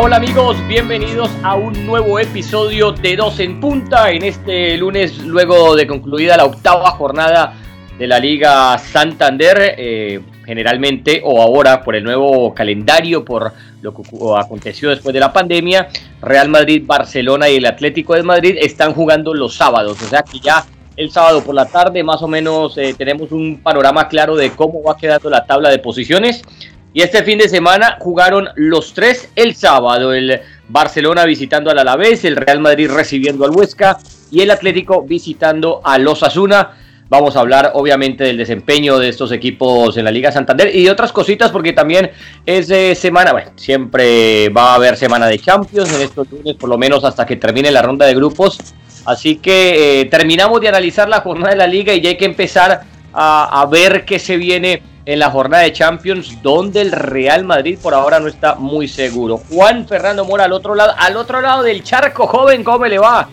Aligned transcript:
Hola 0.00 0.16
amigos, 0.16 0.56
bienvenidos 0.68 1.28
a 1.42 1.56
un 1.56 1.84
nuevo 1.84 2.20
episodio 2.20 2.92
de 2.92 3.16
Dos 3.16 3.40
en 3.40 3.58
Punta 3.58 4.12
en 4.12 4.22
este 4.22 4.76
lunes 4.76 5.18
luego 5.24 5.74
de 5.74 5.88
concluida 5.88 6.36
la 6.36 6.44
octava 6.44 6.92
jornada 6.92 7.54
de 7.98 8.06
la 8.06 8.20
Liga 8.20 8.78
Santander. 8.78 9.74
Eh, 9.76 10.20
generalmente 10.46 11.20
o 11.22 11.42
ahora 11.42 11.82
por 11.82 11.96
el 11.96 12.04
nuevo 12.04 12.54
calendario, 12.54 13.22
por 13.22 13.52
lo 13.82 13.92
que 13.92 14.02
aconteció 14.38 14.88
después 14.88 15.12
de 15.12 15.20
la 15.20 15.32
pandemia, 15.32 15.88
Real 16.22 16.48
Madrid, 16.48 16.84
Barcelona 16.86 17.50
y 17.50 17.56
el 17.56 17.66
Atlético 17.66 18.14
de 18.14 18.22
Madrid 18.22 18.56
están 18.58 18.94
jugando 18.94 19.34
los 19.34 19.56
sábados, 19.56 20.00
o 20.00 20.06
sea 20.06 20.22
que 20.22 20.38
ya 20.38 20.64
el 20.96 21.10
sábado 21.10 21.44
por 21.44 21.54
la 21.54 21.66
tarde 21.66 22.02
más 22.02 22.22
o 22.22 22.28
menos 22.28 22.78
eh, 22.78 22.94
tenemos 22.96 23.30
un 23.30 23.60
panorama 23.62 24.08
claro 24.08 24.36
de 24.36 24.52
cómo 24.52 24.82
va 24.82 24.96
quedando 24.96 25.28
la 25.28 25.44
tabla 25.44 25.68
de 25.68 25.80
posiciones. 25.80 26.42
Y 26.98 27.02
este 27.02 27.22
fin 27.22 27.38
de 27.38 27.48
semana 27.48 27.96
jugaron 28.00 28.48
los 28.56 28.92
tres 28.92 29.28
el 29.36 29.54
sábado, 29.54 30.12
el 30.12 30.40
Barcelona 30.68 31.26
visitando 31.26 31.70
al 31.70 31.78
Alavés, 31.78 32.24
el 32.24 32.34
Real 32.34 32.58
Madrid 32.58 32.90
recibiendo 32.90 33.44
al 33.44 33.52
Huesca 33.52 33.98
y 34.32 34.40
el 34.40 34.50
Atlético 34.50 35.02
visitando 35.02 35.80
al 35.84 36.08
Osasuna. 36.08 36.72
Vamos 37.08 37.36
a 37.36 37.38
hablar 37.38 37.70
obviamente 37.74 38.24
del 38.24 38.36
desempeño 38.36 38.98
de 38.98 39.10
estos 39.10 39.30
equipos 39.30 39.96
en 39.96 40.06
la 40.06 40.10
Liga 40.10 40.32
Santander 40.32 40.74
y 40.74 40.82
de 40.82 40.90
otras 40.90 41.12
cositas 41.12 41.52
porque 41.52 41.72
también 41.72 42.10
es 42.44 42.66
de 42.66 42.96
semana, 42.96 43.30
bueno, 43.30 43.52
siempre 43.54 44.48
va 44.48 44.72
a 44.72 44.74
haber 44.74 44.96
semana 44.96 45.28
de 45.28 45.38
Champions 45.38 45.94
en 45.94 46.00
estos 46.00 46.28
lunes, 46.32 46.56
por 46.56 46.68
lo 46.68 46.78
menos 46.78 47.04
hasta 47.04 47.24
que 47.24 47.36
termine 47.36 47.70
la 47.70 47.80
ronda 47.80 48.06
de 48.06 48.14
grupos. 48.16 48.58
Así 49.04 49.36
que 49.36 50.00
eh, 50.00 50.04
terminamos 50.06 50.60
de 50.60 50.66
analizar 50.66 51.08
la 51.08 51.20
jornada 51.20 51.50
de 51.50 51.58
la 51.58 51.68
liga 51.68 51.94
y 51.94 52.00
ya 52.00 52.08
hay 52.10 52.16
que 52.16 52.24
empezar 52.24 52.80
a, 53.12 53.60
a 53.60 53.66
ver 53.66 54.04
qué 54.04 54.18
se 54.18 54.36
viene 54.36 54.82
en 55.08 55.18
la 55.20 55.30
jornada 55.30 55.62
de 55.62 55.72
Champions, 55.72 56.42
donde 56.42 56.82
el 56.82 56.92
Real 56.92 57.42
Madrid 57.42 57.78
por 57.82 57.94
ahora 57.94 58.20
no 58.20 58.28
está 58.28 58.56
muy 58.56 58.86
seguro. 58.86 59.40
Juan 59.48 59.88
Fernando 59.88 60.22
Mora 60.26 60.44
al 60.44 60.52
otro 60.52 60.74
lado, 60.74 60.92
al 60.98 61.16
otro 61.16 61.40
lado 61.40 61.62
del 61.62 61.82
charco, 61.82 62.26
joven, 62.26 62.62
¿cómo 62.62 62.84
le 62.84 62.98
va? 62.98 63.26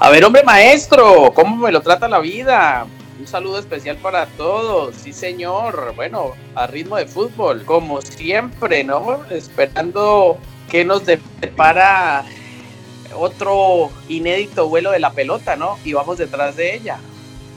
A 0.00 0.10
ver, 0.10 0.24
hombre 0.24 0.42
maestro, 0.42 1.30
¿cómo 1.34 1.54
me 1.54 1.70
lo 1.70 1.80
trata 1.82 2.08
la 2.08 2.18
vida? 2.18 2.84
Un 3.20 3.28
saludo 3.28 3.60
especial 3.60 3.96
para 3.98 4.26
todos, 4.26 4.96
sí 4.96 5.12
señor. 5.12 5.92
Bueno, 5.94 6.32
a 6.56 6.66
ritmo 6.66 6.96
de 6.96 7.06
fútbol, 7.06 7.64
como 7.64 8.02
siempre, 8.02 8.82
¿no? 8.82 9.20
Esperando 9.30 10.36
que 10.68 10.84
nos 10.84 11.06
depara 11.06 12.24
otro 13.16 13.90
inédito 14.08 14.68
vuelo 14.68 14.90
de 14.90 14.98
la 14.98 15.12
pelota, 15.12 15.54
¿no? 15.54 15.78
Y 15.84 15.92
vamos 15.92 16.18
detrás 16.18 16.56
de 16.56 16.74
ella. 16.74 16.98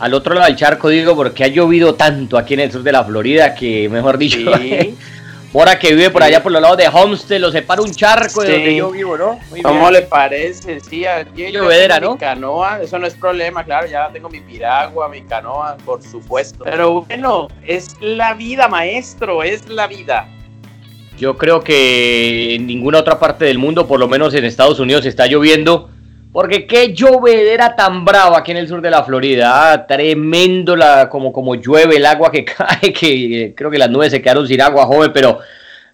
Al 0.03 0.13
otro 0.13 0.35
lado 0.35 0.47
del 0.47 0.57
charco, 0.57 0.89
digo, 0.89 1.15
porque 1.15 1.45
ha 1.45 1.47
llovido 1.47 1.95
tanto 1.95 2.37
aquí 2.37 2.55
en 2.55 2.59
el 2.59 2.71
sur 2.73 2.83
de 2.83 2.91
la 2.91 3.05
Florida 3.05 3.55
que, 3.55 3.87
mejor 3.87 4.17
dicho, 4.17 4.37
¿Sí? 4.57 4.97
Mora 5.53 5.79
que 5.79 5.95
vive 5.95 6.09
por 6.09 6.21
allá 6.21 6.43
por 6.43 6.51
los 6.51 6.61
lados 6.61 6.75
de 6.75 6.89
Homestead, 6.89 7.39
lo 7.39 7.49
separa 7.53 7.81
un 7.81 7.93
charco 7.93 8.43
de 8.43 8.51
donde 8.51 8.75
yo 8.75 8.91
vivo, 8.91 9.17
¿no? 9.17 9.39
Muy 9.49 9.61
¿Cómo 9.61 9.89
le 9.89 10.01
parece? 10.01 10.81
Sí, 10.81 11.05
yo, 11.33 11.69
tengo 11.69 12.13
mi 12.15 12.17
canoa, 12.17 12.81
eso 12.81 12.99
no 12.99 13.07
es 13.07 13.13
problema, 13.13 13.63
claro, 13.63 13.87
ya 13.87 14.09
tengo 14.11 14.27
mi 14.27 14.41
piragua, 14.41 15.07
mi 15.07 15.21
canoa, 15.21 15.77
por 15.85 16.03
supuesto. 16.03 16.65
Pero 16.65 17.03
bueno, 17.03 17.47
es 17.65 17.95
la 18.01 18.33
vida, 18.33 18.67
maestro, 18.67 19.41
es 19.41 19.69
la 19.69 19.87
vida. 19.87 20.27
Yo 21.17 21.37
creo 21.37 21.61
que 21.61 22.55
en 22.55 22.67
ninguna 22.67 22.99
otra 22.99 23.19
parte 23.19 23.45
del 23.45 23.57
mundo, 23.57 23.87
por 23.87 24.01
lo 24.01 24.09
menos 24.09 24.33
en 24.33 24.43
Estados 24.43 24.81
Unidos, 24.81 25.05
está 25.05 25.27
lloviendo. 25.27 25.91
Porque 26.34 26.66
qué 26.66 26.95
llovedera 26.95 27.76
tan 27.76 28.03
brava 28.03 28.39
aquí 28.39 28.49
en 28.49 28.58
el 28.58 28.67
sur 28.67 28.82
de 28.82 28.89
la 28.89 29.04
Florida. 29.04 29.71
Ah, 29.71 29.86
tremendo 29.86 30.76
la, 30.76 31.08
como, 31.08 31.32
como 31.32 31.54
llueve 31.54 31.98
el 31.98 32.05
agua 32.08 32.32
que 32.32 32.44
cae, 32.58 32.92
que 32.92 33.54
creo 33.55 33.70
que 33.70 33.77
las 33.77 33.92
nubes 33.92 34.10
se 34.10 34.20
quedaron 34.20 34.48
sin 34.48 34.60
agua, 34.60 34.88
joven. 34.88 35.11
Pero, 35.14 35.39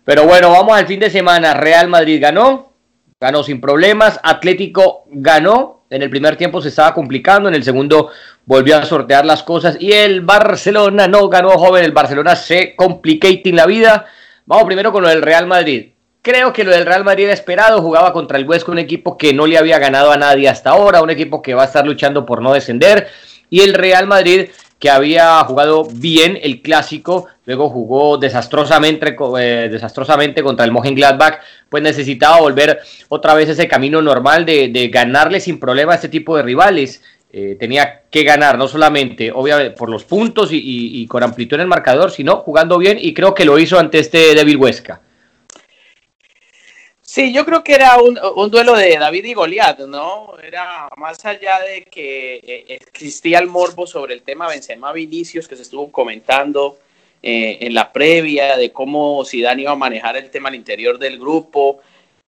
pero 0.06 0.24
bueno, 0.26 0.50
vamos 0.50 0.78
al 0.78 0.88
fin 0.88 1.02
de 1.02 1.10
semana. 1.10 1.54
Real 1.54 1.90
Madrid 1.90 2.22
ganó, 2.22 2.72
ganó 3.20 3.44
sin 3.44 3.60
problemas. 3.60 4.18
Atlético 4.24 5.04
ganó. 5.12 5.84
En 5.90 6.04
el 6.04 6.10
primer 6.10 6.38
tiempo 6.38 6.62
se 6.62 6.70
estaba 6.70 6.94
complicando, 6.94 7.50
en 7.50 7.56
el 7.56 7.64
segundo 7.64 8.12
volvió 8.46 8.78
a 8.78 8.86
sortear 8.86 9.26
las 9.26 9.44
cosas. 9.44 9.76
Y 9.78 9.92
el 9.92 10.22
Barcelona 10.22 11.10
no 11.10 11.28
ganó, 11.28 11.50
joven. 11.58 11.84
El 11.84 11.92
Barcelona 11.92 12.38
se 12.38 12.78
complicating 12.78 13.58
la 13.58 13.66
vida. 13.66 14.06
Vamos 14.46 14.64
primero 14.64 14.94
con 14.94 15.04
lo 15.04 15.10
del 15.10 15.22
Real 15.22 15.48
Madrid. 15.48 15.90
Creo 16.22 16.52
que 16.52 16.66
lo 16.66 16.72
del 16.72 16.86
Real 16.86 17.06
Madrid 17.06 17.26
era 17.26 17.34
esperado, 17.34 17.82
jugaba 17.82 18.12
contra 18.12 18.38
el 18.38 18.48
Huesca, 18.48 18.72
un 18.72 18.80
equipo 18.80 19.18
que 19.18 19.34
no 19.34 19.48
le 19.48 19.58
había 19.58 19.80
ganado 19.80 20.12
a 20.12 20.18
nadie 20.18 20.50
hasta 20.50 20.72
ahora, 20.72 21.02
un 21.02 21.10
equipo 21.10 21.42
que 21.42 21.54
va 21.54 21.64
a 21.64 21.66
estar 21.66 21.86
luchando 21.86 22.26
por 22.26 22.42
no 22.42 22.54
descender, 22.54 23.08
y 23.50 23.62
el 23.62 23.74
Real 23.74 24.06
Madrid 24.06 24.50
que 24.80 24.90
había 24.90 25.40
jugado 25.44 25.88
bien 25.92 26.40
el 26.42 26.62
clásico, 26.62 27.28
luego 27.46 27.70
jugó 27.70 28.18
desastrosamente, 28.18 29.16
eh, 29.40 29.68
desastrosamente 29.70 30.42
contra 30.42 30.66
el 30.66 30.72
Mönchengladbach, 30.72 31.40
pues 31.70 31.84
necesitaba 31.84 32.40
volver 32.40 32.80
otra 33.10 33.34
vez 33.34 33.50
ese 33.50 33.68
camino 33.68 34.02
normal 34.02 34.46
de, 34.46 34.70
de 34.70 34.88
ganarle 34.88 35.42
sin 35.42 35.60
problema 35.60 35.92
a 35.92 35.96
este 35.96 36.08
tipo 36.08 36.36
de 36.38 36.44
rivales. 36.44 37.04
Eh, 37.32 37.58
tenía 37.60 38.04
que 38.10 38.24
ganar, 38.24 38.58
no 38.58 38.68
solamente 38.68 39.32
obviamente 39.32 39.72
por 39.72 39.90
los 39.90 40.04
puntos 40.04 40.52
y, 40.52 40.56
y, 40.56 41.02
y, 41.02 41.08
con 41.08 41.22
amplitud 41.22 41.56
en 41.56 41.62
el 41.62 41.68
marcador, 41.68 42.10
sino 42.10 42.38
jugando 42.38 42.78
bien 42.80 42.98
y 43.00 43.14
creo 43.14 43.36
que 43.36 43.46
lo 43.46 43.60
hizo 43.60 43.78
ante 43.78 44.00
este 44.00 44.34
débil 44.34 44.58
Huesca. 44.58 45.02
Sí, 47.20 47.34
yo 47.34 47.44
creo 47.44 47.66
que 47.66 47.74
era 47.74 47.98
un, 47.98 48.50
duelo 48.50 48.78
de 48.78 48.98
David 48.98 49.26
y 49.26 49.34
Goliat, 49.34 49.80
¿no? 49.80 50.38
Era 50.42 50.88
más 50.96 51.26
allá 51.26 51.60
de 51.60 51.84
que 51.84 52.36
eh, 52.38 52.80
existía 52.94 53.40
el 53.40 53.48
morbo 53.48 53.86
sobre 53.86 54.14
el 54.14 54.22
tema 54.22 54.48
Benzema 54.48 54.94
Vinicius 54.94 55.46
que 55.46 55.58
se 55.58 55.64
estuvo 55.64 55.92
comentando 55.92 56.80
eh, 57.22 57.58
en 57.60 57.74
la 57.74 57.92
previa 57.92 58.56
de 58.56 58.72
cómo 58.72 59.26
Zidane 59.26 59.64
iba 59.64 59.72
a 59.72 59.76
manejar 59.76 60.16
el 60.16 60.30
tema 60.30 60.48
al 60.48 60.56
interior 60.56 60.98
del 60.98 61.20
grupo, 61.20 61.82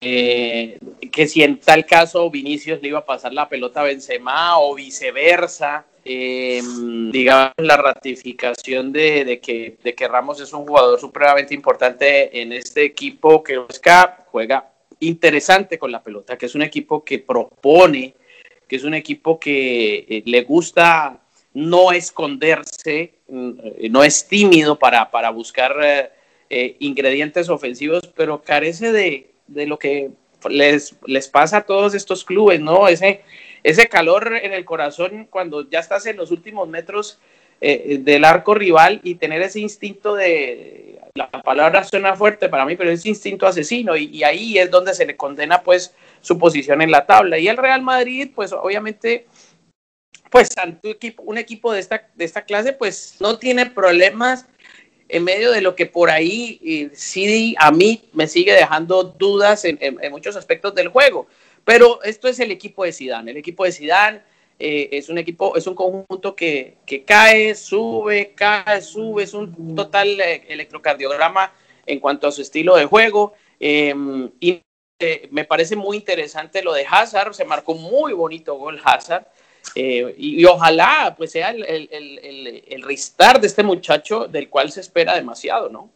eh, 0.01 0.79
que 1.13 1.29
si 1.29 1.43
en 1.43 1.61
tal 1.61 1.85
caso 1.85 2.31
Vinicius 2.31 2.81
le 2.81 2.89
iba 2.89 3.01
a 3.01 3.05
pasar 3.05 3.35
la 3.35 3.47
pelota 3.47 3.81
a 3.83 3.85
Benzema 3.85 4.59
o 4.59 4.75
viceversa. 4.75 5.85
Eh, 6.03 6.63
digamos, 7.13 7.53
la 7.59 7.77
ratificación 7.77 8.91
de, 8.95 9.39
que, 9.43 9.77
de 9.85 9.95
que 9.95 10.09
Ramos 10.09 10.41
es 10.41 10.55
un 10.55 10.67
jugador 10.67 10.99
supremamente 10.99 11.53
importante 11.53 12.41
en 12.41 12.55
este 12.55 12.83
equipo 12.85 13.43
que 13.43 13.59
Oscar 13.59 14.25
juega 14.31 14.71
interesante 15.01 15.79
con 15.79 15.93
la 15.93 16.03
pelota, 16.03 16.37
que 16.37 16.47
es 16.47 16.55
un 16.55 16.63
equipo 16.63 17.05
que 17.05 17.19
propone, 17.19 18.15
que 18.67 18.77
es 18.77 18.85
un 18.85 18.95
equipo 18.95 19.39
que 19.39 20.07
eh, 20.09 20.23
le 20.27 20.43
gusta 20.43 21.21
no 21.55 21.93
esconderse, 21.93 23.15
eh, 23.29 23.89
no 23.91 24.05
es 24.05 24.29
tímido 24.29 24.79
para, 24.79 25.11
para 25.11 25.31
buscar 25.31 25.75
eh, 26.51 26.77
ingredientes 26.79 27.49
ofensivos, 27.49 28.03
pero 28.15 28.43
carece 28.43 28.93
de, 28.93 29.31
de 29.47 29.67
lo 29.67 29.79
que 29.79 30.11
les, 30.49 30.97
les 31.07 31.29
pasa 31.29 31.59
a 31.59 31.67
todos 31.67 31.95
estos 31.95 32.25
clubes, 32.25 32.61
¿no? 32.61 32.87
Ese, 32.89 33.23
ese 33.65 33.89
calor 33.89 34.37
en 34.41 34.53
el 34.53 34.65
corazón 34.65 35.27
cuando 35.29 35.69
ya 35.69 35.81
estás 35.81 36.07
en 36.07 36.17
los 36.17 36.31
últimos 36.31 36.69
metros 36.69 37.19
del 37.61 38.25
arco 38.25 38.55
rival 38.55 39.01
y 39.03 39.17
tener 39.17 39.43
ese 39.43 39.59
instinto 39.59 40.15
de, 40.15 40.98
la 41.15 41.31
palabra 41.31 41.85
suena 41.85 42.15
fuerte 42.15 42.49
para 42.49 42.65
mí, 42.65 42.77
pero 42.77 42.91
ese 42.91 43.09
instinto 43.09 43.47
asesino 43.47 43.97
y, 43.97 44.23
ahí 44.23 44.59
es 44.59 44.71
donde 44.71 44.95
se 44.95 45.07
le 45.07 45.17
condena 45.17 45.63
pues 45.63 45.95
su 46.21 46.39
posición 46.39 46.83
en 46.83 46.91
la 46.91 47.07
tabla. 47.07 47.39
Y 47.39 47.49
el 47.49 47.57
Real 47.57 47.83
Madrid, 47.83 48.31
pues 48.35 48.53
obviamente, 48.53 49.27
pues 50.31 50.49
ante 50.57 50.91
equipo, 50.91 51.23
un 51.23 51.39
equipo 51.39 51.73
de 51.73 51.81
esta, 51.81 52.09
de 52.15 52.25
esta 52.25 52.43
clase, 52.43 52.73
pues 52.73 53.17
no 53.21 53.39
tiene 53.39 53.67
problemas 53.67 54.47
en 55.09 55.25
medio 55.25 55.51
de 55.53 55.63
lo 55.63 55.75
que 55.75 55.87
por 55.87 56.11
ahí 56.11 56.61
eh, 56.63 56.91
sí 56.95 57.55
a 57.59 57.71
mí 57.71 58.09
me 58.13 58.27
sigue 58.27 58.53
dejando 58.53 59.03
dudas 59.05 59.65
en, 59.65 59.79
en, 59.81 59.99
en 60.03 60.13
muchos 60.13 60.37
aspectos 60.37 60.75
del 60.75 60.89
juego. 60.89 61.27
Pero 61.65 62.03
esto 62.03 62.29
es 62.29 62.41
el 62.41 62.51
equipo 62.51 62.85
de 62.85 62.93
Zidane. 62.93 63.31
El 63.31 63.37
equipo 63.37 63.65
de 63.65 63.73
Zidane 63.73 64.23
eh, 64.59 64.89
es 64.93 65.09
un 65.09 65.19
equipo, 65.19 65.57
es 65.57 65.67
un 65.67 65.75
conjunto 65.75 66.35
que, 66.35 66.79
que, 66.85 67.05
cae, 67.05 67.55
sube, 67.55 68.33
cae, 68.35 68.83
sube, 68.83 69.23
es 69.23 69.33
un 69.33 69.77
total 69.77 70.21
eh, 70.21 70.45
electrocardiograma 70.49 71.53
en 71.87 72.01
cuanto 72.01 72.27
a 72.27 72.33
su 72.33 72.43
estilo 72.43 72.77
de 72.77 72.87
juego. 72.87 73.35
Eh, 73.61 73.95
y 74.41 74.61
me 75.31 75.45
parece 75.45 75.77
muy 75.77 75.97
interesante 75.97 76.63
lo 76.63 76.73
de 76.73 76.85
Hazard, 76.91 77.35
se 77.35 77.45
marcó 77.45 77.75
muy 77.75 78.13
bonito 78.13 78.57
gol 78.57 78.81
Hazard. 78.83 79.27
Y, 79.75 80.41
y, 80.41 80.45
ojalá 80.45 81.15
pues 81.17 81.33
sea 81.33 81.51
el, 81.51 81.65
el, 81.65 81.89
el, 81.93 82.65
el 82.67 82.83
restart 82.83 83.41
de 83.41 83.47
este 83.49 83.63
muchacho 83.63 84.27
del 84.27 84.49
cual 84.49 84.73
se 84.73 84.81
espera 84.81 85.15
demasiado, 85.15 85.69
¿no? 85.69 85.91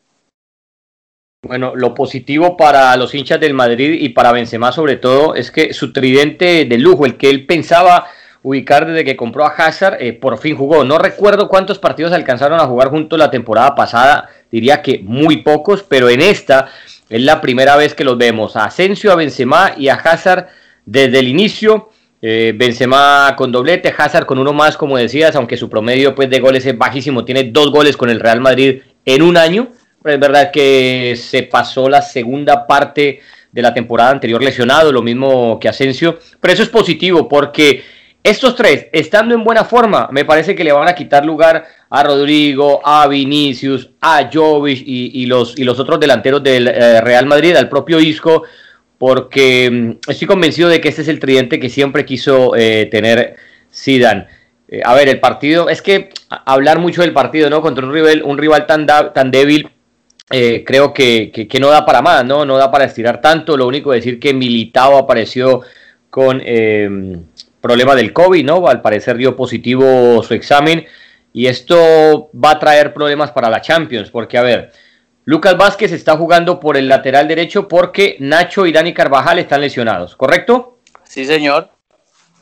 Bueno, 1.45 1.75
lo 1.75 1.93
positivo 1.95 2.57
para 2.57 2.97
los 2.97 3.13
hinchas 3.15 3.41
del 3.41 3.55
Madrid 3.55 4.01
y 4.01 4.11
para 4.11 4.31
Benzema 4.31 4.71
sobre 4.71 4.97
todo 4.97 5.35
es 5.35 5.51
que 5.51 5.75
su 5.75 5.93
tridente 5.93 6.67
de 6.67 6.79
lujo, 6.79 7.05
el 7.05 7.17
que 7.17 7.31
él 7.31 7.47
pensaba 7.47 8.07
ubicar 8.43 8.87
desde 8.87 9.05
que 9.05 9.17
compró 9.17 9.45
a 9.45 9.49
Hazard, 9.49 9.99
eh, 10.01 10.13
por 10.13 10.39
fin 10.39 10.57
jugó. 10.57 10.85
No 10.85 10.99
recuerdo 10.99 11.49
cuántos 11.49 11.79
partidos 11.79 12.13
alcanzaron 12.13 12.61
a 12.61 12.67
jugar 12.67 12.89
juntos 12.89 13.19
la 13.19 13.31
temporada 13.31 13.75
pasada, 13.75 14.29
diría 14.51 14.83
que 14.83 15.01
muy 15.03 15.39
pocos, 15.39 15.83
pero 15.83 16.09
en 16.09 16.21
esta 16.21 16.69
es 17.09 17.23
la 17.23 17.41
primera 17.41 17.77
vez 17.77 17.95
que 17.95 18.05
los 18.05 18.19
vemos. 18.19 18.57
A 18.57 18.65
Asensio, 18.65 19.13
a 19.13 19.17
Benzema 19.17 19.75
y 19.77 19.89
a 19.89 19.95
Hazard 19.95 20.49
desde 20.85 21.19
el 21.21 21.29
inicio. 21.29 21.91
Eh, 22.25 22.53
Benzema 22.55 23.35
con 23.37 23.51
doblete, 23.51 23.93
Hazard 23.97 24.27
con 24.27 24.39
uno 24.39 24.53
más, 24.53 24.77
como 24.77 24.97
decías, 24.97 25.35
aunque 25.35 25.57
su 25.57 25.69
promedio 25.69 26.15
pues, 26.15 26.31
de 26.31 26.39
goles 26.39 26.65
es 26.65 26.79
bajísimo, 26.79 27.25
tiene 27.25 27.45
dos 27.45 27.73
goles 27.73 27.97
con 27.97 28.11
el 28.11 28.21
Real 28.21 28.41
Madrid 28.41 28.81
en 29.05 29.23
un 29.23 29.37
año 29.37 29.73
Es 30.05 30.21
verdad 30.21 30.53
que 30.53 31.17
se 31.17 31.43
pasó 31.43 31.89
la 31.89 32.01
segunda 32.01 32.65
parte 32.65 33.21
de 33.51 33.63
la 33.63 33.75
temporada 33.75 34.11
anterior 34.11 34.41
lesionado, 34.41 34.93
lo 34.93 35.03
mismo 35.03 35.59
que 35.61 35.69
Asensio, 35.69 36.19
pero 36.41 36.55
eso 36.55 36.63
es 36.63 36.69
positivo 36.69 37.29
porque 37.29 37.83
estos 38.23 38.55
tres, 38.55 38.87
estando 38.93 39.35
en 39.35 39.43
buena 39.43 39.65
forma, 39.65 40.09
me 40.13 40.25
parece 40.25 40.55
que 40.55 40.63
le 40.63 40.71
van 40.71 40.87
a 40.87 40.95
quitar 40.95 41.25
lugar 41.25 41.65
a 41.91 42.03
Rodrigo, 42.05 42.81
a 42.85 43.09
Vinicius, 43.09 43.91
a 44.01 44.31
Jovic 44.33 44.83
y, 44.87 45.27
los, 45.27 45.57
otros 45.59 45.99
delanteros 45.99 46.41
del 46.43 46.69
eh, 46.69 47.01
Real 47.01 47.27
Madrid, 47.27 47.57
al 47.57 47.69
propio 47.69 47.99
Isco, 47.99 48.45
porque 48.97 49.69
mm, 49.71 50.11
estoy 50.11 50.29
convencido 50.29 50.69
de 50.69 50.81
que 50.81 50.89
este 50.89 51.03
es 51.03 51.09
el 51.09 51.19
tridente 51.19 51.59
que 51.59 51.69
siempre 51.69 52.07
quiso 52.07 52.55
eh, 52.55 52.87
tener 52.93 53.35
Zidane. 53.75 54.29
Eh, 54.69 54.83
a 54.85 54.95
ver, 54.95 55.09
el 55.09 55.19
partido, 55.19 55.69
es 55.69 55.83
que 55.83 56.11
hablar 56.29 56.79
mucho 56.79 57.03
del 57.03 57.13
partido, 57.13 57.51
¿no? 57.51 57.61
Contra 57.61 57.85
un 57.85 57.93
rival, 57.93 58.23
un 58.25 58.39
rival 58.39 58.67
tan, 58.67 59.31
débil, 59.33 59.69
creo 60.29 60.95
que, 60.95 61.33
que, 61.33 61.61
no 61.61 61.69
da 61.69 61.85
para 61.85 62.01
más, 62.01 62.25
¿no? 62.25 62.45
No 62.45 62.57
da 62.57 62.71
para 62.71 62.85
estirar 62.85 63.21
tanto. 63.21 63.57
Lo 63.57 63.67
único 63.67 63.93
es 63.93 64.05
decir 64.05 64.21
que 64.21 64.33
Militao 64.33 64.97
apareció 64.97 65.63
con 66.09 66.41
problema 67.63 67.95
del 67.95 68.13
COVID, 68.13 68.45
¿no? 68.45 68.69
Al 68.69 68.83
parecer 68.83 69.17
dio 69.17 69.35
positivo 69.35 70.23
su 70.23 70.35
examen 70.35 70.85
y 71.33 71.47
esto 71.47 72.31
va 72.33 72.51
a 72.51 72.59
traer 72.59 72.93
problemas 72.93 73.31
para 73.31 73.49
la 73.49 73.63
Champions, 73.63 74.11
porque 74.11 74.37
a 74.37 74.43
ver, 74.43 74.73
Lucas 75.25 75.57
Vázquez 75.57 75.93
está 75.93 76.17
jugando 76.17 76.61
por 76.61 76.77
el 76.77 76.89
lateral 76.89 77.29
derecho 77.29 77.69
porque 77.69 78.17
Nacho 78.19 78.67
y 78.67 78.73
Dani 78.73 78.93
Carvajal 78.93 79.39
están 79.39 79.63
lesionados, 79.63 80.17
¿correcto? 80.17 80.81
Sí, 81.05 81.25
señor. 81.25 81.71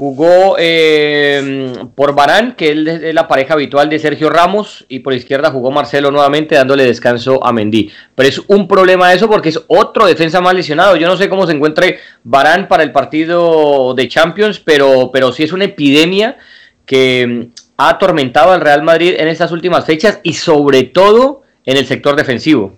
Jugó 0.00 0.56
eh, 0.58 1.74
por 1.94 2.14
Barán, 2.14 2.56
que 2.56 2.70
es 2.70 3.14
la 3.14 3.28
pareja 3.28 3.52
habitual 3.52 3.90
de 3.90 3.98
Sergio 3.98 4.30
Ramos, 4.30 4.86
y 4.88 5.00
por 5.00 5.12
izquierda 5.12 5.50
jugó 5.50 5.70
Marcelo 5.70 6.10
nuevamente 6.10 6.54
dándole 6.54 6.86
descanso 6.86 7.44
a 7.44 7.52
Mendy. 7.52 7.90
Pero 8.14 8.26
es 8.26 8.40
un 8.46 8.66
problema 8.66 9.12
eso 9.12 9.28
porque 9.28 9.50
es 9.50 9.62
otro 9.66 10.06
defensa 10.06 10.40
más 10.40 10.54
lesionado. 10.54 10.96
Yo 10.96 11.06
no 11.06 11.18
sé 11.18 11.28
cómo 11.28 11.46
se 11.46 11.52
encuentre 11.52 11.98
Barán 12.24 12.66
para 12.66 12.82
el 12.82 12.92
partido 12.92 13.92
de 13.92 14.08
Champions, 14.08 14.58
pero, 14.58 15.10
pero 15.12 15.32
sí 15.32 15.42
es 15.42 15.52
una 15.52 15.66
epidemia 15.66 16.38
que 16.86 17.26
mm, 17.26 17.60
ha 17.76 17.90
atormentado 17.90 18.52
al 18.52 18.62
Real 18.62 18.82
Madrid 18.82 19.16
en 19.18 19.28
estas 19.28 19.52
últimas 19.52 19.84
fechas 19.84 20.20
y 20.22 20.32
sobre 20.32 20.84
todo 20.84 21.42
en 21.66 21.76
el 21.76 21.86
sector 21.86 22.16
defensivo. 22.16 22.74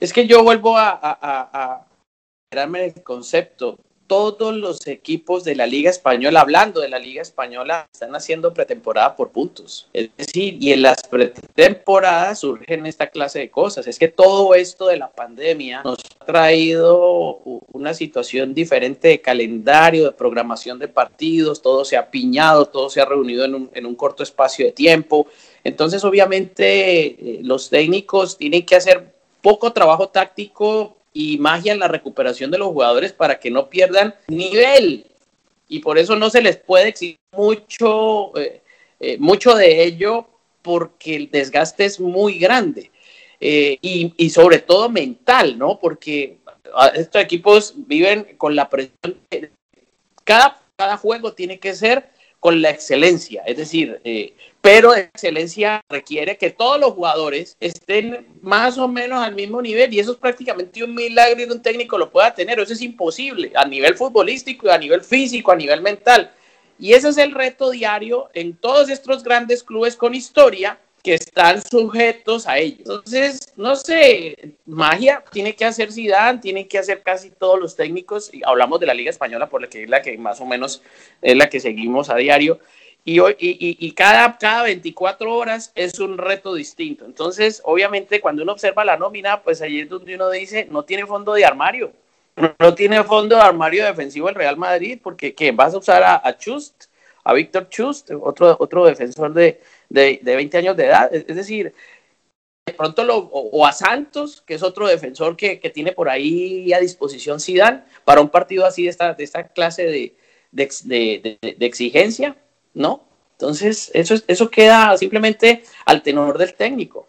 Es 0.00 0.12
que 0.12 0.26
yo 0.26 0.42
vuelvo 0.42 0.76
a, 0.76 0.98
a, 1.00 1.18
a, 1.22 1.86
el 2.50 3.02
concepto 3.04 3.78
todos 4.06 4.54
los 4.54 4.86
equipos 4.86 5.44
de 5.44 5.56
la 5.56 5.66
Liga 5.66 5.90
Española, 5.90 6.40
hablando 6.40 6.80
de 6.80 6.88
la 6.88 6.98
Liga 6.98 7.22
Española, 7.22 7.88
están 7.92 8.14
haciendo 8.14 8.54
pretemporada 8.54 9.16
por 9.16 9.30
puntos. 9.30 9.88
Es 9.92 10.10
decir, 10.16 10.56
y 10.60 10.72
en 10.72 10.82
las 10.82 11.02
pretemporadas 11.02 12.40
surgen 12.40 12.86
esta 12.86 13.08
clase 13.08 13.40
de 13.40 13.50
cosas. 13.50 13.86
Es 13.86 13.98
que 13.98 14.08
todo 14.08 14.54
esto 14.54 14.86
de 14.86 14.96
la 14.96 15.10
pandemia 15.10 15.82
nos 15.84 15.98
ha 16.20 16.24
traído 16.24 17.40
una 17.72 17.94
situación 17.94 18.54
diferente 18.54 19.08
de 19.08 19.20
calendario, 19.20 20.04
de 20.04 20.12
programación 20.12 20.78
de 20.78 20.88
partidos, 20.88 21.62
todo 21.62 21.84
se 21.84 21.96
ha 21.96 22.10
piñado, 22.10 22.66
todo 22.66 22.90
se 22.90 23.00
ha 23.00 23.04
reunido 23.04 23.44
en 23.44 23.54
un, 23.54 23.70
en 23.74 23.86
un 23.86 23.94
corto 23.94 24.22
espacio 24.22 24.66
de 24.66 24.72
tiempo. 24.72 25.26
Entonces, 25.64 26.04
obviamente, 26.04 27.06
eh, 27.06 27.40
los 27.42 27.70
técnicos 27.70 28.36
tienen 28.36 28.64
que 28.64 28.76
hacer 28.76 29.14
poco 29.42 29.72
trabajo 29.72 30.08
táctico 30.08 30.95
y 31.16 31.38
magia 31.38 31.72
en 31.72 31.78
la 31.78 31.88
recuperación 31.88 32.50
de 32.50 32.58
los 32.58 32.68
jugadores 32.68 33.14
para 33.14 33.40
que 33.40 33.50
no 33.50 33.70
pierdan 33.70 34.14
nivel. 34.28 35.06
Y 35.66 35.78
por 35.78 35.96
eso 35.96 36.14
no 36.14 36.28
se 36.28 36.42
les 36.42 36.58
puede 36.58 36.88
exigir 36.88 37.16
mucho, 37.34 38.36
eh, 38.36 38.60
eh, 39.00 39.16
mucho 39.18 39.54
de 39.54 39.82
ello 39.82 40.28
porque 40.60 41.16
el 41.16 41.30
desgaste 41.30 41.86
es 41.86 41.98
muy 41.98 42.38
grande. 42.38 42.90
Eh, 43.40 43.78
y, 43.80 44.12
y, 44.18 44.28
sobre 44.28 44.58
todo 44.58 44.90
mental, 44.90 45.56
¿no? 45.56 45.78
Porque 45.78 46.36
ah, 46.74 46.92
estos 46.94 47.22
equipos 47.22 47.72
viven 47.76 48.36
con 48.36 48.54
la 48.54 48.68
presión. 48.68 49.18
Cada, 50.22 50.60
cada 50.76 50.98
juego 50.98 51.32
tiene 51.32 51.58
que 51.58 51.74
ser 51.74 52.10
con 52.40 52.60
la 52.60 52.70
excelencia, 52.70 53.42
es 53.46 53.56
decir, 53.56 54.00
eh, 54.04 54.34
pero 54.66 54.96
excelencia 54.96 55.80
requiere 55.88 56.36
que 56.36 56.50
todos 56.50 56.80
los 56.80 56.94
jugadores 56.94 57.56
estén 57.60 58.26
más 58.42 58.76
o 58.78 58.88
menos 58.88 59.22
al 59.22 59.32
mismo 59.32 59.62
nivel 59.62 59.94
y 59.94 60.00
eso 60.00 60.10
es 60.10 60.18
prácticamente 60.18 60.82
un 60.82 60.92
milagro 60.92 61.40
y 61.40 61.44
un 61.44 61.62
técnico 61.62 61.96
lo 61.96 62.10
pueda 62.10 62.34
tener, 62.34 62.58
eso 62.58 62.72
es 62.72 62.82
imposible 62.82 63.52
a 63.54 63.64
nivel 63.64 63.94
futbolístico, 63.94 64.68
a 64.68 64.76
nivel 64.76 65.02
físico, 65.02 65.52
a 65.52 65.54
nivel 65.54 65.82
mental. 65.82 66.32
Y 66.80 66.94
ese 66.94 67.10
es 67.10 67.18
el 67.18 67.30
reto 67.30 67.70
diario 67.70 68.28
en 68.34 68.56
todos 68.56 68.90
estos 68.90 69.22
grandes 69.22 69.62
clubes 69.62 69.94
con 69.94 70.16
historia 70.16 70.80
que 71.00 71.14
están 71.14 71.62
sujetos 71.62 72.48
a 72.48 72.58
ellos. 72.58 72.80
Entonces, 72.80 73.52
no 73.54 73.76
sé, 73.76 74.56
magia 74.64 75.22
tiene 75.30 75.54
que 75.54 75.64
hacer 75.64 75.92
Zidane, 75.92 76.40
tiene 76.40 76.66
que 76.66 76.78
hacer 76.78 77.04
casi 77.04 77.30
todos 77.30 77.60
los 77.60 77.76
técnicos, 77.76 78.34
y 78.34 78.42
hablamos 78.44 78.80
de 78.80 78.86
la 78.86 78.94
Liga 78.94 79.10
Española, 79.10 79.48
por 79.48 79.62
la 79.62 79.68
que 79.68 79.84
es 79.84 79.88
la 79.88 80.02
que 80.02 80.18
más 80.18 80.40
o 80.40 80.44
menos 80.44 80.82
es 81.22 81.36
la 81.36 81.48
que 81.48 81.60
seguimos 81.60 82.10
a 82.10 82.16
diario, 82.16 82.58
y, 83.06 83.20
hoy, 83.20 83.36
y, 83.38 83.92
cada, 83.92 84.36
cada 84.36 84.64
24 84.64 85.32
horas 85.32 85.70
es 85.76 86.00
un 86.00 86.18
reto 86.18 86.54
distinto. 86.54 87.04
Entonces, 87.04 87.62
obviamente, 87.64 88.20
cuando 88.20 88.42
uno 88.42 88.50
observa 88.50 88.84
la 88.84 88.96
nómina, 88.96 89.42
pues 89.42 89.62
ahí 89.62 89.78
es 89.78 89.88
donde 89.88 90.16
uno 90.16 90.28
dice, 90.28 90.66
no 90.68 90.84
tiene 90.84 91.06
fondo 91.06 91.32
de 91.32 91.44
armario, 91.44 91.92
no 92.58 92.74
tiene 92.74 93.04
fondo 93.04 93.36
de 93.36 93.42
armario 93.42 93.84
defensivo 93.84 94.28
el 94.28 94.34
Real 94.34 94.56
Madrid, 94.56 94.98
porque 95.00 95.36
¿qué? 95.36 95.52
¿Vas 95.52 95.74
a 95.74 95.78
usar 95.78 96.02
a, 96.02 96.36
Chust? 96.36 96.86
a 97.22 97.32
Víctor 97.32 97.68
Chust, 97.68 98.10
otro, 98.10 98.56
otro 98.58 98.84
defensor 98.84 99.32
de, 99.32 99.60
de, 99.88 100.18
20 100.22 100.58
años 100.58 100.76
de 100.76 100.86
edad. 100.86 101.14
Es, 101.14 101.26
decir, 101.28 101.72
de 102.66 102.72
pronto 102.72 103.04
lo, 103.04 103.18
o, 103.18 103.64
a 103.64 103.72
Santos, 103.72 104.42
que 104.44 104.54
es 104.54 104.64
otro 104.64 104.88
defensor 104.88 105.36
que, 105.36 105.58
tiene 105.72 105.92
por 105.92 106.08
ahí 106.08 106.72
a 106.72 106.80
disposición 106.80 107.38
Zidane 107.38 107.84
para 108.04 108.20
un 108.20 108.30
partido 108.30 108.66
así 108.66 108.82
de 108.82 108.90
esta, 108.90 109.14
de 109.14 109.22
esta 109.22 109.46
clase 109.46 109.84
de, 109.84 110.16
de, 110.50 111.56
exigencia, 111.60 112.36
¿no? 112.76 113.02
Entonces, 113.32 113.90
eso, 113.92 114.14
eso 114.28 114.50
queda 114.50 114.96
simplemente 114.96 115.64
al 115.84 116.02
tenor 116.02 116.38
del 116.38 116.54
técnico. 116.54 117.08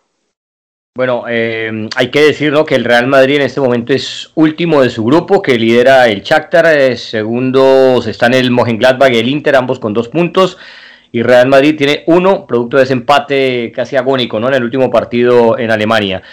Bueno, 0.96 1.26
eh, 1.30 1.88
hay 1.96 2.10
que 2.10 2.22
decir 2.22 2.54
que 2.68 2.74
el 2.74 2.84
Real 2.84 3.06
Madrid 3.06 3.36
en 3.36 3.44
este 3.44 3.62
momento 3.62 3.94
es 3.94 4.32
último 4.34 4.82
de 4.82 4.90
su 4.90 5.06
grupo, 5.06 5.44
que 5.44 5.60
lidera 5.60 6.08
el 6.08 6.24
Shakhtar, 6.24 6.66
eh, 6.76 6.98
segundos 6.98 8.08
están 8.08 8.34
el 8.34 8.50
Mönchengladbach 8.50 9.14
y 9.14 9.20
el 9.20 9.30
Inter, 9.30 9.56
ambos 9.56 9.80
con 9.80 9.94
dos 9.94 10.08
puntos, 10.08 10.58
y 11.12 11.22
Real 11.22 11.48
Madrid 11.48 11.78
tiene 11.78 12.04
uno, 12.08 12.48
producto 12.48 12.78
de 12.78 12.84
ese 12.84 12.94
empate 12.94 13.72
casi 13.76 13.96
agónico, 13.96 14.40
¿no? 14.40 14.48
En 14.48 14.56
el 14.56 14.64
último 14.64 14.90
partido 14.90 15.58
en 15.60 15.70
Alemania. 15.70 16.24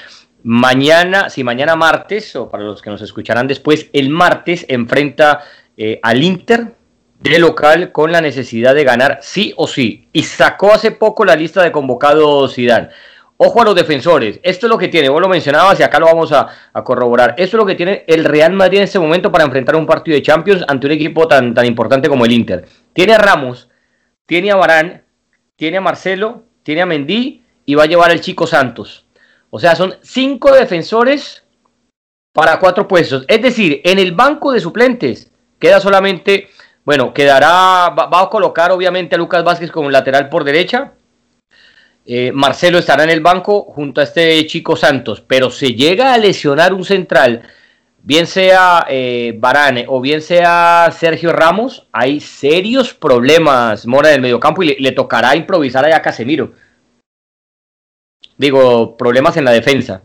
Mañana, 0.45 1.29
si 1.29 1.45
mañana 1.45 1.77
martes, 1.77 2.35
o 2.35 2.49
para 2.49 2.65
los 2.65 2.81
que 2.81 2.91
nos 2.91 3.03
escucharán 3.03 3.47
después, 3.47 3.91
el 3.93 4.09
martes 4.09 4.65
enfrenta 4.69 5.45
eh, 5.77 6.01
al 6.03 6.23
Inter 6.23 6.75
de 7.21 7.39
local 7.39 7.93
con 7.93 8.13
la 8.13 8.21
necesidad 8.21 8.75
de 8.75 8.85
ganar 8.85 9.19
sí 9.23 9.53
o 9.57 9.67
sí. 9.67 10.09
Y 10.13 10.23
sacó 10.23 10.73
hace 10.73 10.91
poco 10.91 11.25
la 11.25 11.37
lista 11.37 11.63
de 11.63 11.73
convocados 11.73 12.55
Zidane. 12.55 12.89
Ojo 13.37 13.63
a 13.63 13.65
los 13.65 13.75
defensores. 13.75 14.39
Esto 14.43 14.67
es 14.67 14.71
lo 14.71 14.79
que 14.79 14.89
tiene, 14.89 15.09
vos 15.09 15.21
lo 15.21 15.29
mencionabas 15.29 15.81
y 15.81 15.83
acá 15.83 15.99
lo 15.99 16.07
vamos 16.07 16.33
a, 16.33 16.49
corroborar. 16.85 17.35
Esto 17.37 17.57
es 17.57 17.61
lo 17.61 17.67
que 17.67 17.75
tiene 17.75 18.05
el 18.07 18.25
Real 18.25 18.53
Madrid 18.53 18.79
en 18.79 18.85
este 18.85 18.99
momento 18.99 19.33
para 19.33 19.45
enfrentar 19.45 19.75
un 19.77 19.87
partido 19.87 20.15
de 20.15 20.23
Champions 20.23 20.65
ante 20.69 20.87
un 20.87 20.93
equipo 20.93 21.27
tan, 21.27 21.53
tan 21.53 21.67
importante 21.67 22.09
como 22.09 22.25
el 22.25 22.33
Inter. 22.33 22.65
Tiene 22.93 23.15
a 23.15 23.19
Ramos, 23.19 23.69
tiene 24.27 24.53
a 24.53 24.57
Barán, 24.57 25.03
tiene 25.57 25.79
a 25.79 25.81
Marcelo, 25.81 26.45
tiene 26.63 26.83
a 26.83 26.87
Mendy 26.87 27.43
y 27.67 27.75
va 27.75 27.85
a 27.85 27.87
llevar 27.87 28.11
al 28.11 28.21
Chico 28.21 28.47
Santos. 28.47 29.05
O 29.51 29.59
sea, 29.59 29.75
son 29.77 29.95
cinco 30.03 30.53
defensores 30.53 31.45
para 32.33 32.59
cuatro 32.59 32.89
puestos. 32.89 33.25
Es 33.29 33.41
decir, 33.41 33.81
en 33.85 33.99
el 33.99 34.13
banco 34.13 34.53
de 34.53 34.61
suplentes 34.61 35.31
queda 35.59 35.81
solamente, 35.81 36.49
bueno, 36.85 37.15
quedará, 37.15 37.91
va 37.91 38.21
a 38.21 38.31
colocar 38.31 38.73
obviamente 38.73 39.15
a 39.15 39.19
Lucas 39.19 39.45
Vázquez 39.45 39.71
como 39.71 39.91
lateral 39.91 40.29
por 40.29 40.45
derecha 40.45 40.93
eh, 42.07 42.33
Marcelo 42.33 42.79
estará 42.79 43.05
en 43.05 43.11
el 43.11 43.21
banco 43.21 43.63
junto 43.63 44.01
a 44.01 44.05
este 44.05 44.47
chico 44.47 44.77
Santos, 44.77 45.23
pero 45.23 45.51
se 45.51 45.75
llega 45.75 46.13
a 46.13 46.19
lesionar 46.19 46.75
un 46.75 46.85
central, 46.85 47.49
bien 48.03 48.27
sea 48.27 48.85
eh, 48.91 49.35
Barane 49.39 49.87
o 49.89 50.03
bien 50.03 50.21
sea 50.21 50.91
Sergio 50.93 51.33
Ramos, 51.33 51.89
hay 51.93 52.21
serios 52.21 52.93
problemas, 52.93 53.87
Mora, 53.87 54.11
del 54.11 54.21
mediocampo 54.21 54.63
y 54.63 54.77
le, 54.79 54.93
tocará 54.93 55.35
improvisar 55.35 55.85
allá 55.85 55.97
a 55.97 56.03
Casemiro. 56.03 56.53
Digo, 58.37 58.97
problemas 58.99 59.37
en 59.39 59.45
la 59.45 59.53
defensa. 59.53 60.03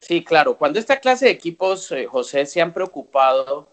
Sí, 0.00 0.24
claro. 0.24 0.56
Cuando 0.56 0.78
esta 0.78 0.98
clase 0.98 1.26
de 1.26 1.32
equipos, 1.32 1.92
eh, 1.92 2.06
José, 2.06 2.46
se 2.46 2.62
han 2.62 2.72
preocupado 2.72 3.68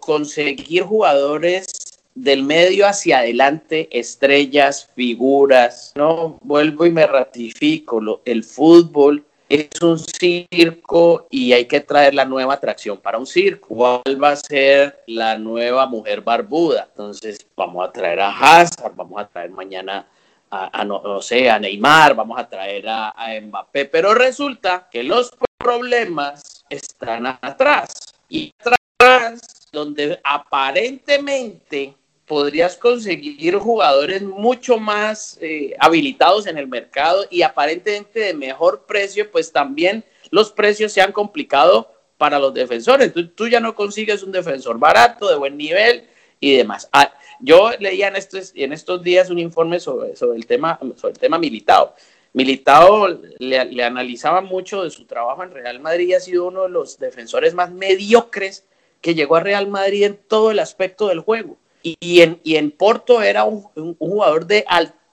conseguir 0.00 0.82
jugadores 0.82 1.66
del 2.14 2.42
medio 2.42 2.86
hacia 2.86 3.18
adelante, 3.18 3.88
estrellas, 3.92 4.90
figuras, 4.94 5.92
¿no? 5.94 6.38
Vuelvo 6.42 6.86
y 6.86 6.90
me 6.90 7.06
ratifico, 7.06 8.00
lo, 8.00 8.22
el 8.24 8.42
fútbol 8.42 9.24
es 9.48 9.68
un 9.80 9.98
circo 9.98 11.26
y 11.30 11.52
hay 11.52 11.66
que 11.66 11.80
traer 11.80 12.14
la 12.14 12.24
nueva 12.24 12.54
atracción 12.54 12.98
para 12.98 13.18
un 13.18 13.26
circo. 13.26 13.68
¿Cuál 13.68 14.22
va 14.22 14.32
a 14.32 14.36
ser 14.36 15.02
la 15.06 15.38
nueva 15.38 15.86
mujer 15.86 16.20
barbuda? 16.20 16.88
Entonces 16.90 17.38
vamos 17.56 17.88
a 17.88 17.92
traer 17.92 18.20
a 18.20 18.30
Hazard, 18.30 18.94
vamos 18.94 19.20
a 19.20 19.26
traer 19.26 19.50
mañana 19.50 20.06
a, 20.50 20.84
no, 20.84 21.20
sé, 21.20 21.50
a 21.50 21.58
Neymar, 21.58 22.14
vamos 22.14 22.38
a 22.38 22.48
traer 22.48 22.88
a, 22.88 23.10
a 23.10 23.38
Mbappé, 23.40 23.84
pero 23.84 24.14
resulta 24.14 24.88
que 24.90 25.02
los 25.02 25.30
problemas 25.58 26.64
están 26.70 27.26
atrás. 27.26 28.14
Y 28.28 28.52
atrás, 28.58 29.57
donde 29.72 30.20
aparentemente 30.24 31.94
podrías 32.26 32.76
conseguir 32.76 33.56
jugadores 33.56 34.22
mucho 34.22 34.78
más 34.78 35.38
eh, 35.40 35.74
habilitados 35.80 36.46
en 36.46 36.58
el 36.58 36.68
mercado 36.68 37.24
y 37.30 37.42
aparentemente 37.42 38.20
de 38.20 38.34
mejor 38.34 38.84
precio, 38.86 39.30
pues 39.30 39.50
también 39.50 40.04
los 40.30 40.52
precios 40.52 40.92
se 40.92 41.00
han 41.00 41.12
complicado 41.12 41.90
para 42.18 42.38
los 42.38 42.52
defensores. 42.52 43.12
Tú, 43.14 43.28
tú 43.28 43.48
ya 43.48 43.60
no 43.60 43.74
consigues 43.74 44.22
un 44.22 44.32
defensor 44.32 44.78
barato, 44.78 45.28
de 45.28 45.36
buen 45.36 45.56
nivel 45.56 46.06
y 46.38 46.56
demás. 46.56 46.88
Ah, 46.92 47.12
yo 47.40 47.70
leía 47.78 48.08
en 48.08 48.16
estos, 48.16 48.52
en 48.54 48.72
estos 48.72 49.02
días 49.02 49.30
un 49.30 49.38
informe 49.38 49.80
sobre, 49.80 50.14
sobre, 50.14 50.36
el, 50.36 50.46
tema, 50.46 50.78
sobre 50.96 51.12
el 51.12 51.18
tema 51.18 51.38
Militao. 51.38 51.94
Militao 52.34 53.08
le, 53.38 53.64
le 53.64 53.84
analizaba 53.84 54.42
mucho 54.42 54.84
de 54.84 54.90
su 54.90 55.06
trabajo 55.06 55.42
en 55.42 55.50
Real 55.50 55.80
Madrid 55.80 56.08
y 56.08 56.14
ha 56.14 56.20
sido 56.20 56.46
uno 56.46 56.64
de 56.64 56.68
los 56.68 56.98
defensores 56.98 57.54
más 57.54 57.70
mediocres 57.70 58.66
que 59.00 59.14
llegó 59.14 59.36
a 59.36 59.40
Real 59.40 59.68
Madrid 59.68 60.04
en 60.04 60.16
todo 60.16 60.50
el 60.50 60.58
aspecto 60.58 61.08
del 61.08 61.20
juego. 61.20 61.56
Y, 61.82 62.20
en, 62.20 62.40
y 62.42 62.56
en, 62.56 62.70
Porto 62.70 63.22
era 63.22 63.44
un, 63.44 63.62
jugador 63.98 64.46
de, 64.46 64.64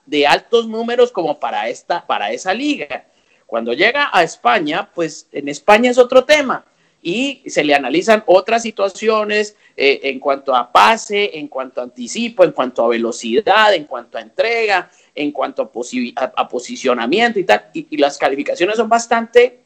de, 0.04 0.26
altos 0.26 0.66
números 0.66 1.12
como 1.12 1.38
para, 1.38 1.68
esta, 1.68 2.06
para 2.06 2.32
esa 2.32 2.52
liga. 2.52 3.06
Cuando 3.46 3.72
llega 3.72 4.10
a 4.12 4.22
España, 4.22 4.90
pues 4.94 5.28
en 5.32 5.48
España 5.48 5.90
es 5.90 5.98
otro 5.98 6.24
tema 6.24 6.64
y 7.06 7.44
se 7.46 7.62
le 7.62 7.72
analizan 7.72 8.24
otras 8.26 8.62
situaciones 8.62 9.56
eh, 9.76 10.00
en 10.02 10.18
cuanto 10.18 10.52
a 10.56 10.72
pase, 10.72 11.38
en 11.38 11.46
cuanto 11.46 11.80
a 11.80 11.84
anticipo, 11.84 12.42
en 12.42 12.50
cuanto 12.50 12.84
a 12.84 12.88
velocidad, 12.88 13.72
en 13.74 13.84
cuanto 13.84 14.18
a 14.18 14.22
entrega, 14.22 14.90
en 15.14 15.30
cuanto 15.30 15.62
a, 15.62 16.48
posicionamiento 16.48 17.38
y 17.38 17.44
tal. 17.44 17.66
Y, 17.72 17.96
las 17.96 18.18
calificaciones 18.18 18.76
son 18.76 18.88
bastante, 18.88 19.60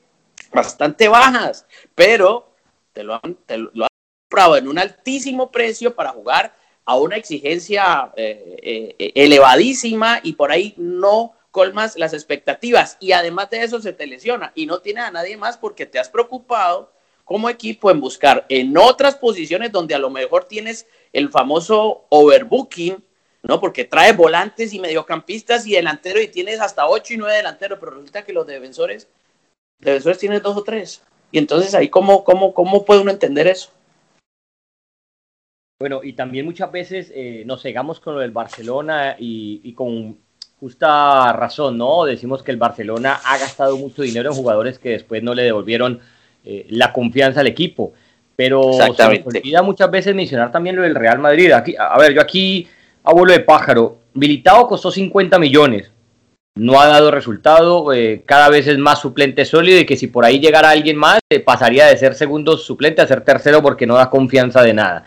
bastante 0.53 1.09
bajas, 1.09 1.67
pero 1.95 2.53
te 2.93 3.05
lo 3.05 3.15
han, 3.15 3.35
te 3.47 3.57
comprado 4.31 4.57
en 4.57 4.69
un 4.69 4.79
altísimo 4.79 5.51
precio 5.51 5.93
para 5.93 6.11
jugar 6.11 6.55
a 6.85 6.97
una 6.97 7.17
exigencia 7.17 8.13
eh, 8.17 8.95
eh, 8.97 9.13
elevadísima 9.17 10.21
y 10.23 10.35
por 10.35 10.53
ahí 10.53 10.73
no 10.77 11.35
colmas 11.51 11.97
las 11.97 12.13
expectativas 12.13 12.97
y 13.01 13.11
además 13.11 13.51
de 13.51 13.65
eso 13.65 13.83
se 13.83 13.93
te 13.93 14.07
lesiona 14.07 14.53
y 14.55 14.67
no 14.67 14.79
tiene 14.79 15.01
a 15.01 15.11
nadie 15.11 15.37
más 15.37 15.59
porque 15.59 15.85
te 15.85 15.99
has 15.99 16.09
preocupado 16.09 16.93
como 17.25 17.51
equipo 17.51 17.91
en 17.91 18.01
buscar 18.01 18.47
en 18.49 18.77
otras 18.79 19.17
posiciones 19.17 19.73
donde 19.73 19.97
a 19.97 19.99
lo 19.99 20.11
mejor 20.11 20.45
tienes 20.45 20.87
el 21.13 21.29
famoso 21.29 22.05
overbooking, 22.09 23.03
¿no? 23.43 23.59
Porque 23.59 23.85
trae 23.85 24.13
volantes 24.13 24.73
y 24.73 24.79
mediocampistas 24.79 25.67
y 25.67 25.73
delanteros 25.73 26.23
y 26.23 26.29
tienes 26.29 26.61
hasta 26.61 26.87
ocho 26.87 27.15
y 27.15 27.17
nueve 27.17 27.37
delanteros, 27.37 27.81
pero 27.81 27.93
resulta 27.93 28.25
que 28.25 28.33
los 28.33 28.47
defensores, 28.47 29.09
defensores 29.81 30.19
tienen 30.19 30.41
dos 30.41 30.57
o 30.57 30.63
tres. 30.63 31.03
Y 31.33 31.39
entonces 31.39 31.75
ahí, 31.75 31.89
¿cómo, 31.89 32.23
cómo, 32.23 32.55
cómo 32.55 32.85
puede 32.85 33.01
uno 33.01 33.11
entender 33.11 33.49
eso? 33.49 33.71
Bueno, 35.81 36.03
y 36.05 36.13
también 36.13 36.45
muchas 36.45 36.71
veces 36.71 37.11
eh, 37.15 37.43
nos 37.47 37.63
cegamos 37.63 38.01
con 38.01 38.15
lo 38.15 38.21
del 38.21 38.33
Barcelona 38.33 39.17
y, 39.19 39.73
con 39.73 40.19
justa 40.59 41.33
razón, 41.33 41.79
¿no? 41.79 42.05
Decimos 42.05 42.43
que 42.43 42.51
el 42.51 42.59
Barcelona 42.59 43.19
ha 43.25 43.39
gastado 43.39 43.79
mucho 43.79 44.03
dinero 44.03 44.29
en 44.29 44.37
jugadores 44.37 44.79
que 44.79 44.91
después 44.91 45.23
no 45.23 45.33
le 45.33 45.45
devolvieron 45.45 45.99
eh, 46.45 46.67
la 46.69 46.93
confianza 46.93 47.41
al 47.41 47.47
equipo. 47.47 47.95
Pero 48.37 48.75
se 48.95 49.09
me 49.09 49.25
olvida 49.25 49.63
muchas 49.63 49.91
veces 49.91 50.15
mencionar 50.15 50.53
también 50.53 50.77
lo 50.77 50.83
del 50.83 50.95
Real 50.95 51.19
Madrid. 51.19 51.51
Aquí, 51.53 51.75
a 51.79 51.97
ver, 51.99 52.13
yo 52.13 52.21
aquí, 52.21 52.69
abuelo 53.03 53.33
de 53.33 53.41
pájaro, 53.41 54.01
Militao 54.13 54.69
costó 54.69 54.91
50 54.91 55.39
millones. 55.39 55.91
No 56.57 56.79
ha 56.79 56.89
dado 56.89 57.11
resultado, 57.11 57.95
eh, 57.95 58.23
cada 58.27 58.51
vez 58.51 58.67
es 58.67 58.77
más 58.77 59.01
suplente 59.01 59.47
sólido 59.47 59.81
y 59.81 59.87
que 59.87 59.97
si 59.97 60.09
por 60.09 60.27
ahí 60.27 60.41
llegara 60.41 60.69
alguien 60.69 60.99
más, 60.99 61.21
pasaría 61.47 61.87
de 61.87 61.97
ser 61.97 62.15
segundo 62.15 62.59
suplente 62.59 63.01
a 63.01 63.07
ser 63.07 63.23
tercero 63.23 63.63
porque 63.63 63.87
no 63.87 63.95
da 63.95 64.11
confianza 64.11 64.63
de 64.63 64.75
nada. 64.75 65.07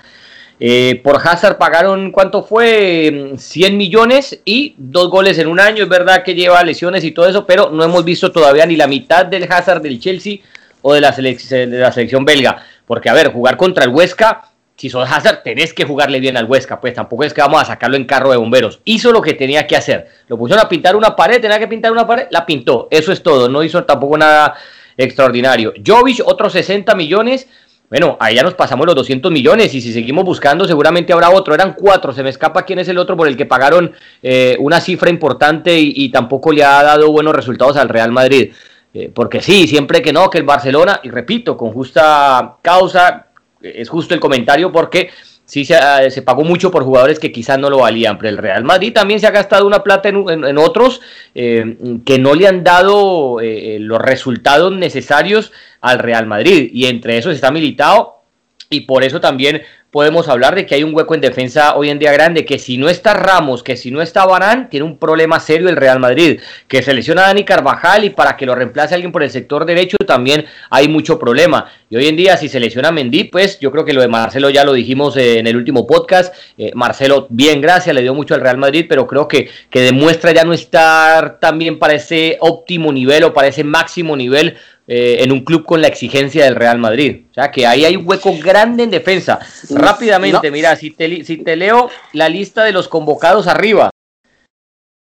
Eh, 0.65 1.01
por 1.03 1.17
Hazard 1.17 1.57
pagaron, 1.57 2.13
¿cuánto 2.13 2.41
fue? 2.41 3.33
100 3.35 3.75
millones 3.75 4.39
y 4.45 4.75
dos 4.77 5.09
goles 5.09 5.37
en 5.37 5.47
un 5.47 5.59
año. 5.59 5.83
Es 5.83 5.89
verdad 5.89 6.23
que 6.23 6.35
lleva 6.35 6.63
lesiones 6.63 7.03
y 7.03 7.11
todo 7.11 7.27
eso, 7.27 7.45
pero 7.45 7.69
no 7.69 7.83
hemos 7.83 8.05
visto 8.05 8.31
todavía 8.31 8.65
ni 8.65 8.77
la 8.77 8.87
mitad 8.87 9.25
del 9.25 9.45
Hazard 9.51 9.81
del 9.81 9.99
Chelsea 9.99 10.37
o 10.81 10.93
de 10.93 11.01
la, 11.01 11.11
de 11.11 11.67
la 11.67 11.91
selección 11.91 12.23
belga. 12.23 12.63
Porque, 12.85 13.09
a 13.09 13.13
ver, 13.13 13.33
jugar 13.33 13.57
contra 13.57 13.83
el 13.83 13.89
Huesca, 13.89 14.51
si 14.77 14.89
sos 14.89 15.05
Hazard, 15.11 15.43
tenés 15.43 15.73
que 15.73 15.83
jugarle 15.83 16.21
bien 16.21 16.37
al 16.37 16.45
Huesca. 16.45 16.79
Pues 16.79 16.93
tampoco 16.93 17.25
es 17.25 17.33
que 17.33 17.41
vamos 17.41 17.61
a 17.61 17.65
sacarlo 17.65 17.97
en 17.97 18.05
carro 18.05 18.31
de 18.31 18.37
bomberos. 18.37 18.79
Hizo 18.85 19.11
lo 19.11 19.21
que 19.21 19.33
tenía 19.33 19.67
que 19.67 19.75
hacer. 19.75 20.07
Lo 20.29 20.37
pusieron 20.37 20.65
a 20.65 20.69
pintar 20.69 20.95
una 20.95 21.13
pared, 21.13 21.41
tenía 21.41 21.59
que 21.59 21.67
pintar 21.67 21.91
una 21.91 22.07
pared, 22.07 22.27
la 22.31 22.45
pintó. 22.45 22.87
Eso 22.89 23.11
es 23.11 23.21
todo. 23.21 23.49
No 23.49 23.63
hizo 23.63 23.83
tampoco 23.83 24.17
nada 24.17 24.55
extraordinario. 24.95 25.73
Jovic, 25.85 26.21
otros 26.25 26.53
60 26.53 26.95
millones 26.95 27.49
bueno, 27.93 28.17
ahí 28.19 28.33
ya 28.33 28.41
nos 28.41 28.55
pasamos 28.55 28.87
los 28.87 28.95
200 28.95 29.31
millones 29.31 29.71
y 29.75 29.79
si 29.79 29.93
seguimos 29.93 30.25
buscando 30.25 30.65
seguramente 30.65 31.13
habrá 31.13 31.29
otro. 31.29 31.53
Eran 31.53 31.73
cuatro, 31.73 32.11
se 32.11 32.23
me 32.23 32.31
escapa 32.31 32.63
quién 32.63 32.79
es 32.79 32.87
el 32.87 32.97
otro 32.97 33.15
por 33.15 33.27
el 33.27 33.37
que 33.37 33.45
pagaron 33.45 33.93
eh, 34.23 34.57
una 34.59 34.81
cifra 34.81 35.11
importante 35.11 35.77
y, 35.79 36.09
tampoco 36.09 36.51
le 36.51 36.63
ha 36.63 36.81
dado 36.81 37.11
buenos 37.11 37.35
resultados 37.35 37.77
al 37.77 37.89
Real 37.89 38.11
Madrid. 38.11 38.51
Eh, 38.95 39.11
porque 39.13 39.43
sí, 39.43 39.67
siempre 39.67 40.01
que 40.01 40.11
no, 40.11 40.27
que 40.31 40.39
el 40.39 40.43
Barcelona, 40.43 41.01
y 41.03 41.11
repito, 41.11 41.55
con 41.55 41.71
justa 41.71 42.55
causa, 42.63 43.27
es 43.61 43.87
justo 43.89 44.15
el 44.15 44.19
comentario 44.19 44.71
porque 44.71 45.11
sí 45.45 45.65
se, 45.65 45.75
se, 46.09 46.21
pagó 46.21 46.43
mucho 46.43 46.71
por 46.71 46.83
jugadores 46.83 47.19
que 47.19 47.31
quizás 47.31 47.59
no 47.59 47.69
lo 47.69 47.79
valían, 47.79 48.17
pero 48.17 48.29
el 48.29 48.37
Real 48.37 48.63
Madrid 48.63 48.93
también 48.93 49.19
se 49.19 49.27
ha 49.27 49.31
gastado 49.31 49.67
una 49.67 49.83
plata 49.83 50.09
en, 50.09 50.57
otros 50.57 51.01
eh, 51.35 51.77
que 52.05 52.19
no 52.19 52.33
le 52.33 52.47
han 52.47 52.63
dado 52.63 53.37
los 53.41 54.01
resultados 54.01 54.73
necesarios 54.73 55.51
al 55.81 55.99
Real 55.99 56.25
Madrid. 56.25 56.69
Y 56.73 56.85
entre 56.85 57.17
esos 57.17 57.35
está 57.35 57.51
militado 57.51 58.23
y 58.69 58.81
por 58.81 59.03
eso 59.03 59.21
también 59.21 59.61
podemos 59.93 60.27
hablar 60.27 60.55
de 60.55 60.65
que 60.65 60.73
hay 60.73 60.83
un 60.83 60.95
hueco 60.95 61.13
en 61.13 61.21
defensa 61.21 61.75
hoy 61.75 61.91
en 61.91 61.99
día 61.99 62.11
grande, 62.11 62.45
que 62.45 62.57
si 62.57 62.79
no 62.79 62.89
está 62.89 63.13
Ramos, 63.13 63.61
que 63.61 63.77
si 63.77 63.91
no 63.91 64.01
está 64.01 64.25
Barán, 64.25 64.67
tiene 64.67 64.87
un 64.87 64.97
problema 64.97 65.39
serio 65.39 65.69
el 65.69 65.75
Real 65.75 65.99
Madrid, 65.99 66.41
que 66.67 66.81
se 66.81 66.95
lesiona 66.95 67.25
a 67.25 67.27
Dani 67.27 67.45
Carvajal 67.45 68.03
y 68.03 68.09
para 68.09 68.35
que 68.35 68.47
lo 68.47 68.55
reemplace 68.55 68.95
alguien 68.95 69.11
por 69.11 69.21
el 69.21 69.29
sector 69.29 69.65
derecho 69.65 69.97
también 70.07 70.45
hay 70.71 70.87
mucho 70.87 71.19
problema. 71.19 71.67
Y 71.93 71.95
hoy 71.95 72.07
en 72.07 72.15
día 72.15 72.37
si 72.37 72.49
se 72.49 72.59
lesiona 72.59 72.91
Mendy, 72.91 73.25
pues 73.25 73.59
yo 73.59 73.71
creo 73.71 73.85
que 73.85 73.93
lo 73.93 74.01
de 74.01 74.07
Marcelo 74.07 74.49
ya 74.49 74.63
lo 74.63 74.73
dijimos 74.73 75.15
eh, 75.15 75.37
en 75.37 75.45
el 75.45 75.55
último 75.55 75.85
podcast, 75.85 76.33
eh, 76.57 76.71
Marcelo 76.73 77.27
bien, 77.29 77.61
gracias, 77.61 77.93
le 77.93 78.01
dio 78.01 78.15
mucho 78.15 78.33
al 78.33 78.41
Real 78.41 78.57
Madrid, 78.57 78.87
pero 78.89 79.05
creo 79.05 79.27
que, 79.27 79.47
que 79.69 79.81
demuestra 79.81 80.31
ya 80.31 80.43
no 80.43 80.53
estar 80.53 81.39
también 81.39 81.77
para 81.77 81.93
ese 81.93 82.37
óptimo 82.39 82.91
nivel 82.91 83.25
o 83.25 83.33
para 83.35 83.49
ese 83.49 83.63
máximo 83.63 84.17
nivel 84.17 84.57
eh, 84.87 85.17
en 85.19 85.31
un 85.31 85.45
club 85.45 85.65
con 85.65 85.83
la 85.83 85.87
exigencia 85.87 86.45
del 86.45 86.55
Real 86.55 86.79
Madrid. 86.79 87.25
O 87.29 87.33
sea 87.35 87.51
que 87.51 87.67
ahí 87.67 87.85
hay 87.85 87.95
un 87.95 88.09
hueco 88.09 88.35
grande 88.39 88.81
en 88.81 88.89
defensa. 88.89 89.37
Rápidamente, 89.69 90.49
mira, 90.49 90.75
si 90.75 90.89
te, 90.89 91.23
si 91.23 91.37
te 91.37 91.55
leo 91.55 91.91
la 92.13 92.27
lista 92.27 92.63
de 92.63 92.71
los 92.71 92.87
convocados 92.87 93.45
arriba. 93.45 93.91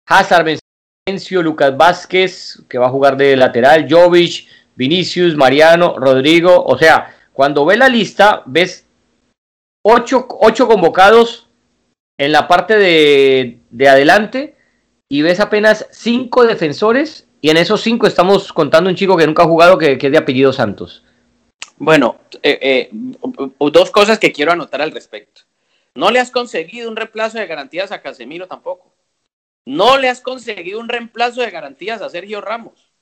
Hazard, 0.06 0.58
Bencio, 1.08 1.40
Lucas 1.40 1.74
Vázquez, 1.74 2.62
que 2.68 2.76
va 2.76 2.88
a 2.88 2.90
jugar 2.90 3.16
de 3.16 3.34
lateral, 3.34 3.86
Jovic, 3.88 4.46
Vinicius, 4.76 5.34
Mariano, 5.34 5.98
Rodrigo. 5.98 6.64
O 6.64 6.78
sea, 6.78 7.14
cuando 7.32 7.64
ves 7.66 7.78
la 7.78 7.88
lista, 7.88 8.42
ves 8.46 8.86
ocho, 9.82 10.28
ocho 10.40 10.68
convocados 10.68 11.48
en 12.18 12.32
la 12.32 12.46
parte 12.46 12.76
de, 12.76 13.60
de 13.70 13.88
adelante 13.88 14.56
y 15.08 15.22
ves 15.22 15.40
apenas 15.40 15.86
cinco 15.90 16.44
defensores 16.46 17.26
y 17.40 17.50
en 17.50 17.56
esos 17.56 17.80
cinco 17.82 18.06
estamos 18.06 18.52
contando 18.52 18.90
un 18.90 18.96
chico 18.96 19.16
que 19.16 19.26
nunca 19.26 19.42
ha 19.42 19.46
jugado 19.46 19.78
que, 19.78 19.98
que 19.98 20.06
es 20.06 20.12
de 20.12 20.18
apellido 20.18 20.52
Santos. 20.52 21.04
Bueno, 21.78 22.18
eh, 22.42 22.58
eh, 22.62 22.88
dos 22.92 23.90
cosas 23.90 24.18
que 24.18 24.32
quiero 24.32 24.52
anotar 24.52 24.80
al 24.80 24.92
respecto. 24.92 25.42
No 25.94 26.10
le 26.10 26.20
has 26.20 26.30
conseguido 26.30 26.88
un 26.88 26.96
reemplazo 26.96 27.38
de 27.38 27.46
garantías 27.46 27.92
a 27.92 28.02
Casemiro 28.02 28.46
tampoco. 28.46 28.94
No 29.64 29.98
le 29.98 30.08
has 30.08 30.20
conseguido 30.20 30.80
un 30.80 30.88
reemplazo 30.88 31.42
de 31.42 31.50
garantías 31.50 32.00
a 32.02 32.08
Sergio 32.08 32.40
Ramos. 32.40 32.92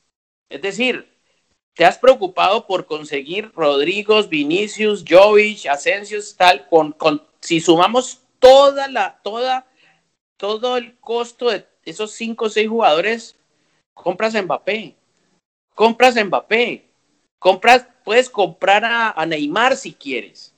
Es 0.49 0.63
decir, 0.63 1.14
te 1.75 1.85
has 1.85 1.99
preocupado 1.99 2.67
por 2.67 2.87
conseguir 2.87 3.51
Rodrigo, 3.55 4.23
Vinicius, 4.25 5.05
Jovic, 5.07 5.67
Asensio, 5.67 6.21
tal, 6.37 6.69
con, 6.69 6.93
con, 6.93 7.23
si 7.41 7.61
sumamos 7.61 8.21
toda 8.39 8.89
la, 8.89 9.21
toda, 9.23 9.67
todo 10.37 10.77
el 10.77 10.97
costo 10.99 11.51
de 11.51 11.67
esos 11.85 12.13
cinco 12.13 12.47
o 12.47 12.51
seis 12.51 12.69
jugadores, 12.69 13.37
compras 13.93 14.35
a 14.35 14.43
Mbappé, 14.43 14.95
compras 15.75 16.17
a 16.17 16.25
Mbappé, 16.25 16.85
compras, 17.39 17.87
puedes 18.05 18.31
comprar 18.31 18.85
a, 18.85 19.27
Neymar 19.27 19.77
si 19.77 19.93
quieres. 19.93 20.55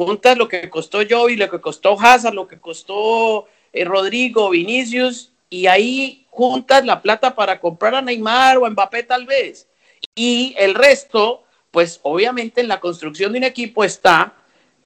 Juntas 0.00 0.36
lo 0.38 0.48
que 0.48 0.70
costó 0.70 1.00
Joey, 1.08 1.36
lo 1.36 1.50
que 1.50 1.60
costó 1.60 2.00
Hazard, 2.00 2.34
lo 2.34 2.46
que 2.48 2.58
costó 2.58 3.46
eh, 3.72 3.84
Rodrigo, 3.84 4.50
Vinicius, 4.50 5.32
y 5.50 5.66
ahí 5.66 6.26
juntas 6.30 6.84
la 6.84 7.02
plata 7.02 7.34
para 7.34 7.60
comprar 7.60 7.94
a 7.94 8.02
Neymar 8.02 8.58
o 8.58 8.66
a 8.66 8.70
Mbappé 8.70 9.02
tal 9.02 9.26
vez. 9.26 9.68
Y 10.14 10.54
el 10.58 10.74
resto, 10.74 11.44
pues 11.70 12.00
obviamente 12.02 12.60
en 12.60 12.68
la 12.68 12.80
construcción 12.80 13.32
de 13.32 13.38
un 13.38 13.44
equipo 13.44 13.84
está 13.84 14.34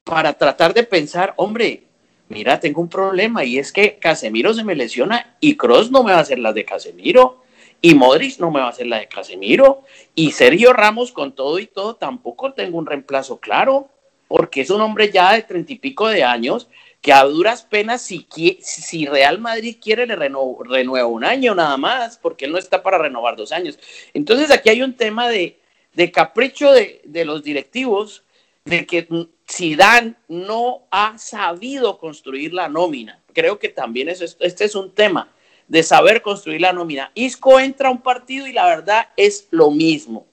para 0.04 0.34
tratar 0.34 0.72
de 0.72 0.84
pensar, 0.84 1.34
hombre, 1.36 1.82
mira, 2.28 2.60
tengo 2.60 2.80
un 2.80 2.88
problema 2.88 3.44
y 3.44 3.58
es 3.58 3.72
que 3.72 3.98
Casemiro 3.98 4.54
se 4.54 4.64
me 4.64 4.74
lesiona 4.74 5.36
y 5.40 5.56
Cross 5.56 5.90
no 5.90 6.02
me 6.02 6.12
va 6.12 6.18
a 6.18 6.22
hacer 6.22 6.38
las 6.38 6.54
de 6.54 6.64
Casemiro 6.64 7.42
y 7.82 7.94
Modric 7.94 8.38
no 8.38 8.50
me 8.50 8.60
va 8.60 8.66
a 8.66 8.70
hacer 8.70 8.86
la 8.86 8.98
de 8.98 9.08
Casemiro 9.08 9.82
y 10.14 10.32
Sergio 10.32 10.72
Ramos 10.72 11.12
con 11.12 11.34
todo 11.34 11.58
y 11.58 11.66
todo 11.66 11.96
tampoco 11.96 12.52
tengo 12.52 12.78
un 12.78 12.86
reemplazo 12.86 13.38
claro 13.38 13.88
porque 14.28 14.62
es 14.62 14.70
un 14.70 14.80
hombre 14.80 15.10
ya 15.10 15.34
de 15.34 15.42
treinta 15.42 15.72
y 15.72 15.78
pico 15.78 16.08
de 16.08 16.24
años 16.24 16.68
que 17.06 17.12
a 17.12 17.22
duras 17.22 17.62
penas 17.62 18.02
si, 18.02 18.26
si 18.60 19.06
Real 19.06 19.38
Madrid 19.38 19.76
quiere 19.80 20.08
le 20.08 20.16
renueva 20.16 21.06
un 21.06 21.24
año 21.24 21.54
nada 21.54 21.76
más 21.76 22.18
porque 22.18 22.46
él 22.46 22.50
no 22.50 22.58
está 22.58 22.82
para 22.82 22.98
renovar 22.98 23.36
dos 23.36 23.52
años. 23.52 23.78
Entonces 24.12 24.50
aquí 24.50 24.70
hay 24.70 24.82
un 24.82 24.96
tema 24.96 25.28
de, 25.28 25.56
de 25.94 26.10
capricho 26.10 26.72
de, 26.72 27.00
de 27.04 27.24
los 27.24 27.44
directivos 27.44 28.24
de 28.64 28.86
que 28.86 29.06
Zidane 29.48 30.16
no 30.26 30.88
ha 30.90 31.16
sabido 31.16 31.96
construir 31.96 32.52
la 32.52 32.68
nómina. 32.68 33.22
Creo 33.32 33.60
que 33.60 33.68
también 33.68 34.08
es, 34.08 34.36
este 34.40 34.64
es 34.64 34.74
un 34.74 34.92
tema 34.92 35.32
de 35.68 35.84
saber 35.84 36.22
construir 36.22 36.60
la 36.60 36.72
nómina. 36.72 37.12
Isco 37.14 37.60
entra 37.60 37.88
a 37.88 37.92
un 37.92 38.02
partido 38.02 38.48
y 38.48 38.52
la 38.52 38.66
verdad 38.66 39.10
es 39.16 39.46
lo 39.52 39.70
mismo. 39.70 40.26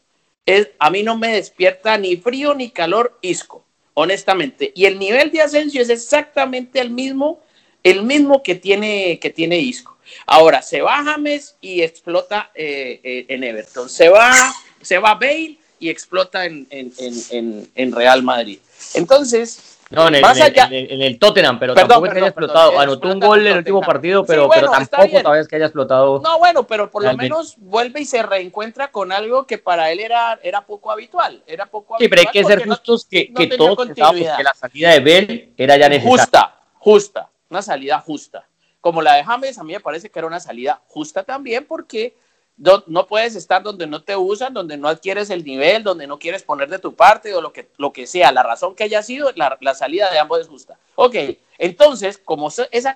Es, 0.48 0.72
a 0.80 0.90
mí 0.90 1.04
no 1.04 1.20
me 1.20 1.36
despierta 1.36 2.00
ni 2.00 2.18
frío 2.18 2.56
ni 2.56 2.72
calor 2.72 3.20
Isco, 3.22 3.63
honestamente. 3.94 4.72
Y 4.76 4.86
el 4.86 5.00
nivel 5.00 5.32
de 5.32 5.42
Asensio 5.42 5.82
es 5.82 5.90
exactamente 5.90 6.80
el 6.80 6.90
mismo, 6.90 7.42
el 7.84 8.04
mismo 8.04 8.44
que 8.44 8.56
tiene, 8.56 9.20
que 9.20 9.30
tiene 9.30 9.60
Isco. 9.60 9.98
Ahora, 10.26 10.62
se 10.62 10.82
va 10.82 11.04
James 11.04 11.56
y 11.62 11.82
explota 11.82 12.52
eh, 12.56 13.00
eh, 13.04 13.26
en 13.30 13.44
Everton. 13.44 13.90
Se 13.90 14.10
va, 14.10 14.34
se 14.82 14.98
va 14.98 15.16
Bale 15.16 15.58
y 15.80 15.90
explota 15.90 16.46
en, 16.46 16.68
en, 16.70 17.92
Real 17.92 18.24
Madrid. 18.24 18.60
Entonces, 18.94 19.73
no, 19.94 20.08
en 20.08 20.16
el, 20.16 20.24
en, 20.72 21.02
el, 21.02 21.20
Tottenham, 21.20 21.60
pero 21.60 21.76
tampoco 21.76 22.08
es 22.08 22.14
que 22.14 22.18
haya 22.18 22.28
explotado. 22.28 22.80
Anotó 22.80 23.10
un 23.10 23.20
gol 23.20 23.42
en 23.42 23.54
el 23.54 23.58
último 23.60 23.82
partido, 23.82 24.26
pero, 24.26 24.50
pero 24.50 24.72
tampoco 24.72 25.22
todavía 25.22 25.42
es 25.42 25.48
que 25.48 25.56
haya 25.56 25.66
explotado. 25.66 26.20
No, 26.20 26.40
bueno, 26.40 26.66
pero 26.66 26.90
por 26.90 27.04
lo 27.04 27.16
menos 27.16 27.56
vuelve 27.58 28.02
y 28.02 28.06
se 28.06 28.24
reencuentra 28.24 28.92
con 28.92 29.12
algo 29.12 29.46
que 29.46 29.58
para 29.58 29.92
él 29.92 30.00
era, 30.00 30.40
era 30.42 30.62
poco 30.66 30.92
habitual. 30.92 31.44
Era 31.46 31.68
poco 31.68 31.98
sí, 32.00 32.08
pero 32.08 32.22
hay 32.22 32.28
que 32.28 32.44
ser 32.44 32.68
justos 32.68 33.06
que, 33.06 33.32
que 33.34 33.48
todos 33.48 33.86
pensábamos 33.86 34.28
que 34.36 34.44
la 34.44 34.54
salida 34.54 34.92
de 34.92 35.00
Bell 35.00 35.54
era 35.58 35.78
ya 35.78 35.90
necesaria. 35.90 36.18
Justa, 36.18 36.60
justa, 36.80 37.30
una 37.50 37.62
salida 37.62 38.00
justa. 38.00 38.48
Como 38.82 39.02
la 39.02 39.14
de 39.16 39.24
James, 39.24 39.58
a 39.58 39.64
mí 39.64 39.74
me 39.74 39.80
parece 39.80 40.10
que 40.10 40.20
era 40.20 40.28
una 40.28 40.40
salida 40.40 40.82
justa 40.88 41.24
también 41.24 41.66
porque 41.66 42.18
no, 42.58 43.08
puedes 43.08 43.36
estar 43.36 43.64
donde 43.64 43.88
no 43.88 44.04
te 44.04 44.16
usan, 44.16 44.54
donde 44.54 44.78
no 44.78 44.88
adquieres 44.88 45.30
el 45.30 45.44
nivel, 45.44 45.84
donde 45.84 46.08
no 46.08 46.20
quieres 46.20 46.44
poner 46.44 46.70
de 46.70 46.80
tu 46.80 46.96
parte 46.96 47.34
o 47.34 47.42
lo 47.42 47.52
que, 47.52 47.70
lo 47.78 47.92
que 47.92 48.08
sea. 48.08 48.32
La 48.32 48.44
razón 48.44 48.76
que 48.76 48.84
haya 48.84 49.02
sido, 49.02 49.32
la, 49.36 49.76
salida 49.76 50.12
de 50.12 50.20
ambos 50.20 50.40
es 50.40 50.48
justa. 50.48 50.78
Ok, 50.96 51.16
entonces, 51.58 52.18
como 52.18 52.50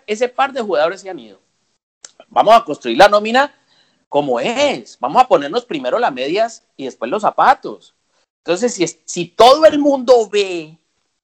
ese 0.05 0.29
par 0.29 0.53
de 0.53 0.61
jugadores 0.61 1.01
se 1.01 1.09
han 1.09 1.19
ido, 1.19 1.39
vamos 2.27 2.55
a 2.55 2.63
construir 2.63 2.97
la 2.97 3.09
nómina 3.09 3.53
como 4.09 4.39
es. 4.39 4.97
Vamos 4.99 5.21
a 5.21 5.27
ponernos 5.27 5.65
primero 5.65 5.99
las 5.99 6.13
medias 6.13 6.65
y 6.75 6.85
después 6.85 7.09
los 7.11 7.23
zapatos. 7.23 7.95
Entonces, 8.43 8.73
si, 8.73 8.87
si 9.05 9.25
todo 9.25 9.65
el 9.65 9.79
mundo 9.79 10.29
ve, 10.29 10.77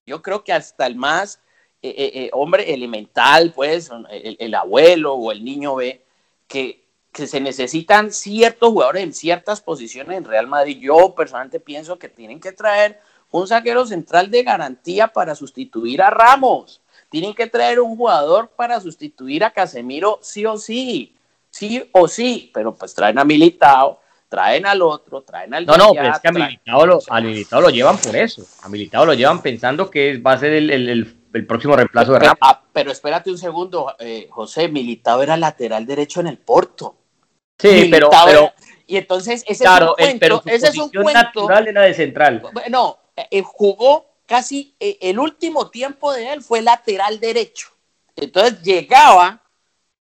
yo 0.05 0.21
creo 0.21 0.43
que 0.43 0.51
hasta 0.51 0.85
el 0.85 0.95
más 0.95 1.39
eh, 1.81 1.89
eh, 1.97 2.11
eh, 2.15 2.29
hombre 2.31 2.73
elemental, 2.73 3.51
pues, 3.53 3.91
el 4.09 4.55
abuelo 4.55 5.15
o 5.15 5.31
el 5.33 5.43
niño 5.43 5.75
ve 5.75 6.05
que 6.47 6.82
que 7.13 7.27
se 7.27 7.39
necesitan 7.39 8.11
ciertos 8.11 8.69
jugadores 8.71 9.03
en 9.03 9.13
ciertas 9.13 9.61
posiciones 9.61 10.17
en 10.17 10.25
Real 10.25 10.47
Madrid. 10.47 10.79
Yo 10.81 11.13
personalmente 11.15 11.59
pienso 11.59 11.99
que 11.99 12.09
tienen 12.09 12.39
que 12.39 12.51
traer 12.51 12.99
un 13.29 13.47
saquero 13.47 13.85
central 13.85 14.31
de 14.31 14.43
garantía 14.43 15.07
para 15.07 15.35
sustituir 15.35 16.01
a 16.01 16.09
Ramos. 16.09 16.81
Tienen 17.09 17.35
que 17.35 17.45
traer 17.45 17.79
un 17.79 17.95
jugador 17.95 18.49
para 18.49 18.79
sustituir 18.79 19.43
a 19.43 19.51
Casemiro 19.51 20.17
sí 20.23 20.45
o 20.47 20.57
sí. 20.57 21.15
Sí 21.51 21.87
o 21.91 22.07
sí. 22.07 22.49
Pero 22.51 22.73
pues 22.73 22.95
traen 22.95 23.19
a 23.19 23.23
Militao, 23.23 23.99
traen 24.27 24.65
al 24.65 24.81
otro, 24.81 25.21
traen 25.21 25.53
al... 25.53 25.67
No, 25.67 25.77
no, 25.77 25.91
pero 25.93 26.13
es 26.13 26.19
que 26.19 26.27
a 26.29 26.31
Militao, 26.31 26.85
lo, 26.87 26.99
lo 27.61 27.69
llevan 27.69 27.97
por 27.99 28.15
eso. 28.15 28.43
A 28.63 28.69
Militao 28.69 29.05
lo 29.05 29.13
llevan 29.13 29.39
pensando 29.43 29.91
que 29.91 30.17
va 30.17 30.33
a 30.33 30.39
ser 30.39 30.51
el, 30.53 31.15
próximo 31.47 31.75
reemplazo 31.75 32.13
de 32.13 32.19
Ramos. 32.19 32.37
Ah, 32.41 32.59
pero, 32.73 32.91
espérate 32.91 33.29
un 33.29 33.37
segundo, 33.37 33.95
eh, 33.99 34.27
José. 34.31 34.67
Militao 34.67 35.21
era 35.21 35.37
lateral 35.37 35.85
derecho 35.85 36.21
en 36.21 36.27
el 36.27 36.39
Porto. 36.39 36.95
Sí, 37.59 37.89
pero, 37.91 38.09
y 38.85 38.97
entonces 38.97 39.43
ese 39.47 39.63
es 39.63 39.69
un 39.69 39.93
cuento, 39.95 40.43
ese 40.45 40.67
es 40.67 40.77
un 40.77 40.89
cuento 40.89 41.49
era 41.49 41.83
de 41.83 41.93
central. 41.93 42.43
No, 42.69 42.99
eh, 43.15 43.41
jugó 43.41 44.05
casi 44.25 44.75
eh, 44.79 44.97
el 45.01 45.19
último 45.19 45.69
tiempo 45.69 46.11
de 46.13 46.33
él 46.33 46.41
fue 46.41 46.61
lateral 46.61 47.19
derecho. 47.19 47.67
Entonces 48.15 48.61
llegaba 48.61 49.41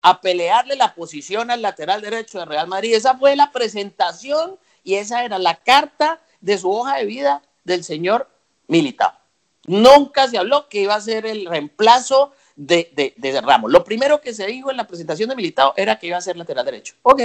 a 0.00 0.20
pelearle 0.20 0.76
la 0.76 0.94
posición 0.94 1.50
al 1.50 1.62
lateral 1.62 2.00
derecho 2.00 2.40
de 2.40 2.44
Real 2.44 2.66
Madrid. 2.66 2.94
Esa 2.94 3.16
fue 3.16 3.36
la 3.36 3.52
presentación 3.52 4.58
y 4.82 4.94
esa 4.94 5.24
era 5.24 5.38
la 5.38 5.56
carta 5.56 6.20
de 6.40 6.58
su 6.58 6.70
hoja 6.70 6.96
de 6.96 7.06
vida 7.06 7.42
del 7.64 7.84
señor 7.84 8.28
Militao. 8.66 9.12
Nunca 9.66 10.26
se 10.28 10.38
habló 10.38 10.68
que 10.68 10.80
iba 10.80 10.94
a 10.94 11.00
ser 11.00 11.24
el 11.24 11.46
reemplazo 11.46 12.32
de, 12.56 13.14
de, 13.16 13.40
Ramos. 13.40 13.70
Lo 13.70 13.84
primero 13.84 14.20
que 14.20 14.34
se 14.34 14.46
dijo 14.46 14.70
en 14.70 14.76
la 14.76 14.86
presentación 14.86 15.28
de 15.28 15.36
Militao 15.36 15.74
era 15.76 15.98
que 15.98 16.08
iba 16.08 16.16
a 16.16 16.20
ser 16.20 16.36
lateral 16.36 16.64
derecho. 16.64 16.94
Ok, 17.02 17.22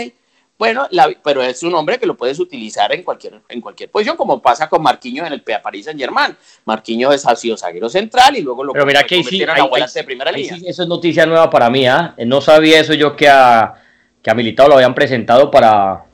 bueno, 0.57 0.87
pero 1.23 1.43
es 1.43 1.61
un 1.61 1.75
hombre 1.75 1.99
que 1.99 2.07
lo 2.07 2.17
puedes 2.17 2.39
utilizar 2.39 2.91
en 2.91 3.03
cualquier, 3.03 3.41
en 3.47 3.61
cualquier 3.61 3.91
posición, 3.91 4.17
como 4.17 4.41
pasa 4.41 4.67
con 4.67 4.81
Marquinhos 4.81 5.27
en 5.27 5.33
el 5.33 5.43
París 5.43 5.85
Saint 5.85 5.99
Germain. 5.99 6.35
Marquinhos 6.65 7.13
es 7.13 7.39
sido 7.39 7.55
zaguero 7.57 7.89
central 7.89 8.35
y 8.37 8.41
luego 8.41 8.63
lo 8.63 8.73
pero 8.73 8.85
mira 8.85 9.03
que 9.03 9.23
sí, 9.23 9.37
de 9.39 10.03
primera 10.03 10.31
línea. 10.31 10.57
eso 10.65 10.83
es 10.83 10.89
noticia 10.89 11.27
nueva 11.27 11.49
para 11.49 11.69
mí. 11.69 11.85
¿ah? 11.85 12.15
No 12.25 12.41
sabía 12.41 12.79
eso 12.79 12.95
yo 12.95 13.15
que 13.15 13.29
a, 13.29 13.75
que 14.23 14.31
a 14.31 14.33
Militao 14.33 14.67
lo 14.67 14.75
habían 14.75 14.95
presentado 14.95 15.51
para, 15.51 16.06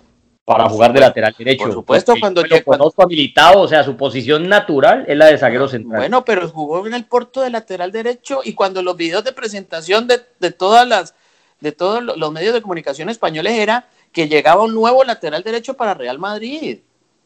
para 0.46 0.68
jugar 0.68 0.92
de 0.92 1.00
lateral 1.00 1.34
derecho. 1.38 1.66
Por 1.66 1.74
supuesto, 1.74 2.14
cuando 2.20 2.46
yo 2.46 2.64
conozco 2.64 3.02
habilitado, 3.02 3.62
o 3.62 3.68
sea, 3.68 3.84
su 3.84 3.96
posición 3.96 4.50
natural 4.50 5.06
es 5.08 5.18
la 5.18 5.28
de 5.28 5.38
zaguero 5.38 5.68
central. 5.68 6.02
Bueno, 6.02 6.26
pero 6.26 6.50
jugó 6.50 6.86
en 6.86 6.94
el 6.94 7.06
Porto 7.06 7.42
de 7.42 7.50
lateral 7.50 7.92
derecho 7.92 8.42
y 8.44 8.54
cuando 8.54 8.82
los 8.82 8.98
videos 8.98 9.24
de 9.24 9.32
presentación 9.32 10.08
de, 10.08 10.22
de 10.40 10.52
todas 10.52 10.88
las 10.88 11.16
de 11.62 11.72
todos 11.72 12.04
los 12.04 12.32
medios 12.34 12.54
de 12.54 12.62
comunicación 12.62 13.08
españoles 13.08 13.54
era 13.54 13.88
que 14.12 14.28
llegaba 14.28 14.64
un 14.64 14.74
nuevo 14.74 15.06
lateral 15.06 15.44
derecho 15.44 15.76
para 15.76 15.94
Real 15.94 16.20
Madrid. 16.20 16.80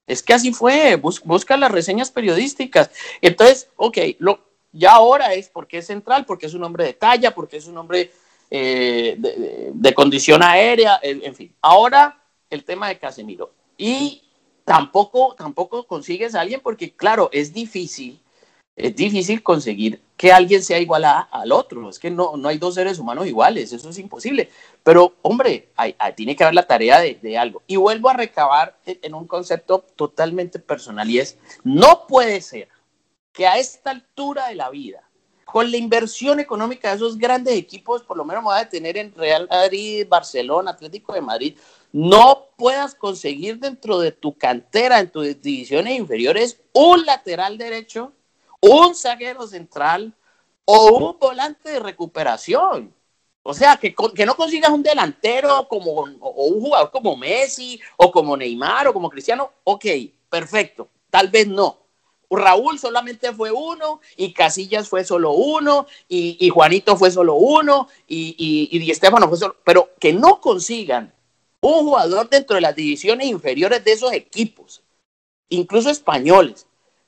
Es 0.06 0.22
que 0.22 0.34
así 0.34 0.54
fue, 0.54 0.96
busca 0.96 1.58
las 1.58 1.72
reseñas 1.72 2.12
periodísticas. 2.12 2.92
Entonces, 3.20 3.68
ok, 3.78 3.98
lo, 4.20 4.46
ya 4.72 4.92
ahora 4.92 5.34
es 5.34 5.50
porque 5.50 5.80
es 5.80 5.88
central, 5.88 6.26
porque 6.26 6.46
es 6.46 6.54
un 6.54 6.64
hombre 6.64 6.86
de 6.86 6.94
talla, 6.94 7.34
porque 7.34 7.58
es 7.58 7.66
un 7.66 7.80
hombre 7.80 8.12
eh, 8.52 9.16
de, 9.18 9.72
de, 9.74 9.94
condición 9.96 10.44
aérea, 10.44 11.00
en 11.02 11.34
fin. 11.34 11.52
Ahora 11.60 12.17
el 12.50 12.64
tema 12.64 12.88
de 12.88 13.00
Casemiro. 13.00 13.52
Y 13.78 14.24
tampoco, 14.66 15.36
tampoco 15.36 15.86
consigues 15.88 16.36
a 16.36 16.42
alguien 16.42 16.62
porque, 16.62 16.92
claro, 16.92 17.30
es 17.32 17.54
difícil, 17.54 18.22
es 18.76 18.96
difícil 18.96 19.42
conseguir 19.42 20.02
que 20.18 20.32
alguien 20.32 20.64
sea 20.64 20.80
igual 20.80 21.06
a, 21.06 21.22
al 21.22 21.52
otro. 21.52 21.90
Es 21.90 22.00
que 22.00 22.12
no, 22.12 22.36
no 22.36 22.50
hay 22.50 22.58
dos 22.58 22.76
seres 22.76 23.00
humanos 23.00 23.28
iguales, 23.28 23.72
eso 23.72 23.90
es 23.90 24.00
imposible. 24.00 24.50
Pero, 24.84 25.14
hombre, 25.22 25.70
tiene 26.16 26.36
que 26.36 26.44
haber 26.44 26.56
la 26.56 26.68
tarea 26.68 27.00
de, 27.00 27.38
algo. 27.38 27.62
Y 27.68 27.76
vuelvo 27.76 28.10
a 28.10 28.14
recabar 28.14 28.78
en 28.86 29.14
un 29.14 29.28
concepto 29.28 29.86
totalmente 29.96 30.60
personal 30.60 31.10
y 31.10 31.20
es, 31.20 31.38
no 31.64 32.08
puede 32.08 32.42
ser 32.42 32.70
que 33.32 33.46
a 33.46 33.58
esta 33.58 33.92
altura 33.92 34.48
de 34.48 34.56
la 34.56 34.70
vida, 34.72 35.08
con 35.46 35.70
la 35.72 35.78
inversión 35.78 36.40
económica 36.40 36.90
de 36.90 36.96
esos 36.96 37.18
grandes 37.18 37.56
equipos, 37.56 38.02
por 38.02 38.18
lo 38.18 38.26
menos 38.26 38.44
me 38.44 38.50
voy 38.50 38.60
a 38.60 38.68
tener 38.68 38.98
en 38.98 39.14
Real 39.14 39.48
Madrid, 39.50 40.06
Barcelona, 40.10 40.72
Atlético 40.72 41.14
de 41.14 41.22
Madrid, 41.22 41.58
no 41.92 42.48
puedas 42.58 42.96
conseguir 42.96 43.60
dentro 43.60 44.00
de 44.00 44.12
tu 44.12 44.38
cantera, 44.38 45.00
en 45.00 45.12
tus 45.12 45.42
divisiones 45.42 45.98
inferiores, 45.98 46.60
un 46.74 47.06
lateral 47.06 47.58
derecho, 47.58 48.14
un 48.62 48.96
zaguero 48.96 49.48
central 49.48 50.14
o 50.66 50.98
un 50.98 51.20
volante 51.20 51.72
de 51.72 51.80
recuperación. 51.80 52.94
O 53.44 53.54
sea, 53.54 53.78
que, 53.78 53.96
que 54.14 54.26
no 54.26 54.36
consigas 54.36 54.72
un 54.72 54.84
delantero 54.84 55.68
como, 55.70 55.92
o 56.20 56.46
un 56.48 56.62
jugador 56.62 56.92
como 56.92 57.16
Messi 57.16 57.80
o 57.96 58.12
como 58.12 58.36
Neymar 58.36 58.90
o 58.90 58.94
como 58.94 59.10
Cristiano. 59.10 59.52
Ok, 59.64 59.86
perfecto. 60.30 60.90
Tal 61.10 61.30
vez 61.30 61.48
no. 61.48 61.80
Raúl 62.30 62.78
solamente 62.78 63.32
fue 63.32 63.52
uno 63.52 64.02
y 64.18 64.34
Casillas 64.34 64.90
fue 64.90 65.06
solo 65.06 65.32
uno 65.32 65.88
y, 66.10 66.50
Juanito 66.50 66.98
fue 66.98 67.10
solo 67.10 67.36
uno 67.36 67.88
y, 68.06 68.68
y 68.70 68.92
Estefano 68.92 69.30
fue 69.30 69.38
solo, 69.38 69.56
pero 69.64 69.92
que 69.98 70.12
no 70.12 70.42
consigan 70.42 71.14
un 71.62 71.86
jugador 71.86 72.30
dentro 72.30 72.56
de 72.56 72.62
las 72.62 72.76
divisiones 72.76 73.28
inferiores 73.28 73.84
de 73.84 73.92
esos 73.92 74.14
equipos, 74.14 74.84
incluso 75.50 75.90
españoles, 75.90 76.68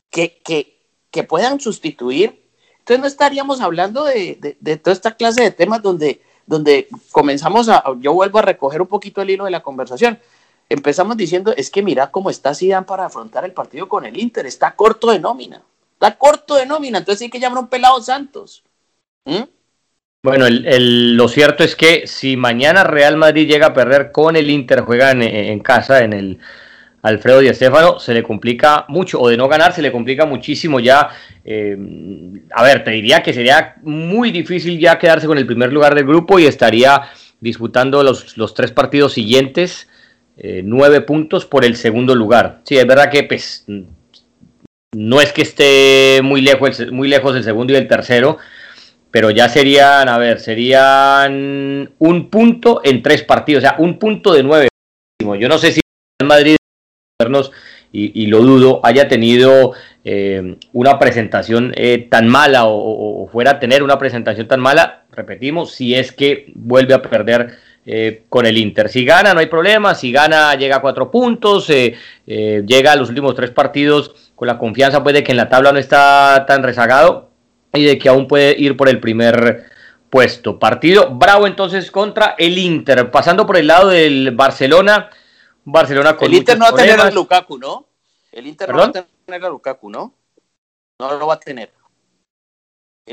que, 0.10 0.42
que, 0.44 1.24
puedan 1.24 1.60
sustituir. 1.60 2.44
Entonces 2.80 3.00
no 3.00 3.08
estaríamos 3.08 3.62
hablando 3.62 4.06
de, 4.06 4.58
de, 4.60 4.78
toda 4.78 4.94
esta 4.94 5.16
clase 5.16 5.44
de 5.44 5.52
temas 5.52 5.82
donde, 5.82 6.22
donde 6.46 6.88
comenzamos 7.12 7.70
a, 7.70 7.84
yo 8.00 8.14
vuelvo 8.14 8.40
a 8.40 8.44
recoger 8.44 8.82
un 8.82 8.88
poquito 8.88 9.22
el 9.22 9.30
hilo 9.30 9.46
de 9.46 9.52
la 9.52 9.62
conversación. 9.62 10.20
Empezamos 10.70 11.18
diciendo, 11.18 11.54
es 11.56 11.70
que 11.70 11.84
mira 11.84 12.12
cómo 12.12 12.30
está 12.30 12.56
Zidane 12.56 12.86
para 12.86 13.06
afrontar 13.06 13.44
el 13.44 13.54
partido 13.54 13.90
con 13.90 14.06
el 14.06 14.18
Inter, 14.20 14.46
está 14.46 14.76
corto 14.76 15.12
de 15.12 15.20
nómina, 15.20 15.64
está 15.94 16.18
corto 16.18 16.56
de 16.56 16.66
nómina, 16.66 17.00
entonces 17.00 17.24
hay 17.24 17.30
que 17.30 17.40
llamar 17.40 17.58
a 17.58 17.62
un 17.62 17.68
pelado 17.68 18.02
Santos. 18.02 18.64
¿Mm? 19.26 19.44
Bueno, 20.22 20.48
lo 20.50 21.30
cierto 21.30 21.64
es 21.64 21.78
que 21.78 22.06
si 22.06 22.36
mañana 22.36 22.84
Real 22.84 23.16
Madrid 23.16 23.48
llega 23.48 23.68
a 23.68 23.74
perder 23.74 24.12
con 24.12 24.36
el 24.36 24.50
Inter, 24.50 24.82
juega 24.82 25.12
en, 25.12 25.60
casa, 25.62 26.04
en 26.04 26.12
el 26.12 26.40
Alfredo 27.02 27.40
Di 27.40 27.54
Stéfano, 27.54 28.00
se 28.00 28.14
le 28.14 28.22
complica 28.22 28.84
mucho, 28.90 29.22
o 29.22 29.30
de 29.30 29.38
no 29.38 29.48
ganar, 29.48 29.72
se 29.72 29.82
le 29.82 29.94
complica 29.94 30.26
muchísimo 30.26 30.82
ya. 30.82 31.08
Eh, 31.46 31.78
a 32.52 32.64
ver, 32.64 32.84
te 32.84 32.92
diría 32.92 33.24
que 33.24 33.32
sería 33.32 33.76
muy 33.84 34.32
difícil 34.32 34.78
ya 34.78 35.00
quedarse 35.00 35.26
con 35.26 35.38
el 35.38 35.46
primer 35.46 35.72
lugar 35.72 35.96
del 35.96 36.06
grupo 36.06 36.38
y 36.38 36.48
estaría 36.48 37.04
disputando 37.40 38.04
los, 38.04 38.38
los 38.38 38.54
tres 38.54 38.72
partidos 38.72 39.14
siguientes, 39.14 39.88
eh, 40.36 40.64
nueve 40.66 41.00
puntos 41.00 41.46
por 41.46 41.64
el 41.64 41.78
segundo 41.78 42.14
lugar. 42.14 42.60
Sí, 42.66 42.78
es 42.78 42.86
verdad 42.86 43.10
que 43.10 43.24
pues, 43.24 43.66
no 44.92 45.22
es 45.22 45.32
que 45.32 45.44
esté 45.44 46.20
muy 46.22 46.42
lejos, 46.42 46.92
muy 46.92 47.08
lejos 47.08 47.38
el 47.38 47.46
segundo 47.46 47.72
y 47.72 47.78
el 47.78 47.88
tercero, 47.88 48.38
pero 49.12 49.32
ya 49.32 49.50
serían, 49.50 50.08
a 50.10 50.17
ver, 50.17 50.39
serían 50.39 51.91
un 51.98 52.30
punto 52.30 52.82
en 52.84 53.02
tres 53.02 53.24
partidos, 53.24 53.63
o 53.63 53.67
sea, 53.67 53.76
un 53.80 53.98
punto 53.98 54.34
de 54.34 54.43
nueve. 54.43 54.67
Yo 55.39 55.50
no 55.50 55.58
sé 55.58 55.72
si 55.72 55.82
el 56.22 56.28
Madrid 56.28 56.56
y, 57.91 58.24
y 58.24 58.28
lo 58.28 58.39
dudo, 58.39 58.80
haya 58.84 59.08
tenido 59.08 59.74
eh, 60.04 60.58
una 60.74 60.98
presentación 60.98 61.74
eh, 61.76 62.08
tan 62.10 62.28
mala 62.28 62.65
o, 62.65 63.28
fuera 63.32 63.52
a 63.52 63.60
tener 63.60 63.84
una 63.84 63.98
presentación 63.98 64.48
tan 64.48 64.60
mala, 64.60 65.04
repetimos, 65.12 65.72
si 65.72 65.95
es 65.95 66.12
que 66.12 66.52
vuelve 66.56 66.93
a 66.93 67.02
perder 67.02 67.58
eh, 67.86 68.24
con 68.30 68.45
el 68.45 68.58
Inter. 68.58 68.89
Si 68.89 69.04
gana, 69.04 69.34
no 69.34 69.39
hay 69.39 69.48
problema, 69.48 69.95
si 69.95 70.12
gana, 70.12 70.56
llega 70.56 70.78
a 70.78 70.82
cuatro 70.82 71.12
puntos, 71.12 71.67
llega 72.26 72.91
a 72.91 72.95
los 72.95 73.10
últimos 73.10 73.36
tres 73.36 73.52
partidos 73.52 74.32
con 74.36 74.48
la 74.48 74.58
confianza 74.58 75.04
pues, 75.04 75.15
de 75.15 75.24
que 75.24 75.32
en 75.32 75.38
la 75.38 75.50
tabla 75.50 75.72
no 75.72 75.80
está 75.80 76.45
tan 76.48 76.63
rezagado, 76.63 77.29
y 77.74 77.84
de 77.84 77.98
que 77.98 78.10
aún 78.10 78.28
puede 78.28 78.60
ir 78.60 78.76
por 78.76 78.90
el 78.90 79.00
primer 79.00 79.70
puesto. 80.10 80.60
Partido 80.60 81.10
bravo 81.12 81.48
entonces 81.48 81.92
contra 81.92 82.36
el 82.38 82.58
Inter. 82.58 83.12
Pasando 83.12 83.46
por 83.46 83.58
el 83.58 83.68
lado 83.68 83.90
del 83.90 84.32
Barcelona. 84.32 85.10
Barcelona 85.64 86.16
con 86.16 86.28
El 86.28 86.38
Inter 86.38 86.58
no 86.58 86.66
va 86.66 86.72
a 86.72 86.76
tener 86.76 87.00
a 87.00 87.12
Lukaku, 87.12 87.58
¿no? 87.58 87.88
El 88.32 88.48
Inter 88.48 88.70
no 88.70 88.78
va 88.78 88.86
a 88.86 88.92
tener 88.92 89.46
a 89.46 89.50
Lukaku, 89.50 89.90
¿no? 89.90 90.14
No 91.00 91.18
lo 91.18 91.28
va 91.28 91.36
a 91.36 91.40
tener. 91.40 91.72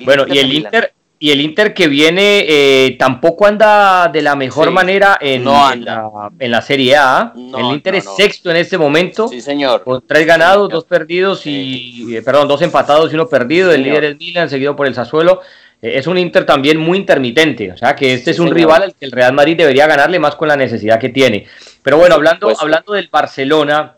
bueno, 0.04 0.24
y 0.26 0.38
el 0.38 0.52
Inter 0.52 0.94
y 1.18 1.30
el 1.30 1.40
Inter 1.40 1.72
que 1.72 1.88
viene 1.88 2.44
eh, 2.46 2.96
tampoco 2.98 3.46
anda 3.46 4.08
de 4.08 4.20
la 4.20 4.36
mejor 4.36 4.70
manera 4.70 5.16
en, 5.20 5.44
la, 5.44 6.62
Serie 6.62 6.96
A. 6.96 7.32
el 7.34 7.66
Inter 7.72 7.94
es 7.94 8.04
sexto 8.16 8.50
en 8.50 8.56
este 8.56 8.76
momento. 8.76 9.28
Sí, 9.28 9.40
señor. 9.40 9.82
Con 9.82 10.06
tres 10.06 10.26
ganados, 10.26 10.68
dos 10.68 10.84
perdidos 10.84 11.46
y, 11.46 12.14
eh, 12.16 12.22
perdón, 12.22 12.48
dos 12.48 12.60
empatados 12.60 13.10
y 13.10 13.14
uno 13.14 13.28
perdido. 13.28 13.72
el 13.72 13.82
líder 13.82 14.04
es 14.04 14.18
Milan, 14.18 14.50
seguido 14.50 14.76
por 14.76 14.86
el 14.86 14.94
Sassuolo. 14.94 15.40
Eh, 15.80 15.92
es 15.96 16.06
un 16.06 16.18
Inter 16.18 16.44
también 16.44 16.76
muy 16.76 16.98
intermitente. 16.98 17.72
O 17.72 17.76
sea 17.78 17.96
que 17.96 18.12
este 18.12 18.32
es 18.32 18.38
un 18.38 18.50
rival 18.50 18.82
al 18.82 18.94
que 18.94 19.06
el 19.06 19.12
Real 19.12 19.32
Madrid 19.32 19.56
debería 19.56 19.86
ganarle 19.86 20.18
más 20.18 20.36
con 20.36 20.48
la 20.48 20.56
necesidad 20.56 21.00
que 21.00 21.08
tiene. 21.08 21.46
Pero 21.82 21.96
bueno, 21.96 22.14
hablando, 22.14 22.52
hablando 22.58 22.92
del 22.92 23.08
Barcelona, 23.10 23.96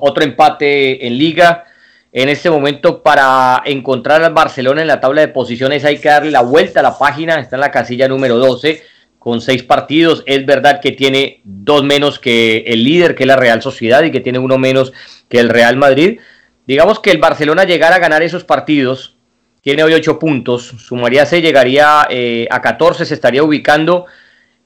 otro 0.00 0.24
empate 0.24 1.06
en 1.06 1.16
Liga 1.16 1.64
en 2.12 2.28
este 2.28 2.50
momento 2.50 3.02
para 3.02 3.62
encontrar 3.64 4.22
al 4.22 4.32
Barcelona 4.32 4.82
en 4.82 4.88
la 4.88 5.00
tabla 5.00 5.20
de 5.20 5.28
posiciones 5.28 5.84
hay 5.84 5.98
que 5.98 6.08
darle 6.08 6.30
la 6.30 6.42
vuelta 6.42 6.80
a 6.80 6.82
la 6.82 6.98
página, 6.98 7.38
está 7.38 7.56
en 7.56 7.60
la 7.60 7.70
casilla 7.70 8.08
número 8.08 8.36
12 8.38 8.82
con 9.18 9.40
seis 9.40 9.62
partidos, 9.62 10.22
es 10.26 10.44
verdad 10.46 10.80
que 10.80 10.92
tiene 10.92 11.40
dos 11.44 11.84
menos 11.84 12.18
que 12.18 12.64
el 12.66 12.82
líder 12.82 13.14
que 13.14 13.24
es 13.24 13.26
la 13.28 13.36
Real 13.36 13.60
Sociedad 13.60 14.02
y 14.02 14.10
que 14.10 14.20
tiene 14.20 14.38
uno 14.38 14.56
menos 14.58 14.94
que 15.28 15.38
el 15.38 15.50
Real 15.50 15.76
Madrid. 15.76 16.20
Digamos 16.66 17.00
que 17.00 17.10
el 17.10 17.18
Barcelona 17.18 17.64
llegara 17.64 17.96
a 17.96 17.98
ganar 17.98 18.22
esos 18.22 18.44
partidos, 18.44 19.16
tiene 19.60 19.82
hoy 19.82 19.92
ocho 19.92 20.18
puntos, 20.18 20.74
sumaría 20.78 21.26
se 21.26 21.42
llegaría 21.42 22.06
eh, 22.08 22.48
a 22.50 22.62
14, 22.62 23.04
se 23.04 23.12
estaría 23.12 23.42
ubicando 23.42 24.06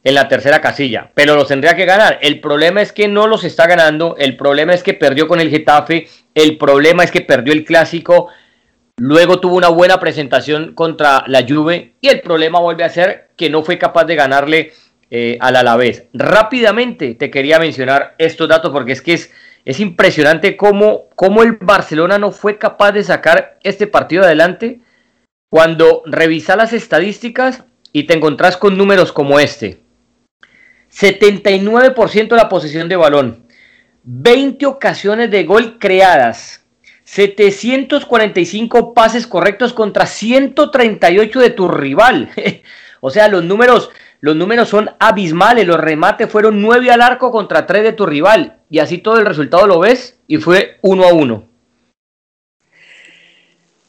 en 0.04 0.14
la 0.14 0.28
tercera 0.28 0.60
casilla, 0.60 1.10
pero 1.14 1.34
los 1.34 1.48
tendría 1.48 1.74
que 1.74 1.86
ganar. 1.86 2.18
El 2.20 2.40
problema 2.40 2.82
es 2.82 2.92
que 2.92 3.08
no 3.08 3.26
los 3.26 3.42
está 3.42 3.66
ganando, 3.66 4.16
el 4.18 4.36
problema 4.36 4.74
es 4.74 4.82
que 4.82 4.92
perdió 4.92 5.26
con 5.26 5.40
el 5.40 5.48
Getafe, 5.48 6.06
el 6.34 6.58
problema 6.58 7.02
es 7.02 7.10
que 7.10 7.22
perdió 7.22 7.54
el 7.54 7.64
clásico, 7.64 8.28
luego 8.98 9.40
tuvo 9.40 9.56
una 9.56 9.68
buena 9.68 9.98
presentación 9.98 10.74
contra 10.74 11.24
la 11.26 11.44
Juve 11.48 11.94
y 12.02 12.08
el 12.08 12.20
problema 12.20 12.60
vuelve 12.60 12.84
a 12.84 12.90
ser 12.90 13.30
que 13.36 13.48
no 13.48 13.62
fue 13.62 13.78
capaz 13.78 14.04
de 14.04 14.14
ganarle 14.14 14.72
eh, 15.10 15.38
al 15.40 15.56
Alavés. 15.56 16.04
Rápidamente 16.12 17.14
te 17.14 17.30
quería 17.30 17.58
mencionar 17.58 18.14
estos 18.18 18.48
datos 18.48 18.72
porque 18.72 18.92
es 18.92 19.00
que 19.00 19.14
es, 19.14 19.32
es 19.64 19.80
impresionante 19.80 20.56
cómo, 20.58 21.06
cómo 21.16 21.42
el 21.42 21.52
Barcelona 21.52 22.18
no 22.18 22.30
fue 22.30 22.58
capaz 22.58 22.92
de 22.92 23.04
sacar 23.04 23.58
este 23.62 23.86
partido 23.86 24.24
adelante 24.24 24.80
cuando 25.50 26.02
revisas 26.04 26.58
las 26.58 26.74
estadísticas 26.74 27.64
y 27.90 28.02
te 28.02 28.14
encontrás 28.14 28.58
con 28.58 28.76
números 28.76 29.12
como 29.12 29.38
este. 29.38 29.83
79% 30.94 32.28
de 32.28 32.36
la 32.36 32.48
posesión 32.48 32.88
de 32.88 32.96
balón, 32.96 33.46
20 34.04 34.66
ocasiones 34.66 35.30
de 35.30 35.44
gol 35.44 35.78
creadas, 35.78 36.64
745 37.04 38.94
pases 38.94 39.26
correctos 39.26 39.72
contra 39.72 40.06
138 40.06 41.40
de 41.40 41.50
tu 41.50 41.68
rival. 41.68 42.30
o 43.00 43.10
sea, 43.10 43.28
los 43.28 43.44
números, 43.44 43.90
los 44.20 44.36
números 44.36 44.68
son 44.68 44.90
abismales. 44.98 45.66
Los 45.66 45.80
remates 45.80 46.30
fueron 46.30 46.62
9 46.62 46.90
al 46.90 47.02
arco 47.02 47.30
contra 47.30 47.66
3 47.66 47.82
de 47.82 47.92
tu 47.92 48.06
rival. 48.06 48.58
Y 48.70 48.78
así 48.78 48.98
todo 48.98 49.18
el 49.18 49.26
resultado 49.26 49.66
lo 49.66 49.80
ves 49.80 50.20
y 50.26 50.38
fue 50.38 50.78
1 50.82 51.04
a 51.04 51.12
1. 51.12 51.48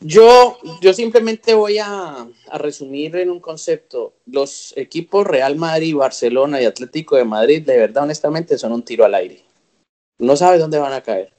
Yo, 0.02 0.58
yo 0.82 0.94
simplemente 0.94 1.54
voy 1.54 1.78
a, 1.80 2.28
resumir 2.54 3.16
en 3.16 3.32
un 3.32 3.40
concepto. 3.40 4.14
Los 4.26 4.74
equipos 4.78 5.26
Real 5.26 5.56
Madrid, 5.56 5.96
Barcelona 5.96 6.62
y 6.62 6.66
Atlético 6.66 7.16
de 7.16 7.26
Madrid, 7.26 7.66
de 7.66 7.78
verdad, 7.78 8.04
honestamente, 8.04 8.58
son 8.58 8.74
un 8.74 8.84
tiro 8.84 9.06
al 9.06 9.16
aire. 9.16 9.44
No 10.20 10.36
sabes 10.36 10.60
dónde 10.60 10.80
van 10.80 10.94
a 10.94 11.02
caer. 11.02 11.32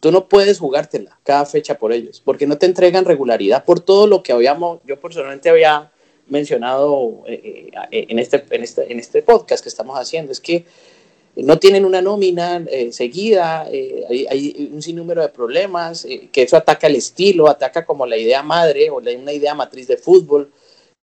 Tú 0.00 0.10
no 0.10 0.28
puedes 0.28 0.58
jugártela 0.58 1.18
cada 1.24 1.44
fecha 1.44 1.78
por 1.78 1.92
ellos, 1.92 2.20
porque 2.20 2.46
no 2.46 2.56
te 2.56 2.66
entregan 2.66 3.04
regularidad 3.04 3.64
por 3.64 3.80
todo 3.80 4.06
lo 4.06 4.22
que 4.22 4.32
habíamos, 4.32 4.80
yo 4.86 4.98
personalmente 4.98 5.50
había 5.50 5.92
mencionado 6.26 7.22
eh, 7.26 7.70
eh, 7.90 8.06
en, 8.08 8.18
este, 8.18 8.44
en, 8.50 8.62
este, 8.62 8.90
en 8.90 8.98
este 8.98 9.22
podcast 9.22 9.62
que 9.62 9.68
estamos 9.68 9.98
haciendo. 9.98 10.32
Es 10.32 10.40
que 10.40 10.64
no 11.36 11.58
tienen 11.58 11.84
una 11.84 12.00
nómina 12.00 12.64
eh, 12.68 12.92
seguida, 12.92 13.66
eh, 13.70 14.26
hay, 14.30 14.70
un 14.72 14.80
sinnúmero 14.80 15.22
de 15.22 15.28
problemas, 15.28 16.04
eh, 16.04 16.28
que 16.30 16.42
eso 16.42 16.56
ataca 16.56 16.86
el 16.86 16.96
estilo, 16.96 17.48
ataca 17.48 17.84
como 17.84 18.06
la 18.06 18.16
idea 18.16 18.42
madre 18.42 18.90
o 18.90 18.98
una 18.98 19.32
idea 19.32 19.54
matriz 19.54 19.88
de 19.88 19.96
fútbol. 19.96 20.52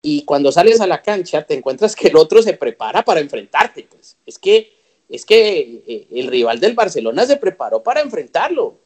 Y 0.01 0.23
cuando 0.23 0.51
sales 0.51 0.79
a 0.79 0.87
la 0.87 1.01
cancha 1.01 1.43
te 1.43 1.55
encuentras 1.55 1.95
que 1.95 2.07
el 2.07 2.15
otro 2.15 2.41
se 2.41 2.53
prepara 2.53 3.03
para 3.03 3.19
enfrentarte. 3.19 3.87
Pues. 3.89 4.15
Es 4.25 4.39
que, 4.39 4.71
es 5.09 5.25
que 5.25 6.07
el 6.11 6.27
rival 6.27 6.59
del 6.59 6.75
Barcelona 6.75 7.25
se 7.25 7.37
preparó 7.37 7.83
para 7.83 8.01
enfrentarlo. 8.01 8.77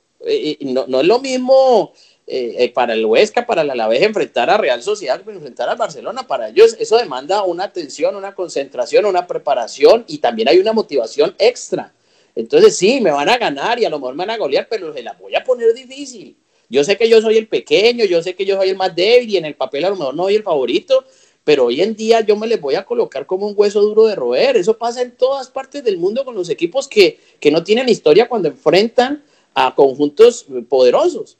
no, 0.61 0.87
no 0.87 1.01
es 1.01 1.07
lo 1.07 1.19
mismo 1.19 1.93
eh, 2.31 2.63
eh, 2.63 2.69
para 2.71 2.93
el 2.93 3.03
Huesca, 3.03 3.47
para 3.47 3.63
la 3.63 3.73
Alavés 3.73 4.03
enfrentar 4.03 4.51
a 4.51 4.57
Real 4.57 4.83
Sociedad, 4.83 5.19
enfrentar 5.27 5.67
a 5.67 5.73
Barcelona, 5.73 6.27
para 6.27 6.49
ellos 6.49 6.75
eso 6.79 6.95
demanda 6.95 7.41
una 7.41 7.63
atención, 7.63 8.15
una 8.15 8.35
concentración, 8.35 9.07
una 9.07 9.25
preparación 9.25 10.05
y 10.07 10.19
también 10.19 10.47
hay 10.47 10.59
una 10.59 10.71
motivación 10.71 11.33
extra. 11.39 11.91
Entonces 12.35 12.77
sí, 12.77 13.01
me 13.01 13.09
van 13.09 13.29
a 13.29 13.39
ganar 13.39 13.79
y 13.79 13.85
a 13.85 13.89
lo 13.89 13.97
mejor 13.97 14.13
me 14.13 14.27
van 14.27 14.35
a 14.35 14.37
golear, 14.37 14.67
pero 14.69 14.93
se 14.93 15.01
la 15.01 15.13
voy 15.13 15.33
a 15.33 15.43
poner 15.43 15.73
difícil. 15.73 16.37
Yo 16.69 16.83
sé 16.83 16.97
que 16.97 17.09
yo 17.09 17.19
soy 17.19 17.35
el 17.37 17.47
pequeño, 17.47 18.05
yo 18.05 18.21
sé 18.21 18.35
que 18.35 18.45
yo 18.45 18.57
soy 18.57 18.69
el 18.69 18.77
más 18.77 18.95
débil 18.95 19.31
y 19.31 19.37
en 19.37 19.45
el 19.45 19.55
papel 19.55 19.85
a 19.85 19.89
lo 19.89 19.95
mejor 19.95 20.13
no 20.13 20.25
soy 20.25 20.35
el 20.35 20.43
favorito, 20.43 21.03
pero 21.43 21.65
hoy 21.65 21.81
en 21.81 21.95
día 21.95 22.21
yo 22.21 22.35
me 22.35 22.45
les 22.45 22.61
voy 22.61 22.75
a 22.75 22.85
colocar 22.85 23.25
como 23.25 23.47
un 23.47 23.55
hueso 23.57 23.81
duro 23.81 24.05
de 24.05 24.13
roer. 24.13 24.55
Eso 24.55 24.77
pasa 24.77 25.01
en 25.01 25.15
todas 25.15 25.49
partes 25.49 25.83
del 25.83 25.97
mundo 25.97 26.23
con 26.23 26.35
los 26.35 26.51
equipos 26.51 26.87
que, 26.87 27.19
que 27.39 27.49
no 27.49 27.63
tienen 27.63 27.89
historia 27.89 28.29
cuando 28.29 28.49
enfrentan 28.49 29.23
a 29.55 29.73
conjuntos 29.73 30.45
poderosos. 30.69 31.39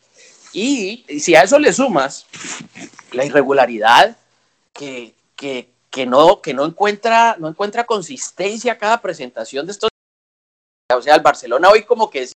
Y 0.54 1.06
si 1.20 1.36
a 1.36 1.44
eso 1.44 1.60
le 1.60 1.72
sumas 1.74 2.26
la 3.12 3.26
irregularidad 3.26 4.18
que, 4.74 5.14
no, 6.08 6.42
que 6.42 6.54
no, 6.54 6.66
encuentra, 6.66 7.36
no 7.40 7.48
encuentra 7.48 7.86
consistencia 7.86 8.78
cada 8.78 9.02
presentación 9.02 9.66
de 9.66 9.74
estos. 9.74 9.90
O 10.94 11.02
sea, 11.02 11.16
el 11.16 11.22
Barcelona 11.22 11.70
hoy 11.70 11.84
como 11.84 12.10
que 12.10 12.24
es, 12.24 12.34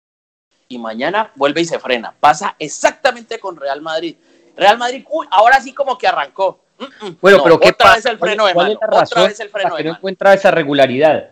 y 0.69 0.79
mañana 0.79 1.33
vuelve 1.37 1.61
y 1.61 1.65
se 1.65 1.79
frena. 1.79 2.15
Pasa 2.19 2.57
exactamente 2.59 3.39
con 3.39 3.57
Real 3.57 3.81
Madrid. 3.81 4.17
Real 4.57 4.79
Madrid, 4.79 5.05
uy, 5.09 5.27
ahora 5.31 5.61
sí 5.61 5.73
como 5.73 5.97
que 5.97 6.07
arrancó. 6.07 6.61
Mm, 6.79 7.07
mm. 7.07 7.19
Bueno, 7.21 7.43
pero 7.45 7.61
¿qué 7.61 7.69
otra 7.69 7.95
vez 7.95 8.07
el 8.07 8.19
freno 8.19 8.47
de 8.47 8.55
mano. 8.55 8.79
Otra 8.91 9.27
vez 9.27 9.39
el 9.41 9.51
freno 9.51 9.77
de 9.77 9.85
no 9.85 9.91
encuentra 9.93 10.35
esa 10.35 10.51
regularidad. 10.51 11.31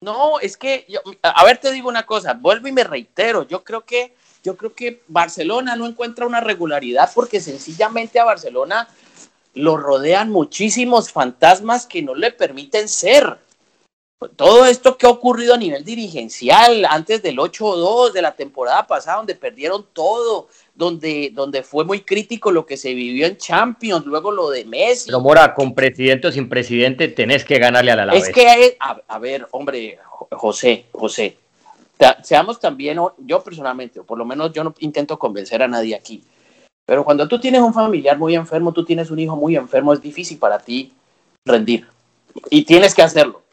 No, 0.00 0.38
es 0.40 0.56
que, 0.58 0.86
a 1.22 1.44
ver, 1.44 1.56
te 1.56 1.72
digo 1.72 1.88
una 1.88 2.04
cosa, 2.04 2.34
vuelvo 2.34 2.68
y 2.68 2.72
me 2.72 2.84
reitero, 2.84 3.44
yo 3.44 3.64
creo 3.64 3.86
que 3.86 4.14
yo 4.44 4.56
creo 4.58 4.74
que 4.74 5.00
Barcelona 5.08 5.74
no 5.74 5.86
encuentra 5.86 6.26
una 6.26 6.40
regularidad 6.40 7.10
porque 7.14 7.40
sencillamente 7.40 8.20
a 8.20 8.24
Barcelona 8.24 8.86
lo 9.54 9.78
rodean 9.78 10.30
muchísimos 10.30 11.10
fantasmas 11.10 11.86
que 11.86 12.02
no 12.02 12.14
le 12.14 12.30
permiten 12.30 12.88
ser. 12.88 13.38
todo 14.36 14.64
esto 14.64 14.96
que 14.96 15.06
ha 15.06 15.10
ocurrido 15.10 15.54
a 15.54 15.58
nivel 15.58 15.84
dirigencial 15.84 16.86
antes 16.88 17.22
del 17.22 17.38
8-2 17.38 18.12
de 18.12 18.22
la 18.22 18.34
temporada 18.34 18.86
pasada, 18.86 19.18
donde 19.18 19.34
perdieron 19.34 19.86
todo, 19.92 20.48
donde, 20.74 21.30
donde 21.32 21.62
fue 21.62 21.84
muy 21.84 22.00
crítico 22.00 22.50
lo 22.50 22.64
que 22.64 22.76
se 22.76 22.94
vivió 22.94 23.26
en 23.26 23.36
Champions, 23.36 24.06
luego 24.06 24.30
lo 24.30 24.50
de 24.50 24.64
Messi. 24.64 25.06
Pero 25.06 25.20
Mora, 25.20 25.54
con 25.54 25.74
presidente 25.74 26.28
o 26.28 26.32
sin 26.32 26.48
presidente, 26.48 27.08
tenés 27.08 27.44
que 27.44 27.58
ganarle 27.58 27.92
a 27.92 27.96
la 27.96 28.14
Es 28.14 28.30
que, 28.30 28.76
a, 28.80 29.00
a, 29.08 29.18
ver, 29.18 29.46
hombre, 29.50 29.98
José, 30.30 30.86
José, 30.92 31.36
seamos 32.22 32.60
también, 32.60 32.98
yo 33.18 33.42
personalmente, 33.42 34.00
o 34.00 34.04
por 34.04 34.18
lo 34.18 34.24
menos 34.24 34.52
yo 34.52 34.64
no 34.64 34.74
intento 34.78 35.18
convencer 35.18 35.62
a 35.62 35.68
nadie 35.68 35.94
aquí, 35.94 36.22
pero 36.86 37.04
cuando 37.04 37.26
tú 37.28 37.38
tienes 37.38 37.62
un 37.62 37.72
familiar 37.72 38.18
muy 38.18 38.34
enfermo, 38.34 38.72
tú 38.72 38.84
tienes 38.84 39.10
un 39.10 39.18
hijo 39.18 39.36
muy 39.36 39.56
enfermo, 39.56 39.92
es 39.92 40.02
difícil 40.02 40.38
para 40.38 40.58
ti 40.58 40.92
rendir. 41.46 41.86
Y 42.50 42.64
tienes 42.64 42.94
que 42.94 43.02
hacerlo 43.02 43.44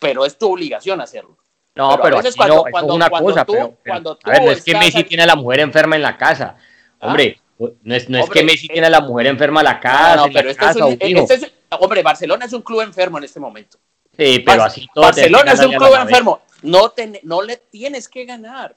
pero 0.00 0.24
es 0.24 0.36
tu 0.36 0.50
obligación 0.50 1.00
hacerlo. 1.00 1.36
No, 1.76 2.00
pero, 2.02 2.16
a 2.16 2.22
veces 2.22 2.34
cuando, 2.34 2.64
no, 2.64 2.78
es 2.78 2.90
una 2.90 3.10
cosa, 3.10 3.44
pero, 3.44 3.76
cuando 3.86 4.16
tú 4.16 4.28
a 4.28 4.32
ver, 4.32 4.42
no 4.42 4.50
es 4.50 4.64
que 4.64 4.74
Messi 4.74 5.04
tiene 5.04 5.22
a 5.22 5.26
la 5.26 5.36
mujer 5.36 5.60
enferma 5.60 5.94
en 5.94 6.02
la 6.02 6.16
casa. 6.16 6.56
¿Ah? 6.98 7.06
Hombre, 7.06 7.38
no 7.58 7.94
es, 7.94 8.08
no 8.08 8.18
es 8.18 8.28
que 8.28 8.42
Messi 8.42 8.66
tiene 8.66 8.88
a 8.88 8.90
la 8.90 9.00
mujer 9.00 9.28
enferma 9.28 9.60
en 9.60 9.64
la 9.66 9.78
casa. 9.78 10.16
No, 10.16 10.32
pero 10.32 10.50
este, 10.50 10.68
es 10.68 10.76
un, 10.76 10.98
este 11.00 11.34
es, 11.34 11.52
hombre, 11.78 12.02
Barcelona 12.02 12.46
es 12.46 12.52
un 12.52 12.62
club 12.62 12.80
enfermo 12.80 13.18
en 13.18 13.24
este 13.24 13.38
momento. 13.38 13.78
Sí, 14.16 14.40
pero 14.40 14.64
así 14.64 14.88
todo. 14.92 15.04
Barcelona 15.04 15.52
es 15.52 15.60
un 15.60 15.72
club 15.72 15.94
enfermo. 15.94 16.40
No, 16.62 16.90
te, 16.90 17.20
no 17.24 17.42
le 17.42 17.56
tienes 17.56 18.08
que 18.08 18.24
ganar. 18.24 18.76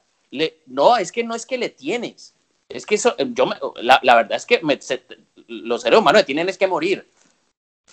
No, 0.66 0.96
es 0.96 1.12
que 1.12 1.24
no 1.24 1.34
es 1.34 1.46
que 1.46 1.58
le 1.58 1.68
tienes. 1.68 2.34
Es 2.68 2.86
que 2.86 2.96
eso, 2.96 3.14
yo 3.18 3.48
la, 3.76 4.00
la 4.02 4.16
verdad 4.16 4.36
es 4.36 4.46
que 4.46 4.60
me, 4.62 4.80
se, 4.80 5.02
los 5.46 5.82
seres 5.82 5.98
humanos 5.98 6.24
tienen 6.24 6.48
es 6.48 6.58
que 6.58 6.66
morir. 6.66 7.08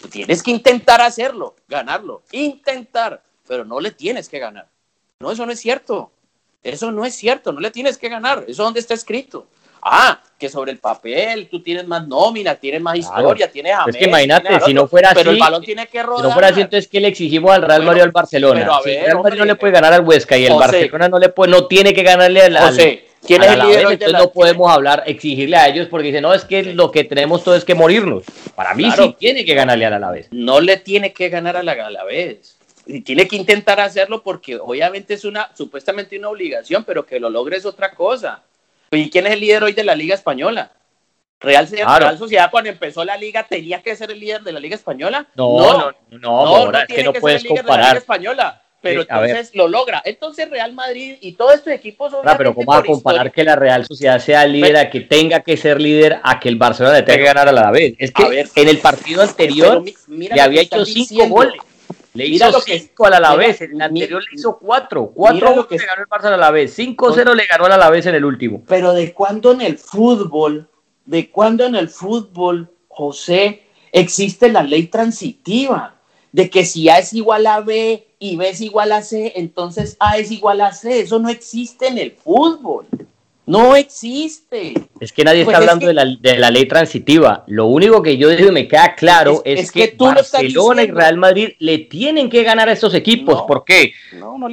Tienes 0.09 0.41
que 0.41 0.51
intentar 0.51 1.01
hacerlo, 1.01 1.55
ganarlo, 1.67 2.23
intentar, 2.31 3.21
pero 3.47 3.65
no 3.65 3.79
le 3.79 3.91
tienes 3.91 4.29
que 4.29 4.39
ganar. 4.39 4.67
No, 5.19 5.31
eso 5.31 5.45
no 5.45 5.51
es 5.51 5.59
cierto. 5.59 6.11
Eso 6.63 6.91
no 6.91 7.05
es 7.05 7.15
cierto, 7.15 7.51
no 7.51 7.59
le 7.59 7.71
tienes 7.71 7.97
que 7.97 8.09
ganar. 8.09 8.45
Eso 8.47 8.63
donde 8.63 8.79
está 8.79 8.93
escrito. 8.93 9.47
Ah, 9.81 10.21
que 10.37 10.49
sobre 10.49 10.71
el 10.71 10.79
papel 10.79 11.47
tú 11.49 11.61
tienes 11.61 11.87
más 11.87 12.07
nómina, 12.07 12.55
tienes 12.55 12.81
más 12.81 12.97
historia, 12.97 13.51
tienes 13.51 13.73
a 13.73 13.85
Es 13.87 13.95
que 13.95 14.05
imagínate, 14.05 14.59
si 14.65 14.73
no 14.73 14.87
fuera 14.87 15.11
pero 15.13 15.31
el 15.31 15.37
balón 15.37 15.63
tiene 15.63 15.87
que 15.87 16.01
rodar. 16.01 16.21
Si 16.21 16.27
no 16.27 16.33
fuera 16.33 16.47
así, 16.49 16.61
entonces 16.61 16.89
que 16.89 16.99
le 16.99 17.09
exigimos 17.09 17.51
al 17.51 17.61
Real 17.61 17.83
Madrid 17.83 18.01
al 18.01 18.11
Barcelona. 18.11 18.59
Pero 18.59 18.73
a 18.73 18.81
ver, 18.81 18.97
el 18.97 19.05
Real 19.05 19.23
Madrid 19.23 19.39
no 19.39 19.45
le 19.45 19.55
puede 19.55 19.73
ganar 19.73 19.93
al 19.93 20.01
Huesca 20.01 20.37
y 20.37 20.45
el 20.45 20.53
Barcelona 20.53 21.09
no 21.09 21.19
le 21.19 21.29
puede, 21.29 21.51
no 21.51 21.67
tiene 21.67 21.93
que 21.93 22.03
ganarle 22.03 22.41
al, 22.41 22.57
José, 22.57 23.05
¿Quién 23.25 23.43
es 23.43 23.51
el 23.51 23.59
líder 23.59 23.79
Entonces 23.91 24.13
no 24.13 24.31
podemos 24.31 24.71
hablar, 24.71 25.03
exigirle 25.05 25.57
a 25.57 25.67
ellos 25.67 25.87
porque 25.89 26.07
dicen, 26.07 26.23
no, 26.23 26.33
es 26.33 26.43
que 26.43 26.63
lo 26.73 26.91
que 26.91 27.03
tenemos 27.03 27.43
todo 27.43 27.55
es 27.55 27.63
que 27.63 27.75
morirnos. 27.75 28.23
Para 28.55 28.73
mí 28.73 28.91
sí 28.91 29.15
tiene 29.19 29.45
que 29.45 29.53
ganarle 29.53 29.85
al 29.85 29.93
Alavés. 29.93 30.27
No 30.31 30.59
le 30.59 30.77
tiene 30.77 31.13
que 31.13 31.29
ganar 31.29 31.57
al 31.57 31.69
Alavés. 31.69 32.57
Y 32.87 33.01
tiene 33.01 33.27
que 33.27 33.35
intentar 33.35 33.79
hacerlo 33.79 34.23
porque 34.23 34.57
obviamente 34.57 35.13
es 35.13 35.23
una, 35.23 35.51
supuestamente 35.55 36.17
una 36.17 36.29
obligación, 36.29 36.83
pero 36.83 37.05
que 37.05 37.19
lo 37.19 37.29
logre 37.29 37.57
es 37.57 37.65
otra 37.65 37.91
cosa. 37.93 38.41
¿Y 38.91 39.09
quién 39.09 39.27
es 39.27 39.33
el 39.33 39.39
líder 39.39 39.63
hoy 39.63 39.73
de 39.73 39.83
la 39.83 39.95
Liga 39.95 40.15
Española? 40.15 40.71
Real, 41.39 41.67
Real, 41.67 42.17
Sociedad 42.19 42.51
cuando 42.51 42.69
empezó 42.69 43.03
la 43.03 43.17
liga 43.17 43.47
tenía 43.47 43.81
que 43.81 43.95
ser 43.95 44.11
el 44.11 44.19
líder 44.19 44.43
de 44.43 44.51
la 44.51 44.59
Liga 44.59 44.75
Española. 44.75 45.27
No, 45.35 45.57
no, 45.57 45.91
no, 46.11 46.19
no, 46.19 46.71
no, 46.71 46.77
es 46.77 46.85
que 46.85 47.03
no 47.03 47.13
puedes 47.13 47.43
comparar. 47.43 47.65
De 47.65 47.71
la 47.71 47.87
Liga 47.87 47.97
Española 47.97 48.61
pero 48.81 49.01
entonces 49.01 49.51
lo 49.53 49.67
logra. 49.67 50.01
Entonces 50.03 50.49
Real 50.49 50.73
Madrid 50.73 51.15
y 51.21 51.33
todos 51.33 51.55
estos 51.55 51.71
equipos 51.71 52.11
son. 52.11 52.21
pero 52.37 52.53
¿cómo 52.53 52.71
va 52.71 52.79
a 52.79 52.83
comparar 52.83 53.31
que 53.31 53.43
la 53.43 53.55
Real 53.55 53.85
Sociedad 53.85 54.19
sea 54.19 54.45
líder 54.45 54.77
a 54.77 54.89
que 54.89 55.01
tenga 55.01 55.41
que 55.41 55.55
ser 55.55 55.79
líder 55.79 56.19
a 56.23 56.39
que 56.39 56.49
el 56.49 56.55
Barcelona 56.55 56.97
le 56.97 57.03
tenga 57.03 57.19
que 57.19 57.25
ganar 57.25 57.47
a 57.47 57.51
la 57.51 57.71
vez? 57.71 57.93
Es 57.99 58.11
que 58.11 58.45
en 58.55 58.67
el 58.67 58.79
partido 58.79 59.21
anterior 59.21 59.83
le 60.07 60.41
había 60.41 60.61
hecho 60.61 60.83
cinco 60.85 61.27
goles. 61.27 61.61
Le 62.13 62.27
hizo 62.27 62.59
cinco 62.59 63.05
al 63.05 63.13
Alavés, 63.13 63.61
en 63.61 63.75
el 63.75 63.81
anterior 63.81 64.21
le 64.21 64.35
hizo 64.35 64.57
cuatro. 64.57 65.11
Cuatro 65.13 65.55
lo 65.55 65.67
que 65.67 65.77
le 65.77 65.85
ganó 65.85 66.01
el 66.01 66.09
Barça 66.09 66.25
al 66.25 66.33
Alavés, 66.33 66.77
5-0 66.77 67.35
le 67.35 67.45
ganó 67.45 67.65
al 67.65 67.71
Alavés 67.71 68.05
en 68.05 68.15
el 68.15 68.25
último. 68.25 68.63
Pero 68.67 68.93
¿de 68.93 69.13
cuándo 69.13 69.53
en 69.53 69.61
el 69.61 69.77
fútbol, 69.77 70.67
de 71.05 71.29
cuándo 71.29 71.65
en 71.65 71.75
el 71.75 71.87
fútbol, 71.87 72.69
José, 72.89 73.63
existe 73.93 74.51
la 74.51 74.63
ley 74.63 74.87
transitiva? 74.87 75.95
De 76.33 76.49
que 76.49 76.65
si 76.65 76.89
A 76.89 76.99
es 76.99 77.13
igual 77.13 77.47
a 77.47 77.61
B 77.61 78.07
y 78.19 78.35
B 78.35 78.49
es 78.49 78.59
igual 78.59 78.91
a 78.91 79.01
C, 79.03 79.33
entonces 79.35 79.95
A 79.99 80.17
es 80.17 80.31
igual 80.31 80.61
a 80.61 80.73
C. 80.73 80.99
Eso 81.01 81.19
no 81.19 81.29
existe 81.29 81.87
en 81.87 81.97
el 81.97 82.11
fútbol. 82.11 82.87
No 83.51 83.75
existe. 83.75 84.73
Es 85.01 85.11
que 85.11 85.25
nadie 85.25 85.43
pues 85.43 85.53
está 85.53 85.61
hablando 85.61 85.87
de, 85.87 85.93
la, 86.37 86.51
ley 86.51 86.65
transitiva. 86.67 87.43
Lo 87.47 87.65
único 87.65 88.01
que 88.01 88.15
yo 88.15 88.29
digo 88.29 88.47
y 88.47 88.53
me 88.53 88.65
queda 88.65 88.95
claro 88.95 89.41
es, 89.43 89.69
que, 89.73 89.93
Barcelona 89.97 90.83
y 90.83 90.91
Real 90.91 91.17
Madrid 91.17 91.49
le 91.59 91.79
tienen 91.79 92.29
que 92.29 92.43
ganar 92.43 92.69
a 92.69 92.71
estos 92.71 92.93
equipos. 92.93 93.41
¿Por 93.41 93.65
qué? 93.65 93.93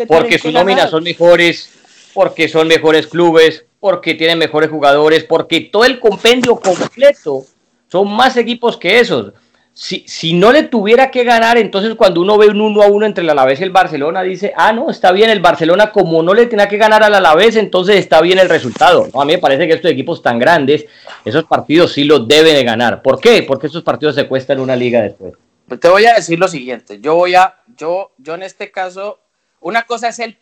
porque 0.08 0.40
sus 0.40 0.52
nóminas 0.52 0.90
son 0.90 1.04
mejores, 1.04 1.70
porque 2.12 2.48
son 2.48 2.66
mejores 2.66 3.06
clubes, 3.06 3.64
porque 3.78 4.14
tienen 4.14 4.36
mejores 4.36 4.68
jugadores, 4.68 5.22
porque 5.22 5.60
todo 5.60 5.84
el 5.84 6.00
compendio 6.00 6.56
completo 6.56 7.44
son 7.86 8.12
más 8.12 8.36
equipos 8.36 8.76
que 8.76 8.98
esos 8.98 9.32
si, 9.78 10.04
si, 10.08 10.32
no 10.32 10.50
le 10.50 10.64
tuviera 10.64 11.08
que 11.08 11.22
ganar, 11.22 11.56
entonces 11.56 11.94
cuando 11.94 12.20
uno 12.20 12.36
ve 12.36 12.48
un 12.48 12.60
1 12.60 12.82
a 12.82 12.88
1 12.88 13.06
entre 13.06 13.22
el 13.22 13.30
Alavés 13.30 13.60
y 13.60 13.62
el 13.62 13.70
Barcelona, 13.70 14.22
dice, 14.22 14.52
ah, 14.56 14.72
no, 14.72 14.90
está 14.90 15.12
bien, 15.12 15.30
el 15.30 15.38
Barcelona 15.38 15.92
como 15.92 16.20
no 16.20 16.34
le 16.34 16.46
tenía 16.46 16.66
que 16.66 16.78
ganar 16.78 17.04
al 17.04 17.14
Alavés, 17.14 17.54
entonces 17.54 17.94
está 17.94 18.20
bien 18.20 18.40
el 18.40 18.48
resultado. 18.48 19.06
No, 19.14 19.20
a 19.22 19.24
mí 19.24 19.34
me 19.34 19.38
parece 19.38 19.68
que 19.68 19.74
estos 19.74 19.92
equipos 19.92 20.20
tan 20.20 20.40
grandes, 20.40 20.84
esos 21.24 21.44
partidos 21.44 21.92
sí 21.92 22.02
los 22.02 22.26
deben 22.26 22.56
de 22.56 22.64
ganar. 22.64 23.02
¿Por 23.02 23.20
qué? 23.20 23.44
Porque 23.44 23.68
esos 23.68 23.84
partidos 23.84 24.16
se 24.16 24.26
cuestan 24.26 24.58
una 24.58 24.74
liga 24.74 25.00
después. 25.00 25.34
Pues 25.68 25.78
te 25.78 25.88
voy 25.88 26.06
a 26.06 26.14
decir 26.14 26.40
lo 26.40 26.48
siguiente, 26.48 26.98
yo 27.00 27.14
voy 27.14 27.36
a, 27.36 27.60
yo, 27.76 28.10
yo 28.18 28.34
en 28.34 28.42
este 28.42 28.72
caso, 28.72 29.20
una 29.60 29.84
cosa 29.84 30.08
es 30.08 30.18
el, 30.18 30.38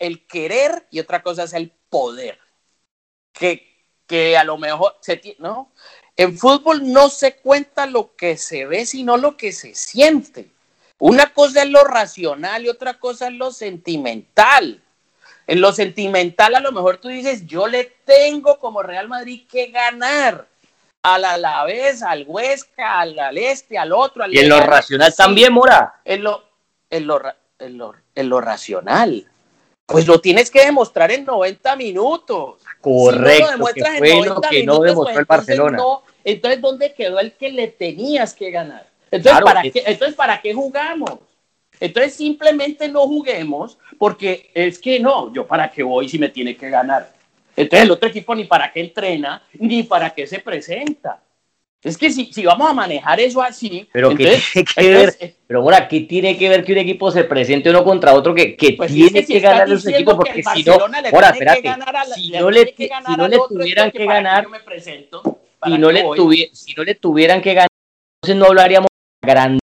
el 0.00 0.26
querer 0.26 0.88
y 0.90 0.98
otra 0.98 1.22
cosa 1.22 1.44
es 1.44 1.52
el 1.52 1.70
poder. 1.88 2.40
Que, 3.32 3.64
que 4.08 4.36
a 4.36 4.42
lo 4.42 4.58
mejor, 4.58 4.96
se, 5.00 5.36
¿no? 5.38 5.70
En 6.22 6.38
fútbol 6.38 6.92
no 6.92 7.08
se 7.08 7.34
cuenta 7.34 7.84
lo 7.86 8.14
que 8.14 8.36
se 8.36 8.64
ve, 8.64 8.86
sino 8.86 9.16
lo 9.16 9.36
que 9.36 9.50
se 9.50 9.74
siente. 9.74 10.50
Una 11.00 11.32
cosa 11.32 11.64
es 11.64 11.70
lo 11.70 11.82
racional 11.82 12.64
y 12.64 12.68
otra 12.68 12.94
cosa 12.94 13.26
es 13.26 13.32
lo 13.32 13.50
sentimental. 13.50 14.80
En 15.48 15.60
lo 15.60 15.72
sentimental 15.72 16.54
a 16.54 16.60
lo 16.60 16.70
mejor 16.70 16.98
tú 16.98 17.08
dices, 17.08 17.44
yo 17.44 17.66
le 17.66 17.96
tengo 18.04 18.60
como 18.60 18.84
Real 18.84 19.08
Madrid 19.08 19.42
que 19.50 19.72
ganar 19.72 20.46
al 21.02 21.24
Alavés, 21.24 22.04
al 22.04 22.24
Huesca, 22.24 23.00
al, 23.00 23.36
Este, 23.36 23.76
al 23.76 23.90
otro. 23.90 24.22
Al 24.22 24.32
y 24.32 24.38
en 24.38 24.48
lo 24.48 24.60
racional 24.60 25.12
también, 25.16 25.52
Mora. 25.52 26.02
En 26.04 26.22
lo, 26.22 26.44
en, 26.88 27.04
lo, 27.08 27.20
en, 27.58 27.78
lo, 27.78 27.96
en 28.14 28.28
lo 28.28 28.40
racional. 28.40 29.28
Pues 29.86 30.06
lo 30.06 30.20
tienes 30.20 30.52
que 30.52 30.64
demostrar 30.64 31.10
en 31.10 31.24
90 31.24 31.74
minutos. 31.74 32.60
Correcto, 32.80 33.64
que 33.74 33.84
fue 33.98 34.24
lo 34.24 34.40
que 34.40 34.62
no 34.62 34.78
demostró 34.78 35.18
el 35.18 35.26
pues, 35.26 35.38
Barcelona. 35.38 35.82
Entonces, 36.24 36.60
¿dónde 36.60 36.92
quedó 36.92 37.18
el 37.20 37.32
que 37.32 37.50
le 37.50 37.68
tenías 37.68 38.34
que 38.34 38.50
ganar? 38.50 38.86
Entonces, 39.10 39.42
¿para, 39.42 39.62
qué, 39.62 39.82
entonces 39.86 40.16
¿para 40.16 40.40
qué 40.40 40.54
jugamos? 40.54 41.18
Entonces 41.80 42.14
simplemente 42.14 42.88
no 42.88 43.00
juguemos 43.02 43.76
porque 43.98 44.50
es 44.54 44.78
que 44.78 45.00
no, 45.00 45.32
yo 45.32 45.46
para 45.46 45.70
qué 45.70 45.82
voy 45.82 46.08
si 46.08 46.18
me 46.18 46.28
tiene 46.28 46.56
que 46.56 46.70
ganar. 46.70 47.12
Entonces 47.56 47.84
el 47.84 47.90
otro 47.90 48.08
equipo 48.08 48.34
ni 48.34 48.44
para 48.44 48.72
qué 48.72 48.80
entrena, 48.80 49.42
ni 49.54 49.82
para 49.82 50.10
qué 50.10 50.26
se 50.26 50.38
presenta. 50.38 51.20
Es 51.82 51.98
que 51.98 52.10
si, 52.12 52.32
si 52.32 52.44
vamos 52.44 52.70
a 52.70 52.72
manejar 52.72 53.18
eso 53.18 53.42
así. 53.42 53.88
Pero 53.92 54.10
¿qué 54.10 54.40
tiene 54.52 54.64
que 54.64 54.88
ver? 54.88 55.16
Eh, 55.18 55.34
pero 55.48 55.60
ahora, 55.60 55.88
¿qué 55.88 56.02
tiene 56.02 56.38
que 56.38 56.48
ver 56.48 56.64
que 56.64 56.72
un 56.72 56.78
equipo 56.78 57.10
se 57.10 57.24
presente 57.24 57.68
uno 57.70 57.82
contra 57.82 58.14
otro 58.14 58.32
que, 58.32 58.56
que 58.56 58.74
pues 58.74 58.92
tiene 58.92 59.26
que, 59.26 59.40
ganar 59.40 59.68
los 59.68 59.84
equipos? 59.84 60.14
Porque 60.14 60.44
si 60.54 60.62
no, 60.62 60.74
ahora, 60.74 61.30
espérate, 61.30 61.74
si, 62.14 62.30
no 62.30 62.50
le, 62.50 62.72
si 62.76 63.16
no 63.18 63.26
le 63.26 63.38
tuvieran 63.48 63.90
que 63.90 64.06
ganar, 64.06 64.46
y 65.66 65.78
no 65.78 65.90
le 65.90 66.04
si 66.52 66.74
no 66.74 66.84
le 66.84 66.94
tuvieran 66.94 67.40
que 67.40 67.54
ganar, 67.54 67.68
entonces 68.22 68.38
no 68.38 68.46
hablaríamos 68.46 68.88
de 69.22 69.58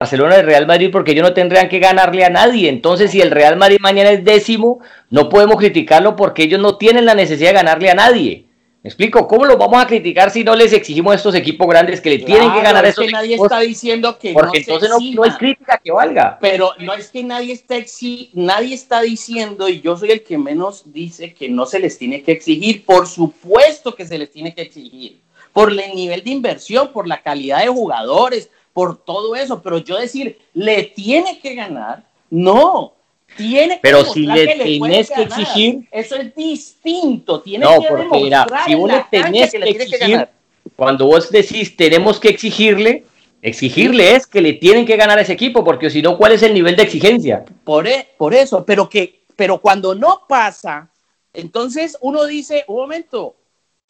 Barcelona 0.00 0.38
y 0.38 0.42
Real 0.42 0.66
Madrid 0.66 0.88
porque 0.90 1.12
ellos 1.12 1.28
no 1.28 1.34
tendrían 1.34 1.68
que 1.68 1.78
ganarle 1.78 2.24
a 2.24 2.30
nadie. 2.30 2.70
Entonces, 2.70 3.10
si 3.10 3.20
el 3.20 3.30
Real 3.30 3.56
Madrid 3.56 3.78
mañana 3.80 4.10
es 4.10 4.24
décimo, 4.24 4.80
no 5.10 5.28
podemos 5.28 5.56
criticarlo 5.56 6.16
porque 6.16 6.44
ellos 6.44 6.58
no 6.58 6.78
tienen 6.78 7.04
la 7.04 7.14
necesidad 7.14 7.50
de 7.50 7.56
ganarle 7.56 7.90
a 7.90 7.94
nadie. 7.94 8.46
¿Me 8.82 8.88
explico? 8.88 9.28
¿Cómo 9.28 9.44
lo 9.44 9.58
vamos 9.58 9.82
a 9.82 9.86
criticar 9.86 10.30
si 10.30 10.42
no 10.42 10.56
les 10.56 10.72
exigimos 10.72 11.12
a 11.12 11.16
estos 11.16 11.34
equipos 11.34 11.68
grandes 11.68 12.00
que 12.00 12.08
le 12.08 12.18
tienen 12.20 12.50
que 12.50 12.62
ganar 12.62 12.82
a 12.82 12.88
estos 12.88 13.04
que 13.04 13.12
nadie 13.12 13.34
está 13.34 13.60
diciendo 13.60 14.18
que 14.18 14.32
porque 14.32 14.60
entonces 14.60 14.88
no, 14.88 14.96
no, 14.98 15.24
es 15.26 15.36
crítica 15.36 15.78
que 15.84 15.92
valga. 15.92 16.38
Pero 16.40 16.72
no 16.78 16.94
es 16.94 17.10
que 17.10 17.22
nadie 17.22 17.52
está 17.52 17.76
exi 17.76 18.30
nadie 18.32 18.74
está 18.74 19.02
diciendo 19.02 19.68
y 19.68 19.82
yo 19.82 19.98
soy 19.98 20.12
el 20.12 20.22
que 20.22 20.38
menos 20.38 20.84
dice 20.86 21.34
que 21.34 21.50
no 21.50 21.66
se 21.66 21.78
les 21.78 21.98
tiene 21.98 22.22
que 22.22 22.32
exigir. 22.32 22.86
Por 22.86 23.06
supuesto 23.06 23.94
que 23.94 24.06
se 24.06 24.16
les 24.16 24.30
tiene 24.30 24.54
que 24.54 24.62
exigir 24.62 25.20
por 25.52 25.72
el 25.72 25.94
nivel 25.94 26.22
de 26.22 26.30
inversión, 26.30 26.92
por 26.92 27.06
la 27.06 27.22
calidad 27.22 27.60
de 27.60 27.68
jugadores, 27.68 28.50
por 28.72 29.02
todo 29.04 29.34
eso. 29.34 29.62
Pero 29.62 29.78
yo 29.78 29.98
decir 29.98 30.38
le 30.54 30.84
tiene 30.84 31.38
que 31.40 31.54
ganar, 31.54 32.04
no. 32.30 32.94
Tiene 33.36 33.74
que 33.74 33.80
pero 33.80 34.04
si 34.04 34.26
le, 34.26 34.56
tienes 34.56 35.08
que 35.08 35.22
exigir 35.22 35.88
eso 35.92 36.16
es 36.16 36.34
distinto 36.34 37.40
tiene 37.40 37.64
no 37.64 37.76
porque 37.88 38.08
mira 38.10 38.44
si 38.66 38.74
vos 38.74 38.90
le 38.90 39.04
tenés 39.08 39.52
que, 39.52 39.58
exigir 39.58 40.28
cuando 40.74 41.06
vos 41.06 41.30
decís 41.30 41.76
tenemos 41.76 42.18
que 42.18 42.28
exigirle 42.28 43.04
Exigirle 43.42 44.16
es 44.16 44.26
que 44.26 44.42
le 44.42 44.52
tienen 44.54 44.84
que 44.84 44.96
ganar 44.96 45.18
a 45.18 45.22
ese 45.22 45.32
equipo, 45.32 45.64
porque 45.64 45.88
si 45.88 46.02
no, 46.02 46.18
¿cuál 46.18 46.32
es 46.32 46.42
el 46.42 46.52
nivel 46.52 46.76
de 46.76 46.82
exigencia? 46.82 47.44
Por, 47.64 47.88
e, 47.88 48.06
por 48.18 48.34
eso, 48.34 48.66
pero 48.66 48.88
que, 48.88 49.22
pero 49.34 49.58
cuando 49.58 49.94
no 49.94 50.24
pasa, 50.28 50.90
entonces 51.32 51.96
uno 52.02 52.26
dice, 52.26 52.64
un 52.68 52.76
momento, 52.76 53.36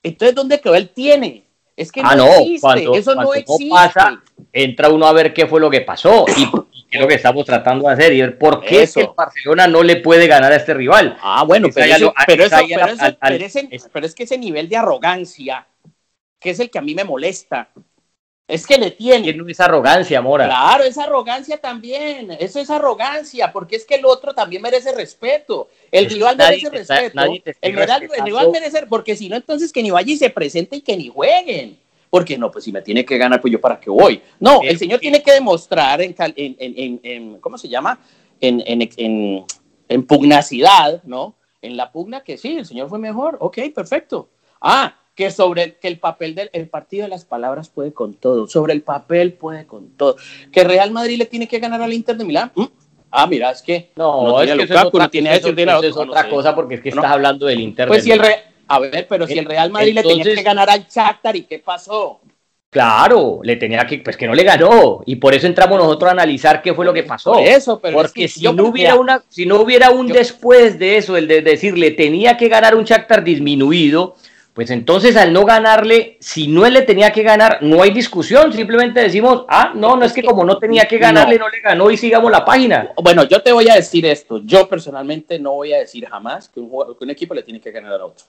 entonces 0.04 0.36
¿dónde 0.36 0.60
quedó 0.60 0.76
él 0.76 0.90
tiene? 0.90 1.44
Es 1.80 1.90
que 1.90 2.02
ah, 2.04 2.14
no, 2.14 2.26
existe, 2.26 2.98
eso 2.98 3.14
no 3.14 3.32
existe. 3.32 3.70
pasa, 3.70 4.22
entra 4.52 4.90
uno 4.90 5.06
a 5.06 5.14
ver 5.14 5.32
qué 5.32 5.46
fue 5.46 5.60
lo 5.60 5.70
que 5.70 5.80
pasó 5.80 6.26
y 6.36 6.44
qué 6.90 6.98
es 6.98 7.00
lo 7.00 7.08
que 7.08 7.14
estamos 7.14 7.46
tratando 7.46 7.88
de 7.88 7.94
hacer 7.94 8.12
y 8.12 8.20
ver 8.20 8.36
por 8.36 8.60
qué 8.60 8.82
es 8.82 8.92
que 8.92 9.00
el 9.00 9.08
Barcelona 9.16 9.66
no 9.66 9.82
le 9.82 9.96
puede 9.96 10.26
ganar 10.26 10.52
a 10.52 10.56
este 10.56 10.74
rival. 10.74 11.16
Ah, 11.22 11.42
bueno, 11.44 11.68
pero 11.72 11.86
es 14.04 14.14
que 14.14 14.24
ese 14.24 14.36
nivel 14.36 14.68
de 14.68 14.76
arrogancia, 14.76 15.66
que 16.38 16.50
es 16.50 16.60
el 16.60 16.70
que 16.70 16.78
a 16.78 16.82
mí 16.82 16.94
me 16.94 17.04
molesta, 17.04 17.70
es 18.50 18.66
que 18.66 18.78
le 18.78 18.90
tiene. 18.90 19.32
Tiene 19.32 19.52
esa 19.52 19.66
arrogancia, 19.66 20.20
Mora. 20.20 20.46
Claro, 20.46 20.84
esa 20.84 21.04
arrogancia 21.04 21.58
también. 21.58 22.30
Eso 22.38 22.60
es 22.60 22.68
arrogancia, 22.70 23.52
porque 23.52 23.76
es 23.76 23.84
que 23.84 23.94
el 23.94 24.04
otro 24.04 24.34
también 24.34 24.62
merece 24.62 24.92
respeto. 24.92 25.68
El 25.90 26.10
rival 26.10 26.36
merece 26.36 26.70
respeto. 26.70 27.20
el, 27.60 27.76
rival, 28.24 28.50
merece, 28.50 28.86
porque 28.86 29.16
si 29.16 29.28
no, 29.28 29.36
entonces 29.36 29.72
que 29.72 29.82
ni 29.82 29.90
vaya 29.90 30.12
y 30.12 30.16
se 30.16 30.30
presente 30.30 30.76
y 30.76 30.80
que 30.80 30.96
ni 30.96 31.08
jueguen. 31.08 31.78
Porque 32.10 32.36
no, 32.36 32.50
pues 32.50 32.64
si 32.64 32.72
me 32.72 32.82
tiene 32.82 33.04
que 33.04 33.16
ganar, 33.18 33.40
pues 33.40 33.52
yo 33.52 33.60
para 33.60 33.78
qué 33.78 33.88
voy. 33.88 34.20
No, 34.40 34.62
el 34.62 34.78
señor 34.78 34.98
tiene 34.98 35.22
que 35.22 35.32
demostrar 35.32 36.02
en, 36.02 36.14
en, 36.18 37.00
en 37.02 37.40
¿cómo 37.40 37.56
se 37.56 37.68
llama? 37.68 38.00
En, 38.40 38.62
en, 38.66 39.46
en 39.88 40.06
pugnacidad, 40.06 41.02
¿no? 41.04 41.36
En 41.62 41.76
la 41.76 41.92
pugna 41.92 42.22
que 42.24 42.38
sí, 42.38 42.56
el 42.56 42.66
señor 42.66 42.88
fue 42.88 42.98
mejor. 42.98 43.36
Ok, 43.40 43.58
perfecto. 43.74 44.30
Ah, 44.60 44.99
que 45.20 45.30
sobre 45.30 45.62
el, 45.64 45.74
que 45.74 45.88
el 45.88 45.98
papel 45.98 46.34
del 46.34 46.48
el 46.54 46.66
partido 46.66 47.02
de 47.02 47.10
las 47.10 47.26
palabras 47.26 47.68
puede 47.68 47.92
con 47.92 48.14
todo, 48.14 48.48
sobre 48.48 48.72
el 48.72 48.80
papel 48.80 49.34
puede 49.34 49.66
con 49.66 49.90
todo, 49.90 50.16
que 50.50 50.64
Real 50.64 50.92
Madrid 50.92 51.18
le 51.18 51.26
tiene 51.26 51.46
que 51.46 51.58
ganar 51.58 51.82
al 51.82 51.92
Inter 51.92 52.16
de 52.16 52.24
Milán. 52.24 52.50
¿Mm? 52.54 52.64
Ah, 53.10 53.26
mira, 53.26 53.50
es 53.50 53.60
que 53.60 53.90
no, 53.96 54.28
no 54.28 54.40
es 54.40 54.50
que 54.50 54.56
Lukaku, 54.56 54.98
no 54.98 55.10
tiene 55.10 55.36
eso, 55.36 55.48
eso, 55.50 55.82
es 55.82 55.96
otra 55.96 56.26
cosa 56.30 56.54
porque 56.54 56.76
es 56.76 56.80
que 56.80 56.88
estás 56.88 57.04
hablando 57.04 57.44
del 57.44 57.60
Inter. 57.60 57.86
Pues 57.86 58.04
si 58.04 58.12
el 58.12 58.22
a 58.66 58.78
ver, 58.78 59.06
pero 59.08 59.26
si 59.26 59.38
el 59.38 59.44
Real 59.44 59.70
Madrid 59.70 59.94
le 59.94 60.02
tenía 60.02 60.24
que 60.24 60.42
ganar 60.42 60.70
al 60.70 60.86
Shakhtar 60.86 61.36
y 61.36 61.42
qué 61.42 61.58
pasó? 61.58 62.20
Claro, 62.70 63.40
le 63.42 63.56
tenía 63.56 63.84
que, 63.84 63.98
pues 63.98 64.16
que 64.16 64.26
no 64.26 64.32
le 64.32 64.44
ganó 64.44 65.02
y 65.04 65.16
por 65.16 65.34
eso 65.34 65.48
entramos 65.48 65.76
nosotros 65.76 66.08
a 66.08 66.12
analizar 66.12 66.62
qué 66.62 66.72
fue 66.72 66.86
lo 66.86 66.94
que 66.94 67.02
pasó. 67.02 67.38
eso, 67.40 67.78
pero 67.78 67.98
porque 67.98 68.28
si 68.28 68.44
no 68.44 68.64
hubiera 68.64 68.94
una, 68.94 69.22
si 69.28 69.44
no 69.44 69.60
hubiera 69.60 69.90
un 69.90 70.06
después 70.06 70.78
de 70.78 70.96
eso, 70.96 71.16
el 71.16 71.28
de 71.28 71.42
decir 71.42 71.76
le 71.76 71.90
tenía 71.90 72.38
que 72.38 72.48
ganar 72.48 72.74
un 72.74 72.84
Shakhtar 72.84 73.22
disminuido, 73.22 74.14
pues 74.54 74.70
entonces 74.70 75.16
al 75.16 75.32
no 75.32 75.44
ganarle, 75.44 76.16
si 76.20 76.48
no 76.48 76.66
él 76.66 76.74
le 76.74 76.82
tenía 76.82 77.12
que 77.12 77.22
ganar, 77.22 77.58
no 77.62 77.82
hay 77.82 77.92
discusión, 77.92 78.52
simplemente 78.52 79.00
decimos, 79.00 79.44
ah, 79.48 79.72
no, 79.74 79.96
no 79.96 80.04
es 80.04 80.12
que 80.12 80.24
como 80.24 80.44
no 80.44 80.58
tenía 80.58 80.86
que 80.86 80.98
ganarle, 80.98 81.38
no, 81.38 81.48
le 81.48 81.60
ganó 81.60 81.90
y 81.90 81.96
sigamos 81.96 82.32
la 82.32 82.44
página. 82.44 82.92
Bueno, 83.00 83.24
yo 83.24 83.42
te 83.42 83.52
voy 83.52 83.68
a 83.68 83.76
decir 83.76 84.04
esto, 84.06 84.40
yo 84.44 84.68
personalmente 84.68 85.38
no 85.38 85.52
voy 85.52 85.72
a 85.72 85.78
decir 85.78 86.06
jamás 86.08 86.48
que 86.48 86.58
un, 86.58 87.10
equipo 87.10 87.32
le 87.32 87.44
tiene 87.44 87.60
que 87.60 87.70
ganar 87.70 88.00
a 88.00 88.06
otro. 88.06 88.26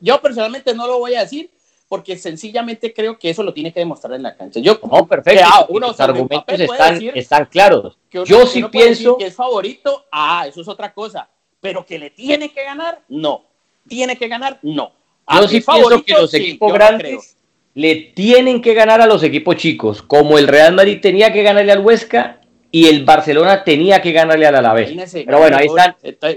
yo 0.00 0.20
personalmente 0.20 0.72
no 0.72 0.86
lo 0.86 0.98
voy 1.00 1.14
a 1.14 1.20
decir 1.20 1.50
porque 1.88 2.16
sencillamente 2.16 2.94
creo 2.94 3.18
que 3.18 3.28
eso 3.28 3.42
lo 3.42 3.52
tiene 3.52 3.72
que 3.72 3.80
demostrar 3.80 4.14
en 4.14 4.22
la 4.22 4.36
cancha. 4.36 4.60
Yo, 4.60 4.78
no, 4.90 5.06
perfecto. 5.06 5.44
Ah, 5.44 5.66
los 5.68 6.00
argumentos 6.00 6.60
están, 6.60 7.02
están 7.14 7.44
claros. 7.46 7.98
yo 8.10 8.46
sí 8.46 8.62
pienso 8.64 9.18
que 9.18 9.26
es 9.26 9.34
favorito, 9.34 10.06
ah, 10.12 10.46
eso 10.46 10.60
es 10.60 10.68
otra 10.68 10.94
cosa, 10.94 11.28
pero 11.60 11.84
que 11.84 11.98
le 11.98 12.10
tiene 12.10 12.50
que 12.50 12.64
ganar, 12.64 13.02
no 13.08 13.51
tiene 13.88 14.16
que 14.16 14.28
ganar? 14.28 14.58
No. 14.62 14.92
Yo 15.28 15.48
sí 15.48 15.60
pienso 15.60 16.04
que 16.04 16.12
los 16.12 16.34
equipos 16.34 16.72
grandes 16.72 17.36
le 17.74 17.94
tienen 17.94 18.60
que 18.60 18.74
ganar 18.74 19.00
a 19.00 19.06
los 19.06 19.22
equipos 19.22 19.56
chicos, 19.56 20.02
como 20.02 20.38
el 20.38 20.46
Real 20.46 20.74
Madrid 20.74 21.00
tenía 21.00 21.32
que 21.32 21.42
ganarle 21.42 21.72
al 21.72 21.80
Huesca 21.80 22.40
y 22.70 22.86
el 22.86 23.04
Barcelona 23.04 23.64
tenía 23.64 24.00
que 24.00 24.12
ganarle 24.12 24.46
al 24.46 24.56
Alavés. 24.56 24.92
Pero 25.12 25.38
bueno, 25.38 25.56
ahí 25.56 25.66
están, 25.66 25.94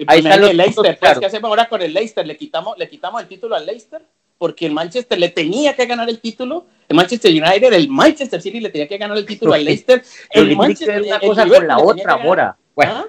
ahí 0.08 0.20
están 0.20 0.42
los 0.42 0.54
Leicester. 0.54 0.98
Pues, 1.00 1.20
¿Qué 1.20 1.26
hacemos 1.26 1.50
ahora 1.50 1.68
con 1.68 1.82
el 1.82 1.94
Leicester? 1.94 2.26
¿Le 2.26 2.38
quitamos, 2.38 2.78
¿Le 2.78 2.90
quitamos 2.90 3.22
el 3.22 3.28
título 3.28 3.56
al 3.56 3.66
Leicester? 3.66 4.02
Porque 4.38 4.66
el 4.66 4.74
Manchester 4.74 5.18
le 5.18 5.30
tenía 5.30 5.74
que 5.76 5.86
ganar 5.86 6.10
el 6.10 6.20
título. 6.20 6.66
El 6.90 6.98
Manchester 6.98 7.32
United, 7.32 7.74
el 7.74 7.90
Manchester 7.90 8.42
City 8.42 8.60
le 8.60 8.70
tenía 8.70 8.88
que 8.88 8.98
ganar 8.98 9.18
el 9.18 9.26
título 9.26 9.54
al 9.54 9.64
Leicester. 9.64 10.04
El 10.30 10.56
Manchester, 10.58 11.02
una 11.02 11.20
cosa 11.22 11.48
con 11.48 11.68
la 11.68 11.80
otra, 11.80 12.14
ahora. 12.14 12.58
Bueno. 12.76 12.94
¿Ah? 12.96 13.06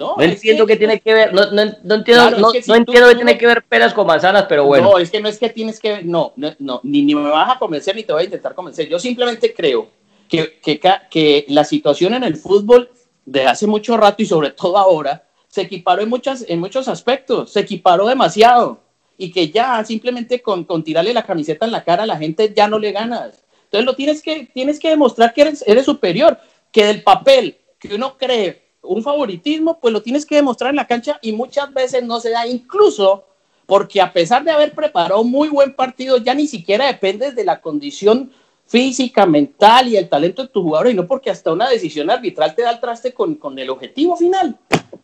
No, 0.00 0.16
entiendo 0.18 0.66
que, 0.66 0.76
tiene 0.76 0.98
que 0.98 1.12
ver, 1.12 1.34
no, 1.34 1.50
no, 1.50 1.60
entiendo, 1.60 2.30
no, 2.30 2.74
entiendo 2.74 3.08
que 3.10 3.14
tiene 3.16 3.36
que 3.36 3.46
ver 3.46 3.62
peras 3.64 3.92
con 3.92 4.06
manzanas, 4.06 4.46
pero 4.48 4.64
bueno. 4.64 4.92
No, 4.92 4.98
es 4.98 5.10
que 5.10 5.20
no 5.20 5.28
es 5.28 5.38
que 5.38 5.50
tienes 5.50 5.78
que 5.78 5.90
ver, 5.90 6.06
no, 6.06 6.32
no, 6.36 6.80
ni, 6.84 7.02
ni 7.02 7.14
me 7.14 7.28
vas 7.28 7.54
a 7.54 7.58
convencer 7.58 7.94
ni 7.94 8.02
te 8.02 8.14
voy 8.14 8.22
a 8.22 8.24
intentar 8.24 8.54
convencer. 8.54 8.88
Yo 8.88 8.98
simplemente 8.98 9.52
creo 9.52 9.88
que, 10.26 10.58
que, 10.58 10.80
que 11.10 11.44
la 11.48 11.64
situación 11.64 12.14
en 12.14 12.24
el 12.24 12.36
fútbol 12.36 12.90
de 13.26 13.44
hace 13.44 13.66
mucho 13.66 13.94
rato 13.98 14.22
y 14.22 14.26
sobre 14.26 14.52
todo 14.52 14.78
ahora 14.78 15.22
se 15.48 15.60
equiparó 15.60 16.00
en, 16.00 16.08
muchas, 16.08 16.46
en 16.48 16.60
muchos 16.60 16.88
aspectos, 16.88 17.52
se 17.52 17.60
equiparó 17.60 18.06
demasiado 18.06 18.80
y 19.18 19.30
que 19.30 19.50
ya 19.50 19.84
simplemente 19.84 20.40
con, 20.40 20.64
con 20.64 20.82
tirarle 20.82 21.12
la 21.12 21.26
camiseta 21.26 21.66
en 21.66 21.72
la 21.72 21.84
cara 21.84 22.04
a 22.04 22.06
la 22.06 22.16
gente 22.16 22.54
ya 22.56 22.68
no 22.68 22.78
le 22.78 22.92
ganas. 22.92 23.44
Entonces 23.64 23.84
lo 23.84 23.94
tienes 23.94 24.22
que, 24.22 24.48
tienes 24.54 24.80
que 24.80 24.88
demostrar 24.88 25.34
que 25.34 25.42
eres, 25.42 25.62
eres 25.66 25.84
superior, 25.84 26.38
que 26.72 26.86
del 26.86 27.02
papel 27.02 27.58
que 27.78 27.94
uno 27.94 28.16
cree 28.16 28.69
un 28.82 29.02
favoritismo, 29.02 29.78
pues 29.80 29.92
lo 29.92 30.02
tienes 30.02 30.24
que 30.24 30.36
demostrar 30.36 30.70
en 30.70 30.76
la 30.76 30.86
cancha 30.86 31.18
y 31.22 31.32
muchas 31.32 31.72
veces 31.72 32.02
no 32.02 32.20
se 32.20 32.30
da, 32.30 32.46
incluso 32.46 33.24
porque 33.66 34.00
a 34.00 34.12
pesar 34.12 34.42
de 34.42 34.50
haber 34.50 34.74
preparado 34.74 35.22
muy 35.22 35.48
buen 35.48 35.74
partido, 35.74 36.16
ya 36.16 36.34
ni 36.34 36.46
siquiera 36.46 36.86
dependes 36.86 37.36
de 37.36 37.44
la 37.44 37.60
condición 37.60 38.32
física, 38.66 39.26
mental 39.26 39.88
y 39.88 39.96
el 39.96 40.08
talento 40.08 40.42
de 40.42 40.48
tu 40.48 40.62
jugador, 40.62 40.90
y 40.90 40.94
no 40.94 41.06
porque 41.06 41.30
hasta 41.30 41.52
una 41.52 41.68
decisión 41.68 42.10
arbitral 42.10 42.54
te 42.54 42.62
da 42.62 42.70
el 42.70 42.80
traste 42.80 43.12
con, 43.12 43.34
con 43.34 43.58
el 43.58 43.70
objetivo 43.70 44.16
final. 44.16 44.56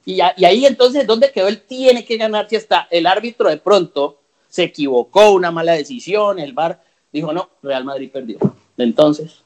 Y, 0.05 0.19
y, 0.37 0.45
ahí 0.45 0.67
entonces, 0.67 1.07
¿dónde 1.07 1.33
quedó? 1.33 1.49
Él 1.49 1.63
tiene 1.63 2.05
que 2.05 2.17
ganar 2.17 2.49
si 2.49 2.57
hasta 2.57 2.87
el 2.91 3.07
árbitro 3.07 3.49
de 3.49 3.57
pronto 3.57 4.19
se 4.49 4.65
equivocó, 4.65 5.33
una 5.33 5.51
mala 5.51 5.73
decisión, 5.73 6.39
el 6.39 6.53
VAR 6.53 6.81
dijo, 7.13 7.33
no, 7.33 7.51
Real 7.63 7.85
Madrid 7.85 8.11
perdió. 8.13 8.39
Entonces, 8.79 9.43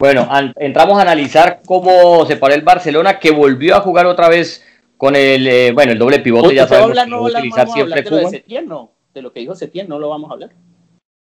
bueno, 0.00 0.26
entramos 0.56 0.98
a 0.98 1.02
analizar 1.02 1.60
cómo 1.66 2.24
se 2.24 2.36
paró 2.36 2.54
el 2.54 2.62
Barcelona, 2.62 3.18
que 3.18 3.30
volvió 3.30 3.76
a 3.76 3.80
jugar 3.80 4.06
otra 4.06 4.30
vez 4.30 4.64
con 4.96 5.14
el, 5.14 5.46
eh, 5.46 5.72
bueno, 5.72 5.92
el 5.92 5.98
doble 5.98 6.20
pivote, 6.20 6.54
ya 6.54 6.66
sabemos 6.66 6.98
que 6.98 7.10
no, 7.10 7.20
utilizar 7.20 7.68
siempre 7.68 8.00
de, 8.00 8.10
lo 8.10 8.16
de, 8.30 8.62
no, 8.66 8.92
de 9.12 9.20
lo 9.20 9.30
que 9.30 9.40
dijo 9.40 9.54
Setién 9.54 9.88
no 9.88 9.98
lo 9.98 10.08
vamos 10.08 10.30
a 10.30 10.32
hablar. 10.32 10.52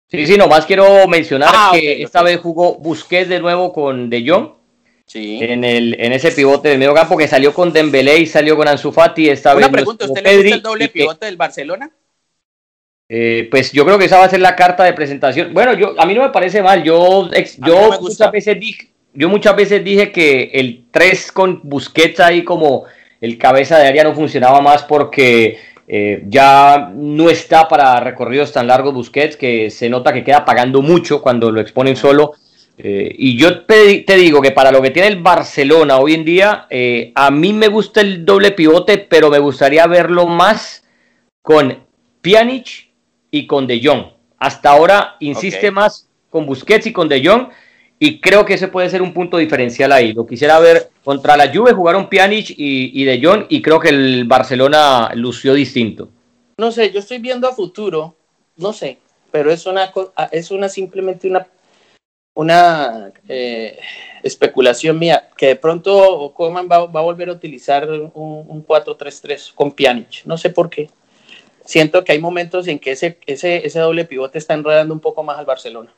Sí, 0.09 0.27
sí, 0.27 0.39
nomás 0.39 0.65
quiero 0.65 1.07
mencionar 1.09 1.51
ah, 1.53 1.71
que 1.75 2.03
esta 2.03 2.23
vez 2.23 2.41
jugó 2.41 2.77
Busquets 2.77 3.29
de 3.29 3.39
nuevo 3.39 3.71
con 3.71 4.09
De 4.09 4.27
Jong. 4.27 4.55
Sí. 5.05 5.41
En, 5.43 5.63
el, 5.63 6.01
en 6.01 6.15
ese 6.15 6.33
pivote 6.33 6.71
del 6.71 6.79
medio 6.79 6.95
campo 6.95 7.19
que 7.19 7.29
salió 7.29 7.53
con 7.53 7.71
Dembélé 7.71 8.17
y 8.19 8.27
salió 8.27 8.57
con 8.57 8.67
Ansu 8.67 8.93
Fati. 8.93 9.29
Esta 9.29 9.55
Una 9.55 9.69
pregunta, 9.69 10.07
¿usted 10.07 10.23
le 10.25 10.37
gusta 10.37 10.55
el 10.55 10.63
doble 10.63 10.89
pivote 10.89 11.27
del 11.27 11.37
Barcelona? 11.37 11.91
Eh, 13.09 13.49
pues 13.51 13.71
yo 13.73 13.85
creo 13.85 13.99
que 13.99 14.07
esa 14.07 14.19
va 14.19 14.25
a 14.25 14.31
ser 14.31 14.41
la 14.41 14.57
carta 14.57 14.85
de 14.85 14.95
presentación. 14.95 15.53
Bueno, 15.53 15.75
yo 15.75 15.95
a 15.99 16.07
mí 16.07 16.15
no 16.15 16.23
me 16.23 16.31
parece 16.31 16.63
mal. 16.63 16.83
Yo, 16.83 17.31
yo 17.59 18.01
muchas 18.01 18.33
veces 18.33 18.59
dije, 18.59 18.89
yo 19.13 19.29
muchas 19.29 19.55
veces 19.57 19.85
dije 19.85 20.11
que 20.11 20.51
el 20.55 20.85
3 20.91 21.33
con 21.33 21.61
Busquets 21.63 22.21
ahí 22.21 22.45
como 22.45 22.85
el 23.21 23.39
cabeza 23.39 23.79
de 23.79 23.89
área 23.89 24.05
no 24.05 24.15
funcionaba 24.15 24.61
más 24.61 24.85
porque 24.85 25.59
eh, 25.87 26.25
ya 26.29 26.91
no 26.95 27.29
está 27.29 27.69
para 27.69 28.01
recorridos 28.01 28.53
tan 28.53 28.67
largos 28.67 28.95
Busquets 28.95 29.37
que 29.37 29.71
se 29.71 29.91
nota 29.91 30.13
que 30.13 30.25
queda 30.25 30.45
pagando 30.45 30.81
mucho 30.81 31.21
cuando 31.21 31.51
lo 31.51 31.61
exponen 31.61 31.97
solo. 31.97 32.33
Eh, 32.77 33.15
y 33.17 33.37
yo 33.37 33.65
te, 33.67 34.03
digo 34.17 34.41
que 34.41 34.51
para 34.51 34.73
lo 34.73 34.83
que 34.83 34.91
tiene 34.91 35.09
el 35.09 35.23
Barcelona 35.23 35.99
hoy 35.99 36.15
en 36.15 36.25
día, 36.25 36.67
a 37.15 37.31
mí 37.31 37.53
me 37.53 37.69
gusta 37.69 38.01
el 38.01 38.25
doble 38.25 38.53
pivote, 38.53 38.97
pero 38.99 39.31
me 39.31 39.39
gustaría 39.39 39.87
verlo 39.87 40.27
más 40.27 40.83
con 41.43 41.85
Pjanic 42.23 42.94
y 43.35 43.49
con 43.49 43.67
De 43.67 43.81
Jong. 43.83 44.05
Hasta 44.39 44.71
ahora 44.71 45.17
insiste 45.19 45.73
más 45.73 46.09
con 46.31 46.47
Busquets 46.47 46.87
y 46.87 46.93
con 46.93 47.09
De 47.09 47.27
Jong 47.27 47.49
y 47.99 48.21
creo 48.21 48.45
que 48.45 48.55
ese 48.55 48.69
puede 48.69 48.89
ser 48.89 49.03
un 49.03 49.13
punto 49.13 49.39
diferencial 49.39 49.91
ahí. 49.91 50.13
Lo 50.13 50.25
quisiera 50.25 50.61
ver 50.61 50.91
contra 51.03 51.37
la 51.37 51.53
Juve 51.53 51.73
jugaron 51.73 52.09
Pjanic 52.09 52.51
y, 52.51 53.03
y 53.03 53.05
De 53.05 53.21
Jong 53.21 53.47
y 53.49 53.61
creo 53.61 53.81
que 53.81 53.89
el 53.89 54.25
Barcelona 54.25 55.11
lució 55.17 55.53
distinto. 55.55 56.11
No 56.59 56.71
sé, 56.71 56.93
yo 56.93 57.01
estoy 57.01 57.19
viendo 57.19 57.49
a 57.49 57.53
futuro, 57.53 58.15
no 58.57 58.73
sé, 58.73 58.99
pero 59.33 59.51
es 59.51 59.67
una 59.67 59.93
es 60.31 60.53
una 60.53 60.69
simplemente 60.69 61.29
una 61.29 61.49
una 62.37 63.13
eh, 63.29 63.81
especulación 64.23 64.97
mía, 64.97 65.29
que 65.37 65.47
de 65.47 65.57
pronto 65.57 66.33
Coman 66.37 66.69
va, 66.71 66.87
va, 66.87 67.01
a 67.01 67.05
volver 67.05 67.29
a 67.29 67.33
utilizar 67.33 67.89
un, 67.91 68.11
un 68.15 68.67
4-3-3 68.67 69.55
con 69.55 69.73
Pjanic, 69.73 70.25
no 70.25 70.37
sé 70.37 70.51
por 70.51 70.71
qué 70.71 70.89
siento 71.65 72.05
que 72.05 72.13
hay 72.13 72.19
momentos 72.19 72.69
en 72.69 72.79
que 72.79 72.93
ese, 72.93 73.19
ese, 73.27 73.67
ese 73.67 73.79
doble 73.79 74.05
pivote 74.05 74.39
está 74.39 74.55
enredando 74.55 74.95
un 74.95 75.01
poco 75.01 75.23
más 75.23 75.39
al 75.39 75.47
Barcelona. 75.47 75.93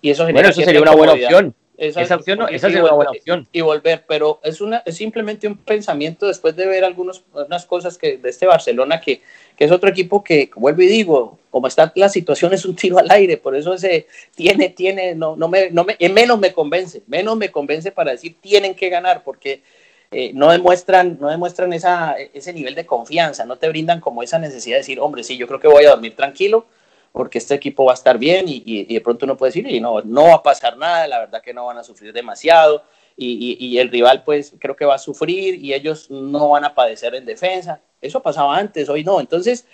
Y 0.00 0.10
eso 0.10 0.24
bueno, 0.24 0.48
eso 0.48 0.62
sería 0.62 0.82
una 0.82 0.94
buena 0.94 1.12
opción. 1.12 1.54
Esa, 1.78 2.16
opción 2.16 2.38
no, 2.38 2.48
esa 2.48 2.68
es 2.68 2.74
una 2.76 2.92
buena 2.92 3.10
opción. 3.10 3.46
Y 3.52 3.60
volver, 3.60 4.04
pero 4.08 4.40
es, 4.42 4.62
una, 4.62 4.82
es 4.86 4.96
simplemente 4.96 5.46
un 5.46 5.58
pensamiento 5.58 6.26
después 6.26 6.56
de 6.56 6.66
ver 6.66 6.84
algunas 6.84 7.22
cosas 7.66 7.98
que, 7.98 8.16
de 8.16 8.30
este 8.30 8.46
Barcelona, 8.46 9.00
que, 9.00 9.20
que, 9.56 9.64
es 9.64 9.70
otro 9.70 9.90
equipo 9.90 10.24
que, 10.24 10.48
vuelvo 10.56 10.80
y 10.82 10.86
digo, 10.86 11.38
como 11.50 11.66
está 11.66 11.92
la 11.94 12.08
situación, 12.08 12.54
es 12.54 12.64
un 12.64 12.76
tiro 12.76 12.98
al 12.98 13.10
aire, 13.10 13.36
por 13.36 13.54
eso 13.54 13.74
ese 13.74 14.06
tiene, 14.34 14.70
tiene, 14.70 15.14
no, 15.14 15.36
no 15.36 15.48
me, 15.48 15.70
no 15.70 15.84
me, 15.84 15.96
menos 16.08 16.38
me 16.38 16.54
convence, 16.54 17.02
menos 17.08 17.36
me 17.36 17.50
convence 17.50 17.92
para 17.92 18.12
decir 18.12 18.36
tienen 18.40 18.74
que 18.74 18.88
ganar, 18.88 19.22
porque 19.22 19.62
eh, 20.10 20.32
no 20.34 20.50
demuestran, 20.50 21.18
no 21.20 21.28
demuestran 21.28 21.72
esa, 21.72 22.16
ese 22.32 22.52
nivel 22.52 22.74
de 22.74 22.86
confianza, 22.86 23.44
no 23.44 23.56
te 23.56 23.68
brindan 23.68 24.00
como 24.00 24.22
esa 24.22 24.38
necesidad 24.38 24.76
de 24.76 24.80
decir, 24.80 25.00
hombre, 25.00 25.24
sí, 25.24 25.36
yo 25.36 25.46
creo 25.46 25.60
que 25.60 25.68
voy 25.68 25.84
a 25.84 25.90
dormir 25.90 26.14
tranquilo 26.14 26.66
porque 27.12 27.38
este 27.38 27.54
equipo 27.54 27.86
va 27.86 27.92
a 27.92 27.94
estar 27.94 28.18
bien 28.18 28.44
y, 28.46 28.84
de 28.84 29.00
pronto 29.00 29.24
uno 29.24 29.38
puede 29.38 29.48
decir, 29.48 29.66
y 29.66 29.80
no, 29.80 30.02
no 30.02 30.24
va 30.24 30.34
a 30.34 30.42
pasar 30.42 30.76
nada, 30.76 31.06
la 31.06 31.20
verdad 31.20 31.40
que 31.42 31.54
no 31.54 31.64
van 31.64 31.78
a 31.78 31.82
sufrir 31.82 32.12
demasiado 32.12 32.84
y, 33.16 33.78
el 33.78 33.88
rival 33.88 34.22
pues 34.24 34.54
creo 34.58 34.76
que 34.76 34.84
va 34.84 34.96
a 34.96 34.98
sufrir 34.98 35.54
y 35.54 35.72
ellos 35.72 36.10
no 36.10 36.50
van 36.50 36.64
a 36.64 36.74
padecer 36.74 37.14
en 37.14 37.24
defensa. 37.24 37.80
Eso 38.00 38.22
pasaba 38.22 38.56
antes, 38.56 38.88
hoy 38.88 39.02
no. 39.04 39.20
Entonces, 39.20 39.66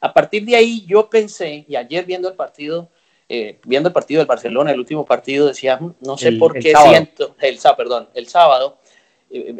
a 0.00 0.12
partir 0.12 0.44
de 0.44 0.56
ahí 0.56 0.84
yo 0.86 1.08
pensé, 1.08 1.64
y 1.66 1.76
ayer 1.76 2.04
viendo 2.04 2.28
el 2.28 2.34
partido, 2.34 2.90
eh, 3.28 3.58
viendo 3.64 3.88
el 3.88 3.92
partido 3.92 4.18
del 4.18 4.26
Barcelona, 4.26 4.72
el 4.72 4.78
último 4.78 5.04
partido, 5.04 5.46
decía, 5.46 5.78
mm, 5.78 5.94
no 6.00 6.18
sé 6.18 6.32
por 6.32 6.52
qué 6.52 6.74
siento, 6.74 7.34
el, 7.40 7.58
perdón, 7.76 8.08
el 8.14 8.28
sábado, 8.28 8.78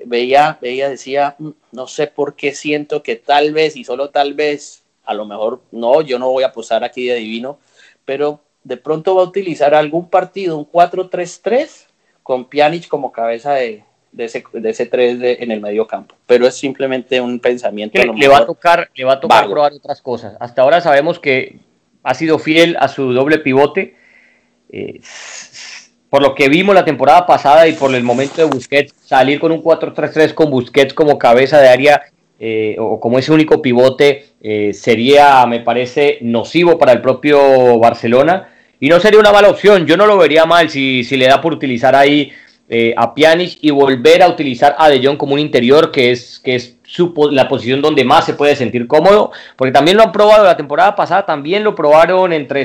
veía, 0.07 0.59
veía, 0.61 0.89
decía, 0.89 1.37
mm, 1.39 1.51
no 1.73 1.87
sé 1.87 2.07
por 2.07 2.35
qué 2.35 2.55
siento 2.55 3.03
que 3.03 3.17
tal 3.17 3.53
vez 3.53 3.77
y 3.77 3.85
solo 3.85 4.11
tal 4.11 4.35
vez 4.35 4.83
a 5.05 5.15
lo 5.15 5.25
mejor 5.27 5.63
no, 5.71 6.03
yo 6.03 6.19
no 6.19 6.31
voy 6.31 6.45
a 6.45 6.49
apostar 6.49 6.85
aquí 6.85 7.07
de 7.07 7.17
divino, 7.17 7.59
pero 8.05 8.41
de 8.63 8.77
pronto 8.77 9.15
va 9.15 9.23
a 9.23 9.27
utilizar 9.27 9.75
algún 9.75 10.09
partido, 10.09 10.57
un 10.57 10.71
4-3-3, 10.71 11.87
con 12.23 12.45
Pjanic 12.49 12.89
como 12.89 13.11
cabeza 13.11 13.55
de, 13.55 13.83
ese, 14.17 14.45
de 14.53 14.71
ese 14.71 14.87
3 14.87 15.19
en 15.41 15.51
el 15.51 15.61
medio 15.61 15.87
campo. 15.87 16.15
Pero 16.27 16.47
es 16.47 16.55
simplemente 16.55 17.21
un 17.21 17.41
pensamiento. 17.41 18.01
le, 18.01 18.29
va 18.29 18.39
a 18.39 18.47
tocar, 18.47 18.91
le 18.95 19.05
va 19.05 19.15
a 19.15 19.21
tocar 19.21 19.49
probar 19.49 19.73
otras 19.73 20.01
cosas. 20.03 20.37
Hasta 20.39 20.63
ahora 20.63 20.81
sabemos 20.81 21.19
que 21.19 21.59
ha 22.03 22.15
sido 22.15 22.39
fiel 22.39 22.77
a 22.79 22.89
su 22.89 23.13
doble 23.13 23.39
pivote. 23.39 23.97
Eh, 24.69 25.01
por 26.11 26.23
lo 26.23 26.35
que 26.35 26.49
vimos 26.49 26.75
la 26.75 26.85
temporada 26.85 27.25
pasada 27.25 27.69
y 27.69 27.73
por 27.73 27.95
el 27.95 28.03
momento 28.03 28.43
de 28.43 28.45
Busquets, 28.45 28.93
salir 29.05 29.39
con 29.39 29.53
un 29.53 29.63
4-3-3 29.63 30.35
con 30.35 30.51
Busquets 30.51 30.93
como 30.93 31.19
cabeza 31.19 31.61
de 31.61 31.69
área 31.69 32.03
eh, 32.39 32.77
o 32.79 32.99
como 32.99 33.19
ese 33.19 33.33
único 33.33 33.63
pivote 33.63 34.27
eh, 34.43 34.73
sería, 34.75 35.47
me 35.47 35.61
parece, 35.61 36.19
nocivo 36.23 36.79
para 36.79 36.93
el 36.93 37.01
propio 37.01 37.79
Barcelona 37.79 38.49
y 38.81 38.89
no 38.89 38.99
sería 38.99 39.21
una 39.21 39.31
mala 39.31 39.51
opción. 39.51 39.87
Yo 39.87 39.97
no 39.97 40.07
lo 40.07 40.19
vería 40.19 40.47
mal 40.47 40.69
si, 40.69 41.05
si 41.05 41.17
le 41.17 41.29
da 41.29 41.41
por 41.41 41.53
utilizar 41.53 41.95
ahí 41.95 42.33
eh, 42.69 42.95
a 42.97 43.15
Pjanic 43.15 43.59
y 43.61 43.71
volver 43.71 44.23
a 44.23 44.29
utilizar 44.29 44.75
a 44.79 44.89
De 44.89 45.05
Jong 45.05 45.17
como 45.17 45.35
un 45.35 45.41
interior, 45.41 45.91
que 45.91 46.13
es, 46.13 46.39
que 46.39 46.55
es 46.55 46.77
su, 46.83 47.13
la 47.31 47.49
posición 47.49 47.83
donde 47.83 48.05
más 48.05 48.25
se 48.25 48.35
puede 48.35 48.57
sentir 48.57 48.87
cómodo, 48.87 49.33
porque 49.57 49.73
también 49.73 49.97
lo 49.97 50.05
han 50.05 50.13
probado 50.13 50.45
la 50.45 50.57
temporada 50.57 50.97
pasada, 50.97 51.27
también 51.27 51.63
lo 51.63 51.75
probaron 51.75 52.33
entre 52.33 52.65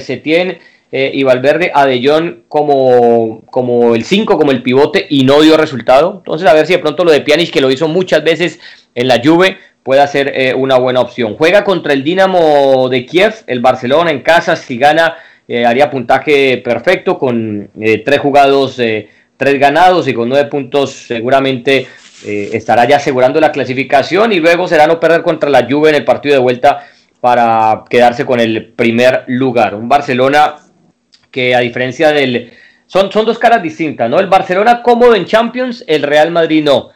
Setien 0.95 1.11
y 1.13 1.23
Valverde 1.23 1.71
a 1.73 1.85
De 1.85 2.01
Jong 2.05 2.43
como, 2.47 3.41
como 3.49 3.95
el 3.95 4.03
5, 4.03 4.37
como 4.37 4.51
el 4.51 4.61
pivote 4.61 5.05
y 5.09 5.23
no 5.23 5.41
dio 5.41 5.57
resultado. 5.57 6.15
Entonces 6.17 6.47
a 6.47 6.53
ver 6.53 6.65
si 6.67 6.73
de 6.73 6.79
pronto 6.79 7.03
lo 7.03 7.11
de 7.11 7.21
Pjanic, 7.21 7.51
que 7.51 7.61
lo 7.61 7.71
hizo 7.71 7.87
muchas 7.87 8.23
veces 8.23 8.59
en 8.93 9.07
la 9.07 9.21
Juve 9.23 9.57
puede 9.83 10.07
ser 10.07 10.31
eh, 10.33 10.53
una 10.55 10.77
buena 10.77 11.01
opción. 11.01 11.35
Juega 11.37 11.63
contra 11.63 11.93
el 11.93 12.03
Dinamo 12.03 12.89
de 12.89 13.05
Kiev, 13.05 13.35
el 13.47 13.59
Barcelona 13.59 14.09
en 14.09 14.21
casa, 14.21 14.55
si 14.55 14.77
gana 14.77 15.15
eh, 15.47 15.65
haría 15.65 15.91
puntaje 15.91 16.57
perfecto 16.57 17.19
con 17.19 17.69
eh, 17.79 17.99
tres 17.99 18.19
jugados, 18.19 18.77
tres 18.77 19.59
ganados 19.59 20.07
y 20.07 20.13
con 20.13 20.29
nueve 20.29 20.49
puntos 20.49 20.91
seguramente 20.91 21.87
estará 22.25 22.87
ya 22.87 22.95
asegurando 22.95 23.39
la 23.39 23.51
clasificación 23.51 24.31
y 24.31 24.39
luego 24.39 24.67
será 24.67 24.87
no 24.87 24.99
perder 24.99 25.21
contra 25.21 25.47
la 25.49 25.67
Juve 25.69 25.89
en 25.89 25.95
el 25.95 26.05
partido 26.05 26.33
de 26.33 26.41
vuelta 26.41 26.87
para 27.21 27.83
quedarse 27.87 28.25
con 28.25 28.39
el 28.39 28.73
primer 28.73 29.25
lugar. 29.27 29.75
Un 29.75 29.87
Barcelona 29.87 30.55
que 31.35 31.53
a 31.53 31.59
diferencia 31.59 32.13
del... 32.13 32.53
Son, 32.87 33.11
son 33.11 33.25
dos 33.25 33.37
caras 33.37 33.61
distintas, 33.61 34.09
¿no? 34.09 34.21
El 34.21 34.27
Barcelona 34.27 34.81
cómodo 34.81 35.15
en 35.15 35.25
Champions, 35.25 35.83
el 35.85 36.03
Real 36.03 36.31
Madrid 36.31 36.63
no 36.63 36.91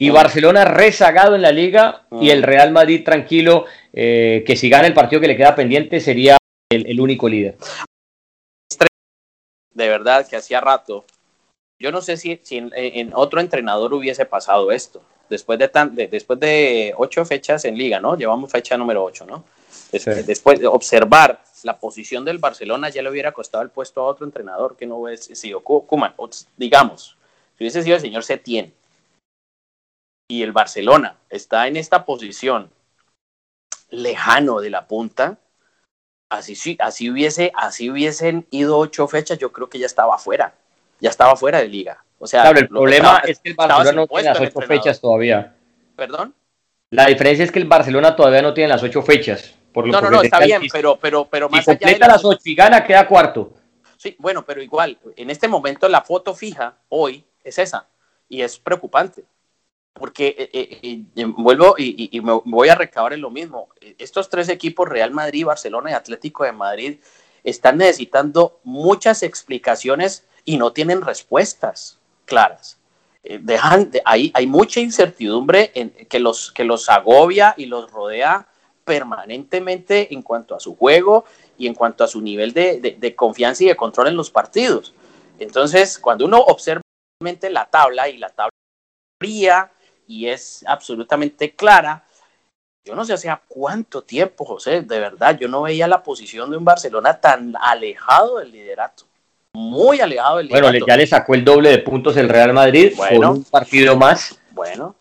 y 0.00 0.08
Barcelona 0.08 0.64
rezagado 0.64 1.34
en 1.34 1.42
la 1.42 1.52
liga 1.52 2.06
y 2.22 2.30
el 2.30 2.42
Real 2.42 2.72
Madrid 2.72 3.04
tranquilo, 3.04 3.66
eh, 3.92 4.42
que 4.46 4.56
si 4.56 4.70
gana 4.70 4.86
el 4.86 4.94
partido 4.94 5.20
que 5.20 5.28
le 5.28 5.36
queda 5.36 5.54
pendiente 5.54 6.00
sería 6.00 6.38
el, 6.70 6.98
único 6.98 7.28
líder. 7.28 7.58
De 9.74 9.88
verdad 9.88 10.26
que 10.26 10.36
hacía 10.36 10.62
rato, 10.62 11.04
yo 11.78 11.92
no 11.92 12.00
sé 12.00 12.16
si, 12.16 12.40
en, 12.50 13.12
otro 13.14 13.42
entrenador 13.42 13.92
hubiese 13.92 14.24
pasado 14.24 14.72
esto, 14.72 15.02
después 15.28 15.58
de, 15.58 15.68
tan, 15.68 15.94
después 15.94 16.40
de 16.40 16.94
ocho 16.96 17.26
fechas 17.26 17.66
en 17.66 17.76
liga, 17.76 18.00
¿no? 18.00 18.16
Llevamos 18.16 18.50
fecha 18.50 18.78
número 18.78 19.04
ocho, 19.04 19.26
¿no? 19.26 19.44
Después 19.92 20.60
de 20.60 20.66
observar 20.66 21.42
la 21.62 21.78
posición 21.78 22.24
del 22.24 22.38
Barcelona 22.38 22.88
ya 22.88 23.02
le 23.02 23.10
hubiera 23.10 23.32
costado 23.32 23.62
el 23.62 23.70
puesto 23.70 24.00
a 24.00 24.04
otro 24.04 24.24
entrenador 24.24 24.76
que 24.76 24.86
no 24.86 24.96
hubiese 24.96 25.34
sido 25.34 25.60
Kuman, 25.60 26.14
digamos, 26.56 27.16
si 27.56 27.64
hubiese 27.64 27.82
sido 27.82 27.96
el 27.96 28.02
señor 28.02 28.22
Setién 28.22 28.72
y 30.28 30.42
el 30.42 30.52
Barcelona 30.52 31.16
está 31.28 31.66
en 31.66 31.76
esta 31.76 32.04
posición 32.04 32.70
lejano 33.90 34.60
de 34.60 34.70
la 34.70 34.86
punta, 34.86 35.38
así, 36.30 36.76
así, 36.78 37.10
hubiese, 37.10 37.52
así 37.54 37.90
hubiesen 37.90 38.46
ido 38.50 38.78
ocho 38.78 39.08
fechas, 39.08 39.38
yo 39.38 39.52
creo 39.52 39.68
que 39.68 39.78
ya 39.78 39.86
estaba 39.86 40.16
fuera, 40.18 40.54
ya 41.00 41.10
estaba 41.10 41.34
fuera 41.36 41.58
de 41.58 41.68
liga. 41.68 42.04
O 42.20 42.26
sea, 42.26 42.42
claro, 42.42 42.60
el 42.60 42.68
problema 42.68 43.22
es 43.26 43.40
que 43.40 43.50
el 43.50 43.56
Barcelona 43.56 43.92
no 43.92 44.06
tiene 44.06 44.28
las 44.28 44.40
ocho 44.40 44.60
fechas 44.60 45.00
todavía. 45.00 45.54
¿Perdón? 45.96 46.34
La 46.90 47.06
diferencia 47.06 47.44
es 47.44 47.52
que 47.52 47.58
el 47.58 47.66
Barcelona 47.66 48.14
todavía 48.14 48.42
no 48.42 48.54
tiene 48.54 48.68
las 48.68 48.82
ocho 48.82 49.02
fechas. 49.02 49.54
Por 49.72 49.86
lo 49.86 49.92
no, 49.92 50.00
no, 50.00 50.10
no, 50.10 50.22
está 50.22 50.40
bien, 50.40 50.62
pero, 50.72 50.98
pero, 51.00 51.26
pero 51.26 51.48
más 51.48 51.64
si 51.64 51.70
completa 51.70 52.08
las 52.08 52.24
ocho 52.24 52.40
y 52.44 52.54
gana, 52.54 52.84
queda 52.84 53.06
cuarto. 53.06 53.54
Sí, 53.96 54.16
bueno, 54.18 54.44
pero 54.44 54.62
igual, 54.62 54.98
en 55.16 55.30
este 55.30 55.46
momento 55.46 55.88
la 55.88 56.00
foto 56.00 56.34
fija 56.34 56.76
hoy 56.88 57.24
es 57.44 57.58
esa 57.58 57.86
y 58.28 58.42
es 58.42 58.58
preocupante 58.58 59.24
porque 59.92 60.34
eh, 60.38 60.50
eh, 60.52 61.02
eh, 61.14 61.24
vuelvo 61.26 61.74
y, 61.76 62.20
me 62.22 62.40
voy 62.44 62.68
a 62.68 62.74
recabar 62.74 63.12
en 63.12 63.20
lo 63.20 63.30
mismo. 63.30 63.68
Estos 63.98 64.30
tres 64.30 64.48
equipos, 64.48 64.88
Real 64.88 65.10
Madrid, 65.10 65.44
Barcelona 65.44 65.90
y 65.90 65.94
Atlético 65.94 66.44
de 66.44 66.52
Madrid, 66.52 66.98
están 67.44 67.78
necesitando 67.78 68.60
muchas 68.64 69.22
explicaciones 69.22 70.26
y 70.44 70.56
no 70.56 70.72
tienen 70.72 71.02
respuestas 71.02 71.98
claras. 72.24 72.78
dejan, 73.22 73.90
hay, 74.06 74.30
hay 74.32 74.46
mucha 74.46 74.80
incertidumbre 74.80 75.70
en, 75.74 75.90
que, 75.90 76.18
los, 76.18 76.52
que 76.52 76.64
los 76.64 76.88
agobia 76.88 77.54
y 77.56 77.66
los 77.66 77.90
rodea 77.90 78.48
permanentemente 78.84 80.12
en 80.12 80.22
cuanto 80.22 80.54
a 80.54 80.60
su 80.60 80.76
juego 80.76 81.24
y 81.58 81.66
en 81.66 81.74
cuanto 81.74 82.04
a 82.04 82.08
su 82.08 82.20
nivel 82.20 82.52
de, 82.52 82.96
de 82.98 83.14
confianza 83.14 83.64
y 83.64 83.68
de 83.68 83.76
control 83.76 84.08
en 84.08 84.16
los 84.16 84.30
partidos. 84.30 84.94
Entonces, 85.38 85.98
cuando 85.98 86.24
uno 86.24 86.38
observa 86.38 86.82
la 87.50 87.66
tabla 87.66 88.08
y 88.08 88.16
la 88.16 88.30
tabla 88.30 88.50
fría, 89.20 89.70
y 90.10 90.26
es 90.26 90.64
absolutamente 90.66 91.54
clara. 91.54 92.02
Yo 92.84 92.96
no 92.96 93.04
sé 93.04 93.12
hace 93.12 93.30
cuánto 93.46 94.02
tiempo, 94.02 94.44
José, 94.44 94.82
de 94.82 94.98
verdad, 94.98 95.38
yo 95.38 95.46
no 95.46 95.62
veía 95.62 95.86
la 95.86 96.02
posición 96.02 96.50
de 96.50 96.56
un 96.56 96.64
Barcelona 96.64 97.20
tan 97.20 97.54
alejado 97.60 98.38
del 98.38 98.50
liderato. 98.50 99.04
Muy 99.54 100.00
alejado 100.00 100.38
del 100.38 100.46
liderato. 100.46 100.70
Bueno, 100.72 100.86
ya 100.86 100.96
le 100.96 101.06
sacó 101.06 101.34
el 101.34 101.44
doble 101.44 101.70
de 101.70 101.78
puntos 101.78 102.16
el 102.16 102.28
Real 102.28 102.52
Madrid 102.52 102.92
bueno, 102.96 103.32
un 103.32 103.44
partido 103.44 103.96
más. 103.96 104.40
Bueno, 104.50 104.96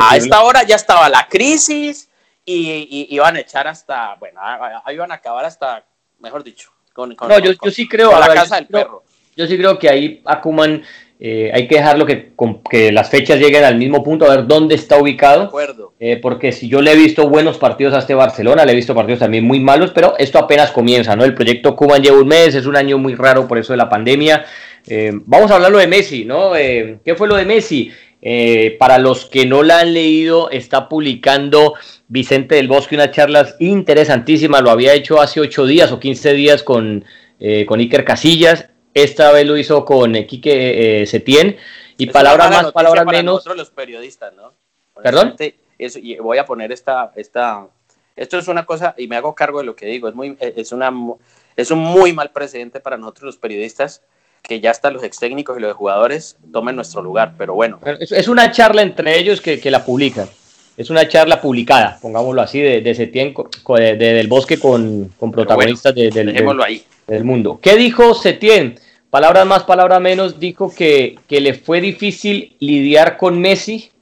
a 0.00 0.16
esta 0.16 0.42
hora 0.42 0.62
ya 0.62 0.76
estaba 0.76 1.08
la 1.10 1.28
crisis 1.28 2.08
y, 2.44 3.06
iban 3.10 3.36
a 3.36 3.40
echar 3.40 3.66
hasta, 3.66 4.16
bueno, 4.16 4.40
ahí 4.84 4.94
iban 4.94 5.12
a 5.12 5.16
acabar 5.16 5.44
hasta, 5.44 5.84
mejor 6.20 6.44
dicho, 6.44 6.70
con, 6.92 7.10
no, 7.10 7.38
yo, 7.38 7.52
yo, 7.52 7.70
sí 7.70 7.88
creo, 7.88 8.18
la 8.18 8.28
casa 8.28 8.56
del 8.56 8.66
perro. 8.66 9.02
Yo 9.36 9.46
sí 9.46 9.56
creo 9.56 9.78
que 9.78 9.88
ahí 9.88 10.22
Akuman 10.24 10.84
eh, 11.20 11.50
hay 11.54 11.68
que 11.68 11.76
dejarlo 11.76 12.06
que, 12.06 12.32
que 12.68 12.92
las 12.92 13.08
fechas 13.08 13.38
lleguen 13.38 13.64
al 13.64 13.76
mismo 13.76 14.02
punto, 14.02 14.26
a 14.26 14.36
ver 14.36 14.46
dónde 14.46 14.74
está 14.74 14.98
ubicado. 14.98 15.50
Eh, 15.98 16.18
porque 16.18 16.52
si 16.52 16.68
yo 16.68 16.82
le 16.82 16.92
he 16.92 16.96
visto 16.96 17.28
buenos 17.28 17.58
partidos 17.58 17.94
a 17.94 17.98
este 17.98 18.14
Barcelona, 18.14 18.64
le 18.64 18.72
he 18.72 18.76
visto 18.76 18.94
partidos 18.94 19.20
también 19.20 19.44
muy 19.44 19.60
malos, 19.60 19.92
pero 19.92 20.14
esto 20.18 20.38
apenas 20.38 20.70
comienza, 20.70 21.16
¿no? 21.16 21.24
El 21.24 21.34
proyecto 21.34 21.76
Cuban 21.76 22.02
lleva 22.02 22.18
un 22.18 22.28
mes, 22.28 22.54
es 22.54 22.66
un 22.66 22.76
año 22.76 22.98
muy 22.98 23.14
raro 23.14 23.46
por 23.48 23.58
eso 23.58 23.72
de 23.72 23.76
la 23.78 23.88
pandemia. 23.88 24.44
Eh, 24.86 25.12
vamos 25.24 25.50
a 25.50 25.54
hablarlo 25.54 25.78
de 25.78 25.86
Messi, 25.86 26.24
¿no? 26.24 26.52
¿Qué 26.52 27.14
fue 27.16 27.26
lo 27.26 27.36
de 27.36 27.46
Messi? 27.46 27.90
Para 28.78 28.98
los 28.98 29.26
que 29.26 29.44
no 29.44 29.62
la 29.62 29.80
han 29.80 29.92
leído, 29.92 30.50
está 30.50 30.88
publicando 30.88 31.74
Vicente 32.08 32.54
del 32.54 32.68
Bosque 32.68 32.94
una 32.94 33.10
charla 33.10 33.54
interesantísima, 33.58 34.60
lo 34.60 34.70
había 34.70 34.94
hecho 34.94 35.20
hace 35.20 35.40
8 35.40 35.66
días 35.66 35.92
o 35.92 36.00
15 36.00 36.32
días 36.32 36.62
con, 36.62 37.04
con 37.66 37.80
Iker 37.80 38.04
Casillas 38.04 38.68
esta 38.94 39.32
vez 39.32 39.44
lo 39.44 39.56
hizo 39.56 39.84
con 39.84 40.14
Quique 40.24 41.02
eh, 41.02 41.06
Setién. 41.06 41.56
Y 41.98 42.06
palabras 42.06 42.50
más, 42.50 42.72
palabras 42.72 43.04
menos. 43.06 43.34
Nosotros 43.34 43.56
los 43.56 43.70
periodistas, 43.70 44.32
¿no? 44.34 44.54
¿Perdón? 45.02 45.34
Eso, 45.76 45.98
y 45.98 46.16
voy 46.16 46.38
a 46.38 46.46
poner 46.46 46.70
esta, 46.70 47.12
esta. 47.16 47.66
Esto 48.14 48.38
es 48.38 48.46
una 48.46 48.64
cosa, 48.64 48.94
y 48.96 49.08
me 49.08 49.16
hago 49.16 49.34
cargo 49.34 49.58
de 49.58 49.64
lo 49.64 49.74
que 49.74 49.86
digo. 49.86 50.08
Es, 50.08 50.14
muy, 50.14 50.36
es, 50.38 50.70
una, 50.70 50.92
es 51.56 51.72
un 51.72 51.80
muy 51.80 52.12
mal 52.12 52.30
precedente 52.30 52.78
para 52.78 52.96
nosotros 52.96 53.24
los 53.24 53.36
periodistas 53.36 54.02
que 54.46 54.60
ya 54.60 54.70
hasta 54.70 54.90
los 54.90 55.02
ex 55.02 55.18
técnicos 55.18 55.56
y 55.56 55.60
los 55.60 55.74
jugadores 55.74 56.36
tomen 56.52 56.76
nuestro 56.76 57.02
lugar, 57.02 57.34
pero 57.38 57.54
bueno. 57.54 57.80
Es 57.98 58.28
una 58.28 58.52
charla 58.52 58.82
entre 58.82 59.18
ellos 59.18 59.40
que, 59.40 59.58
que 59.58 59.70
la 59.70 59.84
publican. 59.84 60.28
Es 60.76 60.90
una 60.90 61.08
charla 61.08 61.40
publicada, 61.40 61.98
pongámoslo 62.02 62.42
así, 62.42 62.60
de, 62.60 62.80
de 62.80 62.94
Setién, 62.94 63.32
de, 63.68 63.96
del 63.96 64.26
bosque 64.26 64.58
con, 64.58 65.12
con 65.18 65.30
protagonistas 65.30 65.94
del, 65.94 66.12
del, 66.12 67.24
mundo. 67.24 67.58
¿Qué 67.62 67.76
dijo 67.76 68.12
Setién? 68.14 68.78
Palabras 69.08 69.46
más, 69.46 69.62
palabras 69.62 70.00
menos, 70.00 70.40
dijo 70.40 70.74
que, 70.74 71.16
que 71.28 71.40
le 71.40 71.54
fue 71.54 71.80
difícil 71.80 72.56
lidiar 72.58 73.16
con 73.16 73.40
Messi 73.40 73.92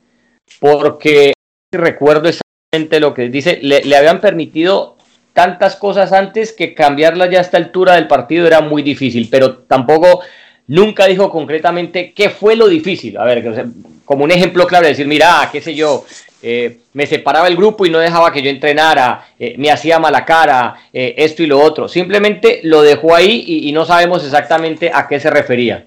porque 0.60 1.34
recuerdo 1.70 2.30
exactamente 2.30 3.00
lo 3.00 3.12
que 3.12 3.28
dice, 3.28 3.58
le, 3.62 3.84
le 3.84 3.96
habían 3.96 4.20
permitido 4.20 4.96
tantas 5.32 5.76
cosas 5.76 6.12
antes 6.12 6.52
que 6.52 6.74
cambiarlas 6.74 7.30
ya 7.30 7.38
a 7.38 7.42
esta 7.42 7.56
altura 7.56 7.94
del 7.94 8.06
partido 8.06 8.46
era 8.46 8.60
muy 8.60 8.82
difícil, 8.82 9.28
pero 9.30 9.58
tampoco 9.58 10.20
nunca 10.66 11.06
dijo 11.06 11.30
concretamente 11.30 12.12
qué 12.12 12.30
fue 12.30 12.56
lo 12.56 12.68
difícil. 12.68 13.16
A 13.16 13.24
ver, 13.24 13.64
como 14.04 14.24
un 14.24 14.30
ejemplo 14.30 14.66
claro, 14.66 14.86
decir, 14.86 15.06
mira, 15.06 15.48
qué 15.50 15.60
sé 15.60 15.74
yo, 15.74 16.04
eh, 16.42 16.80
me 16.92 17.06
separaba 17.06 17.46
el 17.46 17.56
grupo 17.56 17.86
y 17.86 17.90
no 17.90 17.98
dejaba 17.98 18.32
que 18.32 18.42
yo 18.42 18.50
entrenara, 18.50 19.28
eh, 19.38 19.54
me 19.58 19.70
hacía 19.70 20.00
mala 20.00 20.24
cara, 20.24 20.74
eh, 20.92 21.14
esto 21.16 21.42
y 21.42 21.46
lo 21.46 21.60
otro. 21.60 21.88
Simplemente 21.88 22.60
lo 22.64 22.82
dejó 22.82 23.14
ahí 23.14 23.44
y, 23.46 23.68
y, 23.68 23.72
no 23.72 23.84
sabemos 23.84 24.24
exactamente 24.24 24.90
a 24.92 25.06
qué 25.06 25.20
se 25.20 25.30
refería. 25.30 25.86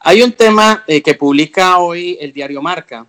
Hay 0.00 0.22
un 0.22 0.32
tema 0.32 0.84
que 0.86 1.14
publica 1.14 1.78
hoy 1.78 2.18
el 2.20 2.32
diario 2.32 2.60
Marca, 2.60 3.06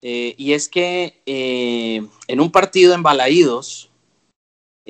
y 0.00 0.52
es 0.52 0.68
que 0.68 1.20
en 1.24 2.40
un 2.40 2.50
partido 2.50 2.94
en 2.94 3.02
Balaídos, 3.04 3.87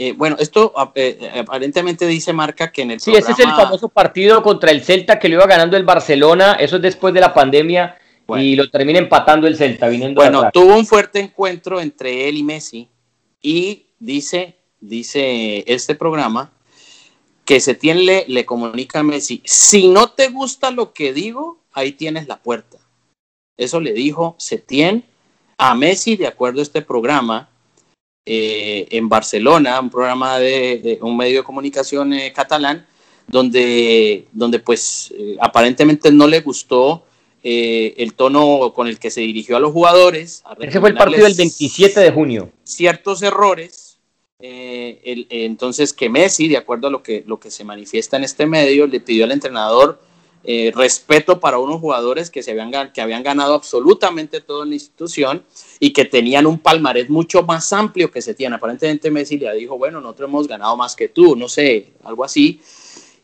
eh, 0.01 0.13
bueno, 0.13 0.37
esto 0.39 0.73
eh, 0.95 1.19
aparentemente 1.41 2.07
dice 2.07 2.33
Marca 2.33 2.71
que 2.71 2.83
en 2.83 2.93
el 2.93 3.01
Sí, 3.01 3.17
ese 3.17 3.33
es 3.33 3.39
el 3.41 3.51
famoso 3.51 3.89
partido 3.89 4.45
contra 4.45 4.71
el 4.71 4.85
Celta 4.85 5.19
que 5.19 5.29
lo 5.29 5.35
iba 5.35 5.47
ganando 5.49 5.77
el 5.77 5.83
Barcelona, 5.83 6.53
eso 6.53 6.77
es 6.77 6.83
después 6.83 7.13
de 7.13 7.21
la 7.21 7.35
pandemia 7.35 7.99
y 8.37 8.55
lo 8.55 8.71
termina 8.71 9.01
empatando 9.01 9.49
el 9.49 9.57
Celta 9.57 9.89
viniendo 9.89 10.21
Bueno, 10.21 10.51
tuvo 10.53 10.77
un 10.77 10.87
fuerte 10.87 11.19
encuentro 11.19 11.81
entre 11.81 12.29
él 12.29 12.37
y 12.37 12.45
Messi 12.45 12.89
y 13.43 13.87
dice, 13.99 14.55
dice 14.79 15.65
este 15.67 15.97
programa 15.97 16.53
que 17.45 17.59
Setién 17.59 18.07
le, 18.07 18.25
le 18.29 18.47
comunica 18.47 19.01
a 19.01 19.03
Messi, 19.03 19.43
si 19.45 19.89
no 19.89 20.11
te 20.11 20.29
gusta 20.29 20.71
lo 20.71 20.93
que 20.93 21.13
digo, 21.13 21.59
ahí 21.73 21.91
tienes 21.91 22.29
la 22.29 22.37
puerta. 22.37 22.79
Eso 23.57 23.81
le 23.81 23.95
dijo 23.95 24.37
Setién 24.39 25.05
a 25.57 25.75
Messi 25.75 26.15
de 26.15 26.29
acuerdo 26.29 26.61
a 26.61 26.63
este 26.63 26.83
programa 26.83 27.49
eh, 28.31 28.87
en 28.91 29.09
Barcelona, 29.09 29.81
un 29.81 29.89
programa 29.89 30.39
de, 30.39 30.99
un 31.01 31.17
medio 31.17 31.39
de 31.39 31.45
comunicación 31.45 32.13
eh, 32.13 32.31
catalán, 32.31 32.87
donde, 33.27 34.27
donde 34.33 34.59
pues 34.59 35.15
eh, 35.17 35.39
aparentemente 35.41 36.13
no 36.13 36.27
le 36.27 36.43
gustó 36.43 37.05
el 37.43 38.13
tono 38.13 38.75
con 38.75 38.87
el 38.87 38.99
que 38.99 39.11
se 39.11 39.23
dirigió 39.23 39.57
a 39.57 39.61
los 39.61 39.73
jugadores. 39.73 40.43
Ese 40.61 40.79
fue 40.79 40.91
el 40.91 40.97
partido 40.97 41.25
del 41.25 41.37
27 41.37 41.99
de 41.99 42.11
junio. 42.11 42.51
Ciertos 42.65 43.23
errores. 43.23 43.99
El, 44.39 45.27
entonces 45.31 45.95
que 45.95 46.11
Messi, 46.11 46.49
de 46.49 46.59
acuerdo 46.59 46.89
a 46.89 46.91
lo 46.91 47.03
que, 47.03 47.25
lo 47.27 47.41
que 47.41 47.51
se 47.51 47.65
manifiesta 47.65 48.19
en 48.19 48.25
este 48.25 48.45
medio, 48.45 48.87
le 48.87 49.01
pidió 49.01 49.25
al 49.25 49.33
entrenador 49.33 49.99
eh, 50.45 50.73
respeto 50.75 51.41
para 51.41 51.59
unos 51.59 51.81
jugadores 51.81 52.31
que, 52.31 52.43
se 52.43 52.53
habían, 52.53 52.93
que 52.93 53.01
habían 53.01 53.23
ganado 53.23 53.55
absolutamente 53.55 54.41
todo 54.41 54.63
en 54.63 54.71
la 54.71 54.77
institución 54.77 55.45
y 55.81 55.93
que 55.93 56.05
tenían 56.05 56.47
un 56.47 56.59
palmarés 56.59 57.11
mucho 57.11 57.43
más 57.43 57.73
amplio 57.73 58.11
que 58.11 58.23
se 58.23 58.35
tiene. 58.35 58.57
Aparentemente 58.57 59.11
Messi 59.11 59.37
le 59.37 59.53
dijo, 59.55 59.77
bueno, 59.77 60.01
nosotros 60.01 60.29
hemos 60.29 60.49
ganado 60.49 60.77
más 60.77 60.95
que 60.95 61.09
tú, 61.09 61.35
no 61.37 61.49
sé, 61.49 61.93
algo 62.05 62.25
así. 62.25 62.61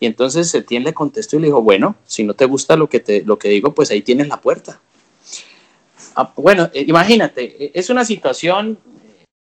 Y 0.01 0.07
entonces 0.07 0.51
Setién 0.51 0.83
le 0.83 0.93
contestó 0.93 1.37
y 1.37 1.41
le 1.41 1.47
dijo, 1.47 1.63
bueno, 1.63 1.97
si 2.05 2.25
no 2.25 2.35
te 2.35 2.45
gusta 2.47 2.77
lo 2.77 2.89
que, 2.89 3.01
te, 3.01 3.23
lo 3.23 3.39
que 3.39 3.49
digo, 3.49 3.75
pues 3.75 3.91
ahí 3.91 4.03
tienes 4.03 4.29
la 4.29 4.41
puerta. 4.41 4.81
Ah, 6.17 6.33
bueno, 6.37 6.69
eh, 6.75 6.85
imagínate, 6.87 7.65
eh, 7.65 7.71
es 7.75 7.91
una 7.91 8.05
situación, 8.05 8.79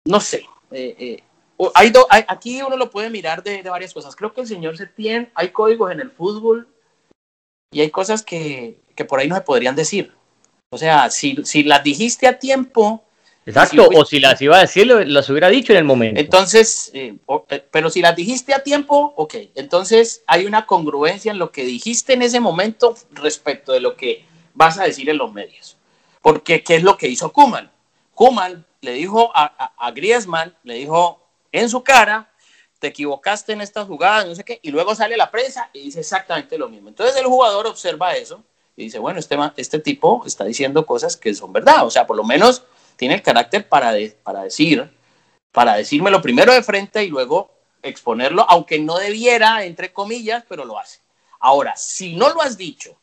no 0.04 0.20
sé, 0.20 0.46
hay, 1.74 1.92
aquí 2.28 2.62
uno 2.62 2.76
lo 2.76 2.90
puede 2.90 3.10
mirar 3.10 3.42
de, 3.42 3.62
de, 3.62 3.70
varias 3.70 3.94
cosas. 3.94 4.14
Creo 4.14 4.32
que 4.32 4.42
el 4.42 4.46
señor 4.46 4.76
Setién, 4.76 5.30
hay 5.34 5.48
códigos 5.48 5.90
en 5.90 6.00
el 6.00 6.10
fútbol 6.10 6.68
y 7.70 7.80
hay 7.80 7.90
cosas 7.90 8.22
que, 8.22 8.78
que 8.94 9.04
por 9.04 9.20
ahí 9.20 9.28
no 9.28 9.34
se 9.34 9.42
podrían 9.42 9.76
decir. 9.76 10.12
O 10.70 10.78
sea, 10.78 11.10
si, 11.10 11.36
si 11.44 11.62
las 11.62 11.82
dijiste 11.82 12.26
a 12.26 12.38
tiempo. 12.38 13.04
Exacto, 13.44 13.88
o 13.94 14.04
si 14.04 14.18
las 14.18 14.40
iba 14.42 14.56
a 14.56 14.62
decir, 14.62 14.86
las 14.86 15.30
hubiera 15.30 15.48
dicho 15.48 15.72
en 15.72 15.78
el 15.78 15.84
momento. 15.84 16.20
Entonces, 16.20 16.90
eh, 16.94 17.16
eh, 17.48 17.64
pero 17.70 17.90
si 17.90 18.00
las 18.00 18.16
dijiste 18.16 18.52
a 18.52 18.64
tiempo, 18.64 19.14
ok. 19.16 19.34
Entonces 19.54 20.24
hay 20.26 20.46
una 20.46 20.66
congruencia 20.66 21.30
en 21.30 21.38
lo 21.38 21.52
que 21.52 21.64
dijiste 21.64 22.14
en 22.14 22.22
ese 22.22 22.40
momento 22.40 22.96
respecto 23.12 23.72
de 23.72 23.80
lo 23.80 23.96
que 23.96 24.24
vas 24.54 24.78
a 24.78 24.84
decir 24.84 25.08
en 25.08 25.18
los 25.18 25.32
medios. 25.32 25.76
Porque, 26.22 26.64
¿qué 26.64 26.74
es 26.74 26.82
lo 26.82 26.96
que 26.96 27.06
hizo 27.06 27.32
Kuman? 27.32 27.70
Kuman 28.14 28.66
le 28.80 28.92
dijo 28.94 29.30
a, 29.32 29.44
a, 29.44 29.86
a 29.86 29.90
Griezmann, 29.92 30.56
le 30.64 30.74
dijo 30.74 31.24
en 31.52 31.68
su 31.68 31.84
cara, 31.84 32.32
te 32.78 32.88
equivocaste 32.88 33.52
en 33.52 33.60
esta 33.60 33.84
jugada, 33.84 34.24
no 34.24 34.34
sé 34.34 34.44
qué, 34.44 34.58
y 34.62 34.70
luego 34.70 34.94
sale 34.94 35.16
la 35.16 35.30
prensa 35.30 35.70
y 35.72 35.80
dice 35.82 36.00
exactamente 36.00 36.58
lo 36.58 36.68
mismo. 36.68 36.88
Entonces 36.88 37.16
el 37.16 37.26
jugador 37.26 37.66
observa 37.66 38.14
eso 38.14 38.42
y 38.76 38.84
dice, 38.84 38.98
bueno, 38.98 39.18
este, 39.18 39.36
este 39.56 39.78
tipo 39.78 40.22
está 40.26 40.44
diciendo 40.44 40.84
cosas 40.84 41.16
que 41.16 41.34
son 41.34 41.52
verdad, 41.52 41.86
o 41.86 41.90
sea, 41.90 42.06
por 42.06 42.16
lo 42.16 42.24
menos 42.24 42.64
tiene 42.96 43.14
el 43.14 43.22
carácter 43.22 43.68
para, 43.68 43.94
para 44.22 44.42
decir, 44.42 44.90
para 45.52 45.76
decírmelo 45.76 46.20
primero 46.20 46.52
de 46.52 46.62
frente 46.62 47.02
y 47.04 47.08
luego 47.08 47.50
exponerlo, 47.82 48.44
aunque 48.48 48.78
no 48.78 48.98
debiera, 48.98 49.64
entre 49.64 49.92
comillas, 49.92 50.44
pero 50.48 50.64
lo 50.64 50.78
hace. 50.78 51.00
Ahora, 51.40 51.76
si 51.76 52.14
no 52.16 52.28
lo 52.30 52.42
has 52.42 52.56
dicho 52.58 52.98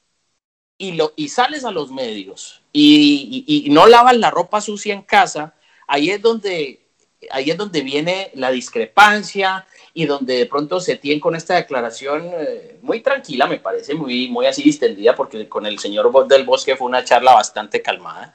y, 0.78 0.94
lo, 0.94 1.14
y 1.16 1.30
sales 1.30 1.66
a 1.66 1.72
los 1.72 1.92
medios 1.92 2.62
y, 2.72 3.46
y, 3.48 3.66
y 3.66 3.70
no 3.70 3.88
lavas 3.88 4.18
la 4.18 4.30
ropa 4.30 4.62
sucia 4.62 4.94
en 4.94 5.02
casa, 5.04 5.56
ahí 5.88 6.10
es 6.10 6.22
donde 6.22 6.83
ahí 7.32 7.52
es 7.52 7.58
donde 7.58 7.82
viene 7.82 8.32
la 8.36 8.52
discrepancia 8.52 9.66
y 9.94 10.06
donde 10.06 10.38
de 10.38 10.46
pronto 10.46 10.80
se 10.80 10.96
tiene 10.98 11.22
con 11.22 11.36
esta 11.36 11.56
declaración 11.56 12.32
eh, 12.34 12.78
muy 12.82 13.02
tranquila, 13.02 13.46
me 13.48 13.58
parece, 13.60 13.94
muy, 13.94 14.28
muy 14.30 14.46
así 14.46 14.64
distendida, 14.64 15.16
porque 15.16 15.48
con 15.48 15.66
el 15.66 15.80
señor 15.80 16.12
del 16.28 16.46
Bosque 16.46 16.76
fue 16.76 16.88
una 16.88 17.04
charla 17.04 17.34
bastante 17.34 17.82
calmada. 17.82 18.34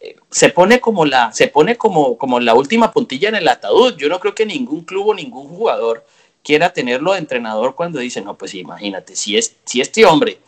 Eh, 0.00 0.16
se 0.30 0.48
pone 0.48 0.80
como 0.80 1.04
la 1.04 1.32
se 1.32 1.48
pone 1.48 1.76
como, 1.76 2.16
como 2.18 2.40
la 2.40 2.54
última 2.54 2.92
puntilla 2.92 3.28
en 3.28 3.36
el 3.36 3.48
ataúd. 3.48 3.96
Yo 3.96 4.08
no 4.08 4.18
creo 4.18 4.34
que 4.34 4.46
ningún 4.46 4.84
club 4.84 5.08
o 5.08 5.14
ningún 5.14 5.48
jugador 5.48 6.04
quiera 6.42 6.72
tenerlo 6.72 7.12
de 7.12 7.18
entrenador 7.18 7.74
cuando 7.74 8.00
dice, 8.00 8.20
no, 8.20 8.36
pues 8.36 8.54
imagínate, 8.54 9.14
si, 9.14 9.36
es, 9.36 9.56
si 9.64 9.80
este 9.80 10.06
hombre 10.06 10.38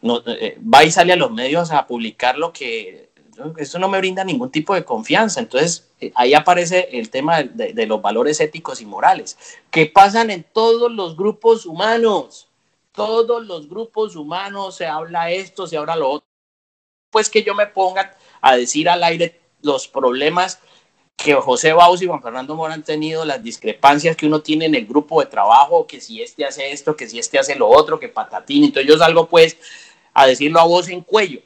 no, 0.00 0.22
eh, 0.26 0.58
va 0.62 0.84
y 0.84 0.90
sale 0.90 1.12
a 1.12 1.16
los 1.16 1.30
medios 1.30 1.70
a 1.70 1.86
publicar 1.86 2.38
lo 2.38 2.52
que 2.52 3.10
eso 3.56 3.78
no 3.78 3.88
me 3.88 3.98
brinda 3.98 4.24
ningún 4.24 4.50
tipo 4.50 4.74
de 4.74 4.84
confianza. 4.84 5.40
Entonces, 5.40 5.88
eh, 6.00 6.12
ahí 6.14 6.34
aparece 6.34 6.88
el 6.92 7.10
tema 7.10 7.42
de, 7.42 7.86
los 7.86 8.02
valores 8.02 8.40
éticos 8.40 8.80
y 8.80 8.86
morales, 8.86 9.38
que 9.70 9.86
pasan 9.86 10.30
en 10.30 10.44
todos 10.44 10.90
los 10.92 11.16
grupos 11.16 11.66
humanos. 11.66 12.48
Todos 12.92 13.46
los 13.46 13.68
grupos 13.68 14.16
humanos 14.16 14.76
se 14.76 14.86
habla 14.86 15.30
esto, 15.30 15.66
se 15.66 15.78
habla 15.78 15.96
lo 15.96 16.10
otro. 16.10 16.28
Pues 17.10 17.30
que 17.30 17.42
yo 17.42 17.54
me 17.54 17.66
ponga 17.66 18.16
a 18.40 18.56
decir 18.56 18.88
al 18.88 19.02
aire 19.04 19.40
los 19.62 19.88
problemas 19.88 20.58
que 21.16 21.34
José 21.34 21.72
Baus 21.72 22.02
y 22.02 22.06
Juan 22.06 22.22
Fernando 22.22 22.54
Mora 22.54 22.74
han 22.74 22.82
tenido, 22.82 23.24
las 23.24 23.42
discrepancias 23.42 24.16
que 24.16 24.26
uno 24.26 24.40
tiene 24.40 24.66
en 24.66 24.74
el 24.74 24.86
grupo 24.86 25.20
de 25.20 25.26
trabajo, 25.26 25.86
que 25.86 26.00
si 26.00 26.20
este 26.20 26.44
hace 26.44 26.72
esto, 26.72 26.96
que 26.96 27.08
si 27.08 27.18
este 27.18 27.38
hace 27.38 27.54
lo 27.54 27.68
otro, 27.68 28.00
que 28.00 28.08
patatín. 28.08 28.64
Entonces 28.64 28.90
yo 28.90 28.98
salgo 28.98 29.28
pues 29.28 29.56
a 30.12 30.26
decirlo 30.26 30.60
a 30.60 30.64
voz 30.64 30.88
en 30.88 31.00
cuello. 31.02 31.40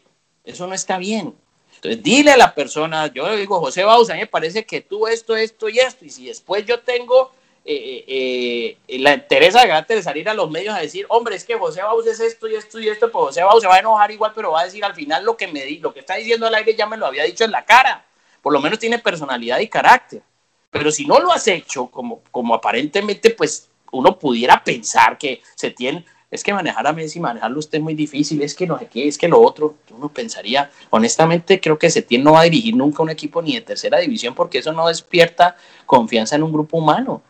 Eso 0.45 0.67
no 0.67 0.75
está 0.75 0.99
bien. 0.99 1.35
Entonces, 1.77 2.03
dile 2.03 2.33
a 2.33 2.37
la 2.37 2.55
persona, 2.55 3.07
yo 3.13 3.29
le 3.29 3.37
digo, 3.37 3.61
José 3.61 3.85
Bausa, 3.85 4.13
a 4.13 4.17
mí 4.17 4.23
me 4.23 4.27
parece 4.27 4.65
que 4.65 4.81
tú 4.81 5.07
esto, 5.07 5.37
esto 5.37 5.69
y 5.69 5.79
esto, 5.79 6.05
y 6.05 6.11
si 6.11 6.27
después 6.27 6.65
yo 6.65 6.81
tengo 6.81 7.33
eh, 7.65 8.05
eh, 8.07 8.79
eh 8.87 8.99
la 8.99 9.15
interés 9.15 9.55
de 9.89 10.03
salir 10.03 10.29
a 10.29 10.35
los 10.35 10.51
medios 10.51 10.75
a 10.75 10.79
decir, 10.79 11.05
hombre, 11.09 11.37
es 11.37 11.45
que 11.45 11.57
José 11.57 11.83
Bausa 11.83 12.11
es 12.11 12.21
esto 12.21 12.49
y 12.49 12.55
esto 12.55 12.79
y 12.79 12.89
esto, 12.89 13.11
pues 13.11 13.27
José 13.27 13.43
Bausa 13.43 13.69
va 13.69 13.77
a 13.77 13.81
enojar 13.81 14.11
igual, 14.11 14.33
pero 14.35 14.53
va 14.53 14.61
a 14.61 14.65
decir 14.65 14.85
al 14.85 14.95
final 14.95 15.25
lo 15.25 15.37
que 15.37 15.49
me 15.49 15.65
di, 15.65 15.79
lo 15.79 15.93
que 15.93 16.01
está 16.01 16.15
diciendo 16.15 16.47
al 16.47 16.55
aire 16.55 16.75
ya 16.75 16.87
me 16.87 16.97
lo 16.97 17.07
había 17.07 17.25
dicho 17.25 17.45
en 17.45 17.51
la 17.51 17.65
cara. 17.65 18.05
Por 18.41 18.53
lo 18.53 18.61
menos 18.61 18.79
tiene 18.79 19.01
personalidad 19.01 19.59
y 19.59 19.69
carácter. 19.69 20.23
Pero 20.71 20.91
si 20.93 21.07
no 21.07 21.19
lo 21.19 21.33
has 21.33 21.49
hecho, 21.49 21.87
como, 21.89 22.23
como 22.31 22.55
aparentemente, 22.55 23.31
pues 23.31 23.69
uno 23.91 24.19
pudiera 24.19 24.63
pensar 24.63 25.19
que 25.19 25.43
se 25.55 25.71
tiene, 25.71 26.05
es 26.31 26.43
que 26.43 26.53
manejar 26.53 26.87
a 26.87 26.93
Messi, 26.93 27.21
manejarlo 27.21 27.59
usted 27.59 27.79
es 27.79 27.85
muy 27.85 27.95
difícil, 27.95 28.43
es 28.43 28.55
que 28.55 28.67
no 28.67 28.79
sé 28.79 28.89
es 28.95 29.19
que 29.19 29.29
lo 29.29 29.41
otro, 29.41 29.77
uno 29.91 30.09
pensaría, 30.09 30.71
honestamente 30.91 31.61
creo 31.61 31.79
que 31.79 31.91
Setién 31.91 32.25
no 32.25 32.33
va 32.33 32.41
a 32.41 32.45
dirigir 32.45 32.75
nunca 32.75 33.03
un 33.03 33.11
equipo 33.11 33.41
ni 33.43 33.55
de 33.55 33.61
tercera 33.61 33.99
división 33.99 34.35
porque 34.35 34.59
eso 34.59 34.73
no 34.73 34.89
despierta 34.89 35.57
confianza 35.87 36.37
en 36.37 36.43
un 36.43 36.53
grupo 36.53 36.79
humano. 36.79 37.23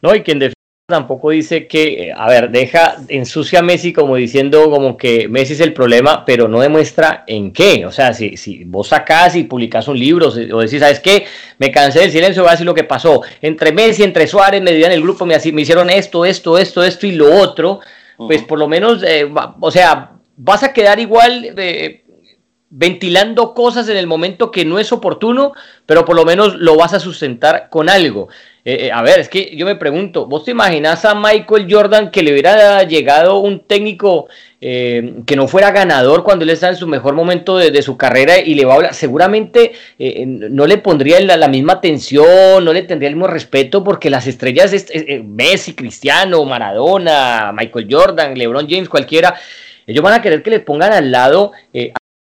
No, 0.00 0.14
y 0.14 0.22
quien 0.22 0.38
tampoco 0.88 1.28
dice 1.28 1.66
que, 1.66 2.14
a 2.16 2.26
ver, 2.28 2.50
deja, 2.50 2.96
ensucia 3.08 3.58
a 3.58 3.62
Messi 3.62 3.92
como 3.92 4.16
diciendo 4.16 4.70
como 4.70 4.96
que 4.96 5.28
Messi 5.28 5.52
es 5.52 5.60
el 5.60 5.74
problema, 5.74 6.24
pero 6.24 6.48
no 6.48 6.60
demuestra 6.60 7.24
en 7.26 7.52
qué. 7.52 7.84
O 7.84 7.92
sea, 7.92 8.14
si, 8.14 8.38
si 8.38 8.64
vos 8.64 8.88
sacás 8.88 9.36
y 9.36 9.44
publicás 9.44 9.86
un 9.86 9.98
libro 9.98 10.28
o 10.28 10.60
decís, 10.60 10.80
¿sabes 10.80 11.00
qué? 11.00 11.26
Me 11.58 11.70
cansé 11.70 12.00
del 12.00 12.10
silencio, 12.10 12.42
voy 12.42 12.48
a 12.48 12.52
decir 12.52 12.64
lo 12.64 12.72
que 12.72 12.84
pasó. 12.84 13.20
Entre 13.42 13.70
Messi, 13.70 14.02
entre 14.02 14.26
Suárez, 14.26 14.62
me 14.62 14.72
dieron 14.72 14.92
el 14.92 15.02
grupo, 15.02 15.26
me, 15.26 15.36
me 15.52 15.62
hicieron 15.62 15.90
esto, 15.90 16.24
esto, 16.24 16.56
esto, 16.56 16.82
esto 16.82 17.06
y 17.06 17.12
lo 17.12 17.34
otro 17.36 17.80
pues 18.18 18.42
por 18.42 18.58
lo 18.58 18.66
menos, 18.66 19.02
eh, 19.04 19.30
o 19.60 19.70
sea, 19.70 20.10
vas 20.36 20.64
a 20.64 20.72
quedar 20.72 20.98
igual 20.98 21.54
eh, 21.56 22.04
ventilando 22.68 23.54
cosas 23.54 23.88
en 23.88 23.96
el 23.96 24.06
momento 24.06 24.50
que 24.50 24.64
no 24.64 24.78
es 24.78 24.90
oportuno, 24.92 25.52
pero 25.86 26.04
por 26.04 26.16
lo 26.16 26.24
menos 26.24 26.56
lo 26.56 26.76
vas 26.76 26.94
a 26.94 27.00
sustentar 27.00 27.68
con 27.70 27.88
algo. 27.88 28.28
Eh, 28.68 28.88
eh, 28.88 28.92
a 28.92 29.00
ver, 29.00 29.18
es 29.18 29.30
que 29.30 29.56
yo 29.56 29.64
me 29.64 29.76
pregunto, 29.76 30.26
¿vos 30.26 30.44
te 30.44 30.50
imaginas 30.50 31.02
a 31.06 31.14
Michael 31.14 31.66
Jordan 31.70 32.10
que 32.10 32.22
le 32.22 32.32
hubiera 32.32 32.82
llegado 32.82 33.38
un 33.38 33.60
técnico 33.60 34.28
eh, 34.60 35.22
que 35.24 35.36
no 35.36 35.48
fuera 35.48 35.70
ganador 35.70 36.22
cuando 36.22 36.44
él 36.44 36.50
está 36.50 36.68
en 36.68 36.76
su 36.76 36.86
mejor 36.86 37.14
momento 37.14 37.56
de, 37.56 37.80
su 37.80 37.96
carrera 37.96 38.38
y 38.38 38.54
le 38.54 38.66
va 38.66 38.74
a 38.74 38.76
hablar? 38.76 38.92
Seguramente 38.92 39.72
no 40.26 40.66
le 40.66 40.76
pondría 40.76 41.18
la, 41.18 41.48
misma 41.48 41.72
atención, 41.74 42.62
no 42.62 42.74
le 42.74 42.82
tendría 42.82 43.08
el 43.08 43.16
mismo 43.16 43.28
respeto 43.28 43.82
porque 43.82 44.10
las 44.10 44.26
estrellas, 44.26 44.74
Messi, 45.24 45.72
Cristiano, 45.72 46.44
Maradona, 46.44 47.54
Michael 47.54 47.88
Jordan, 47.90 48.36
LeBron 48.36 48.68
James, 48.68 48.90
cualquiera, 48.90 49.34
ellos 49.86 50.04
van 50.04 50.12
a 50.12 50.20
querer 50.20 50.42
que 50.42 50.50
le 50.50 50.60
pongan 50.60 50.92
al 50.92 51.10
lado 51.10 51.52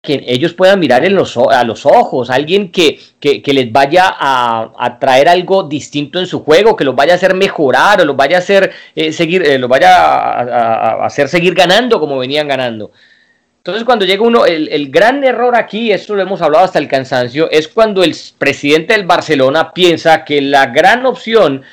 que 0.03 0.21
ellos 0.27 0.53
puedan 0.53 0.81
mirar 0.81 1.05
en 1.05 1.15
los, 1.15 1.37
a 1.37 1.63
los 1.63 1.85
ojos, 1.85 2.29
alguien 2.29 2.73
que, 2.73 2.99
que, 3.21 3.53
les 3.53 3.71
vaya 3.71 4.13
a, 4.19 4.97
traer 4.99 5.29
algo 5.29 5.63
distinto 5.63 6.19
en 6.19 6.27
su 6.27 6.43
juego, 6.43 6.75
que 6.75 6.83
los 6.83 6.93
vaya 6.93 7.13
a 7.13 7.15
hacer 7.15 7.33
mejorar 7.33 8.01
o 8.01 8.05
los 8.05 8.17
vaya 8.17 8.35
a 8.35 8.39
hacer 8.39 8.73
eh, 8.95 9.13
seguir, 9.13 9.43
eh, 9.43 9.57
los 9.57 9.69
vaya 9.69 9.95
a, 9.95 11.05
hacer 11.05 11.29
seguir 11.29 11.55
ganando 11.55 12.01
como 12.01 12.17
venían 12.17 12.49
ganando. 12.49 12.91
Entonces 13.59 13.85
cuando 13.85 14.03
llega 14.03 14.23
uno, 14.23 14.45
el, 14.45 14.67
el, 14.73 14.91
gran 14.91 15.23
error 15.23 15.55
aquí, 15.55 15.93
esto 15.93 16.15
lo 16.15 16.21
hemos 16.21 16.41
hablado 16.41 16.65
hasta 16.65 16.79
el 16.79 16.89
cansancio, 16.89 17.49
es 17.49 17.69
cuando 17.69 18.03
el 18.03 18.13
presidente 18.37 18.95
del 18.95 19.05
Barcelona 19.05 19.71
piensa 19.71 20.25
que 20.25 20.41
la 20.41 20.65
gran 20.65 21.05
opción 21.05 21.63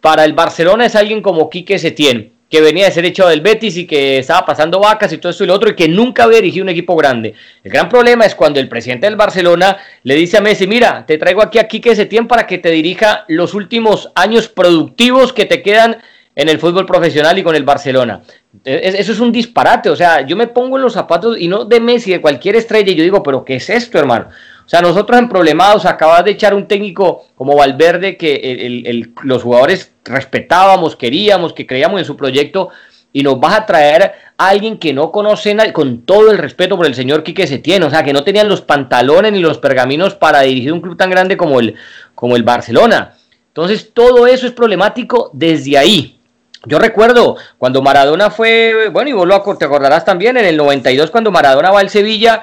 para 0.00 0.24
el 0.24 0.34
Barcelona 0.34 0.86
es 0.86 0.94
alguien 0.94 1.20
como 1.20 1.50
Quique 1.50 1.80
Setién 1.80 2.35
que 2.48 2.60
venía 2.60 2.84
de 2.84 2.92
ser 2.92 3.04
echado 3.04 3.30
del 3.30 3.40
Betis 3.40 3.76
y 3.76 3.86
que 3.86 4.18
estaba 4.18 4.46
pasando 4.46 4.78
vacas 4.78 5.12
y 5.12 5.18
todo 5.18 5.30
esto 5.30 5.44
y 5.44 5.48
lo 5.48 5.54
otro 5.54 5.70
y 5.70 5.74
que 5.74 5.88
nunca 5.88 6.24
había 6.24 6.38
dirigido 6.38 6.62
un 6.62 6.68
equipo 6.68 6.94
grande. 6.94 7.34
El 7.64 7.72
gran 7.72 7.88
problema 7.88 8.24
es 8.24 8.34
cuando 8.34 8.60
el 8.60 8.68
presidente 8.68 9.06
del 9.06 9.16
Barcelona 9.16 9.78
le 10.04 10.14
dice 10.14 10.38
a 10.38 10.40
Messi, 10.40 10.66
mira, 10.66 11.04
te 11.06 11.18
traigo 11.18 11.42
aquí 11.42 11.58
a 11.58 11.66
Quique 11.66 11.96
Setién 11.96 12.28
para 12.28 12.46
que 12.46 12.58
te 12.58 12.70
dirija 12.70 13.24
los 13.28 13.54
últimos 13.54 14.12
años 14.14 14.48
productivos 14.48 15.32
que 15.32 15.44
te 15.44 15.62
quedan 15.62 15.98
en 16.36 16.48
el 16.50 16.58
fútbol 16.58 16.86
profesional 16.86 17.38
y 17.38 17.42
con 17.42 17.56
el 17.56 17.64
Barcelona. 17.64 18.20
Eso 18.64 19.12
es 19.12 19.20
un 19.20 19.32
disparate, 19.32 19.88
o 19.88 19.96
sea, 19.96 20.20
yo 20.20 20.36
me 20.36 20.46
pongo 20.46 20.76
en 20.76 20.82
los 20.82 20.92
zapatos 20.92 21.36
y 21.38 21.48
no 21.48 21.64
de 21.64 21.80
Messi, 21.80 22.12
de 22.12 22.20
cualquier 22.20 22.56
estrella, 22.56 22.92
y 22.92 22.94
yo 22.94 23.02
digo, 23.02 23.22
pero 23.22 23.44
¿qué 23.44 23.56
es 23.56 23.70
esto, 23.70 23.98
hermano? 23.98 24.28
O 24.66 24.68
sea, 24.68 24.80
nosotros 24.80 25.16
en 25.18 25.28
problemados 25.28 25.86
acabas 25.86 26.24
de 26.24 26.32
echar 26.32 26.52
un 26.52 26.66
técnico 26.66 27.24
como 27.36 27.54
Valverde 27.54 28.16
que 28.16 29.04
los 29.22 29.44
jugadores 29.44 29.92
respetábamos, 30.04 30.96
queríamos, 30.96 31.52
que 31.52 31.68
creíamos 31.68 32.00
en 32.00 32.04
su 32.04 32.16
proyecto 32.16 32.70
y 33.12 33.22
nos 33.22 33.38
vas 33.38 33.60
a 33.60 33.64
traer 33.64 34.12
a 34.36 34.48
alguien 34.48 34.78
que 34.78 34.92
no 34.92 35.12
conocen 35.12 35.58
con 35.72 36.02
todo 36.02 36.32
el 36.32 36.38
respeto 36.38 36.76
por 36.76 36.84
el 36.84 36.96
señor 36.96 37.22
Quique 37.22 37.46
Setién, 37.46 37.84
o 37.84 37.90
sea, 37.90 38.02
que 38.02 38.12
no 38.12 38.24
tenían 38.24 38.48
los 38.48 38.60
pantalones 38.60 39.32
ni 39.32 39.38
los 39.38 39.58
pergaminos 39.58 40.16
para 40.16 40.40
dirigir 40.40 40.72
un 40.72 40.80
club 40.80 40.96
tan 40.96 41.10
grande 41.10 41.36
como 41.36 41.60
el, 41.60 41.76
como 42.16 42.34
el 42.34 42.42
Barcelona. 42.42 43.14
Entonces, 43.46 43.92
todo 43.94 44.26
eso 44.26 44.46
es 44.46 44.52
problemático 44.52 45.30
desde 45.32 45.78
ahí. 45.78 46.20
Yo 46.66 46.80
recuerdo 46.80 47.36
cuando 47.56 47.80
Maradona 47.80 48.30
fue, 48.30 48.88
bueno, 48.92 49.08
y 49.08 49.12
vos 49.12 49.26
lo, 49.26 49.40
te 49.56 49.64
acordarás 49.64 50.04
también, 50.04 50.36
en 50.36 50.44
el 50.44 50.56
92 50.56 51.12
cuando 51.12 51.30
Maradona 51.30 51.70
va 51.70 51.80
al 51.80 51.88
Sevilla, 51.88 52.42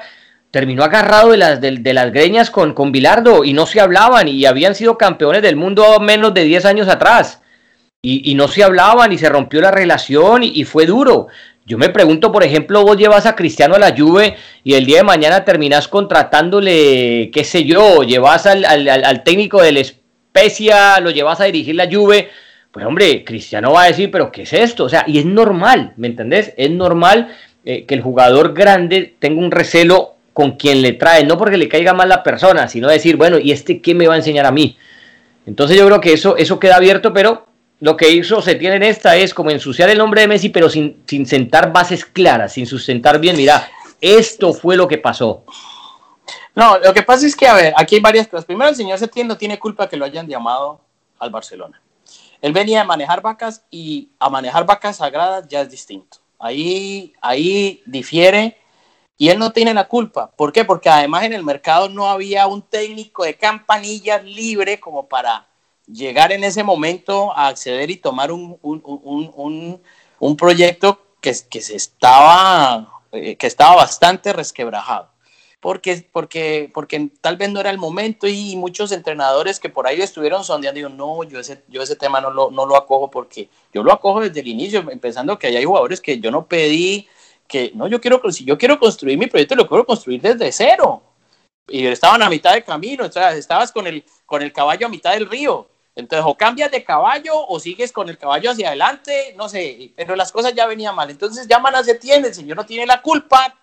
terminó 0.54 0.84
agarrado 0.84 1.32
de 1.32 1.36
las, 1.36 1.60
de, 1.60 1.92
las 1.92 2.12
greñas 2.12 2.48
con, 2.48 2.74
con 2.74 2.92
Bilardo 2.92 3.42
y 3.42 3.52
no 3.52 3.66
se 3.66 3.80
hablaban 3.80 4.28
y 4.28 4.44
habían 4.44 4.76
sido 4.76 4.96
campeones 4.96 5.42
del 5.42 5.56
mundo 5.56 5.98
menos 5.98 6.32
de 6.32 6.44
10 6.44 6.64
años 6.66 6.86
atrás. 6.86 7.42
Y, 8.00 8.32
no 8.36 8.46
se 8.46 8.62
hablaban 8.62 9.10
y 9.12 9.18
se 9.18 9.28
rompió 9.28 9.60
la 9.60 9.72
relación 9.72 10.44
y, 10.44 10.62
fue 10.62 10.86
duro. 10.86 11.26
Yo 11.66 11.76
me 11.76 11.88
pregunto, 11.88 12.30
por 12.30 12.44
ejemplo, 12.44 12.84
vos 12.84 12.96
llevas 12.96 13.26
a 13.26 13.34
Cristiano 13.34 13.74
a 13.74 13.80
la 13.80 13.96
Juve 13.96 14.36
y 14.62 14.74
el 14.74 14.86
día 14.86 14.98
de 14.98 15.02
mañana 15.02 15.44
terminás 15.44 15.88
contratándole, 15.88 17.32
qué 17.32 17.42
sé 17.42 17.64
yo, 17.64 18.04
llevas 18.04 18.46
al, 18.46 18.64
al, 18.64 19.24
técnico 19.24 19.60
de 19.60 19.72
la 19.72 19.80
Especia, 19.80 21.00
lo 21.00 21.10
llevas 21.10 21.40
a 21.40 21.46
dirigir 21.46 21.74
la 21.74 21.90
Juve. 21.90 22.30
Pues 22.70 22.86
hombre, 22.86 23.24
Cristiano 23.24 23.72
va 23.72 23.82
a 23.82 23.86
decir, 23.86 24.08
pero 24.12 24.30
¿qué 24.30 24.42
es 24.42 24.52
esto? 24.52 24.84
O 24.84 24.88
sea, 24.88 25.02
y 25.08 25.18
es 25.18 25.24
normal, 25.24 25.94
¿me 25.96 26.06
entendés? 26.06 26.54
Es 26.56 26.70
normal 26.70 27.34
eh, 27.64 27.86
que 27.86 27.94
el 27.94 28.02
jugador 28.02 28.54
grande 28.54 29.16
tenga 29.18 29.40
un 29.40 29.50
recelo 29.50 30.13
con 30.34 30.52
quien 30.56 30.82
le 30.82 30.92
trae, 30.92 31.24
no 31.24 31.38
porque 31.38 31.56
le 31.56 31.68
caiga 31.68 31.94
mal 31.94 32.08
la 32.08 32.22
persona, 32.22 32.68
sino 32.68 32.88
decir, 32.88 33.16
bueno, 33.16 33.38
¿y 33.38 33.52
este 33.52 33.80
qué 33.80 33.94
me 33.94 34.08
va 34.08 34.14
a 34.14 34.18
enseñar 34.18 34.44
a 34.44 34.50
mí? 34.50 34.76
Entonces 35.46 35.78
yo 35.78 35.86
creo 35.86 36.00
que 36.00 36.12
eso, 36.12 36.36
eso 36.36 36.58
queda 36.58 36.76
abierto, 36.76 37.12
pero 37.12 37.46
lo 37.80 37.96
que 37.96 38.10
hizo 38.10 38.42
se 38.42 38.56
tiene 38.56 38.76
en 38.76 38.82
esta 38.82 39.16
es 39.16 39.32
como 39.32 39.50
ensuciar 39.50 39.88
el 39.90 39.98
nombre 39.98 40.22
de 40.22 40.28
Messi, 40.28 40.48
pero 40.48 40.68
sin, 40.68 41.02
sin 41.06 41.24
sentar 41.24 41.72
bases 41.72 42.04
claras, 42.04 42.52
sin 42.52 42.66
sustentar 42.66 43.20
bien, 43.20 43.36
mira, 43.36 43.68
esto 44.00 44.52
fue 44.52 44.76
lo 44.76 44.88
que 44.88 44.98
pasó. 44.98 45.44
No, 46.54 46.78
lo 46.78 46.92
que 46.92 47.02
pasa 47.02 47.26
es 47.26 47.36
que, 47.36 47.46
a 47.46 47.54
ver, 47.54 47.72
aquí 47.76 47.94
hay 47.94 48.00
varias 48.00 48.26
cosas. 48.26 48.44
Primero, 48.44 48.70
el 48.70 48.76
señor 48.76 48.98
Setién 48.98 49.28
no 49.28 49.36
tiene 49.36 49.58
culpa 49.58 49.88
que 49.88 49.96
lo 49.96 50.04
hayan 50.04 50.26
llamado 50.26 50.80
al 51.18 51.30
Barcelona. 51.30 51.80
Él 52.42 52.52
venía 52.52 52.80
a 52.80 52.84
manejar 52.84 53.22
vacas 53.22 53.64
y 53.70 54.10
a 54.18 54.28
manejar 54.28 54.66
vacas 54.66 54.96
sagradas 54.96 55.46
ya 55.48 55.62
es 55.62 55.70
distinto. 55.70 56.18
Ahí, 56.38 57.12
ahí 57.20 57.82
difiere 57.86 58.58
y 59.16 59.28
él 59.28 59.38
no 59.38 59.52
tiene 59.52 59.74
la 59.74 59.88
culpa. 59.88 60.30
¿Por 60.30 60.52
qué? 60.52 60.64
Porque 60.64 60.88
además 60.88 61.24
en 61.24 61.32
el 61.32 61.44
mercado 61.44 61.88
no 61.88 62.08
había 62.08 62.46
un 62.46 62.62
técnico 62.62 63.24
de 63.24 63.34
campanillas 63.34 64.24
libre 64.24 64.80
como 64.80 65.06
para 65.08 65.46
llegar 65.86 66.32
en 66.32 66.44
ese 66.44 66.64
momento 66.64 67.36
a 67.36 67.48
acceder 67.48 67.90
y 67.90 67.96
tomar 67.96 68.32
un, 68.32 68.58
un, 68.62 70.36
proyecto 70.36 71.00
que, 71.20 71.32
que, 71.48 71.60
se 71.60 71.76
estaba, 71.76 73.02
eh, 73.12 73.36
que 73.36 73.46
estaba 73.46 73.76
bastante 73.76 74.32
resquebrajado. 74.32 75.10
Porque, 75.60 76.06
porque, 76.12 76.70
porque 76.74 77.10
tal 77.22 77.38
vez 77.38 77.50
no 77.50 77.58
era 77.58 77.70
el 77.70 77.78
momento 77.78 78.26
y 78.26 78.54
muchos 78.54 78.92
entrenadores 78.92 79.58
que 79.58 79.70
por 79.70 79.86
ahí 79.86 80.02
estuvieron 80.02 80.44
sondeando, 80.44 80.76
digo, 80.76 80.90
no, 80.90 81.24
yo 81.24 81.40
ese, 81.40 81.62
yo 81.68 81.80
ese 81.80 81.96
tema 81.96 82.20
no 82.20 82.30
lo, 82.30 82.50
no 82.50 82.66
lo 82.66 82.76
acojo 82.76 83.10
porque 83.10 83.48
yo 83.72 83.82
lo 83.82 83.90
acojo 83.90 84.20
desde 84.20 84.40
el 84.40 84.48
inicio, 84.48 84.84
pensando 85.00 85.38
que 85.38 85.46
hay 85.46 85.64
jugadores 85.64 86.02
que 86.02 86.20
yo 86.20 86.30
no 86.30 86.46
pedí 86.46 87.08
que 87.46 87.72
no, 87.74 87.86
yo 87.88 88.00
quiero, 88.00 88.20
si 88.30 88.44
yo 88.44 88.58
quiero 88.58 88.78
construir 88.78 89.18
mi 89.18 89.26
proyecto, 89.26 89.54
lo 89.54 89.68
quiero 89.68 89.86
construir 89.86 90.20
desde 90.20 90.50
cero. 90.52 91.02
Y 91.68 91.86
estaban 91.86 92.22
a 92.22 92.28
mitad 92.28 92.52
de 92.52 92.64
camino, 92.64 93.10
sea, 93.10 93.32
estabas 93.34 93.72
con 93.72 93.86
el, 93.86 94.04
con 94.26 94.42
el 94.42 94.52
caballo 94.52 94.86
a 94.86 94.90
mitad 94.90 95.12
del 95.12 95.28
río. 95.28 95.68
Entonces, 95.96 96.24
o 96.28 96.36
cambias 96.36 96.70
de 96.70 96.82
caballo 96.82 97.34
o 97.36 97.60
sigues 97.60 97.92
con 97.92 98.08
el 98.08 98.18
caballo 98.18 98.50
hacia 98.50 98.68
adelante, 98.68 99.34
no 99.36 99.48
sé, 99.48 99.92
pero 99.96 100.16
las 100.16 100.32
cosas 100.32 100.52
ya 100.54 100.66
venían 100.66 100.94
mal. 100.94 101.08
Entonces, 101.10 101.46
llaman 101.46 101.76
a 101.76 101.84
Setién, 101.84 102.24
el 102.24 102.34
señor 102.34 102.56
no 102.56 102.66
tiene 102.66 102.86
la 102.86 103.00
culpa 103.00 103.56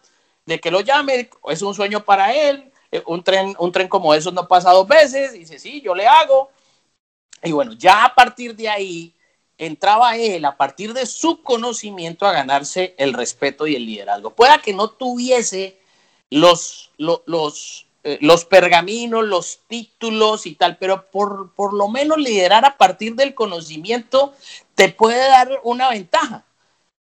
de 0.46 0.60
que 0.60 0.72
lo 0.72 0.82
llame, 0.82 1.30
es 1.50 1.62
un 1.62 1.76
sueño 1.76 2.04
para 2.06 2.34
él, 2.34 2.72
eh, 2.92 3.04
un 3.06 3.24
tren, 3.24 3.56
un 3.60 3.72
tren 3.72 3.88
como 3.88 4.14
esos 4.14 4.34
no 4.34 4.48
pasa 4.48 4.72
dos 4.72 4.88
veces, 4.88 5.34
dice, 5.34 5.60
sí, 5.60 5.82
yo 5.82 5.94
le 5.94 6.08
hago. 6.08 6.52
Y 7.44 7.52
bueno, 7.52 7.74
ya 7.74 8.06
a 8.06 8.16
partir 8.16 8.56
de 8.56 8.70
ahí, 8.70 9.14
entraba 9.62 10.18
él 10.18 10.44
a 10.46 10.58
partir 10.58 10.92
de 10.94 11.06
su 11.06 11.44
conocimiento 11.44 12.26
a 12.26 12.32
ganarse 12.32 12.96
el 12.98 13.14
respeto 13.14 13.68
y 13.68 13.76
el 13.76 13.86
liderazgo. 13.86 14.32
Pueda 14.32 14.58
que 14.58 14.74
no 14.74 14.90
tuviese 14.90 15.78
los, 16.32 16.90
eh, 16.98 18.18
los, 18.22 18.46
pergaminos, 18.46 19.24
los 19.24 19.60
títulos 19.68 20.48
y 20.48 20.56
tal, 20.56 20.78
pero 20.80 21.12
por, 21.12 21.54
por 21.54 21.74
lo 21.74 21.88
menos 21.90 22.18
liderar 22.18 22.66
a 22.66 22.76
partir 22.76 23.14
del 23.14 23.36
conocimiento 23.36 24.34
te 24.74 24.90
puede 24.90 25.20
dar 25.28 25.62
una 25.64 25.90
ventaja. 25.90 26.44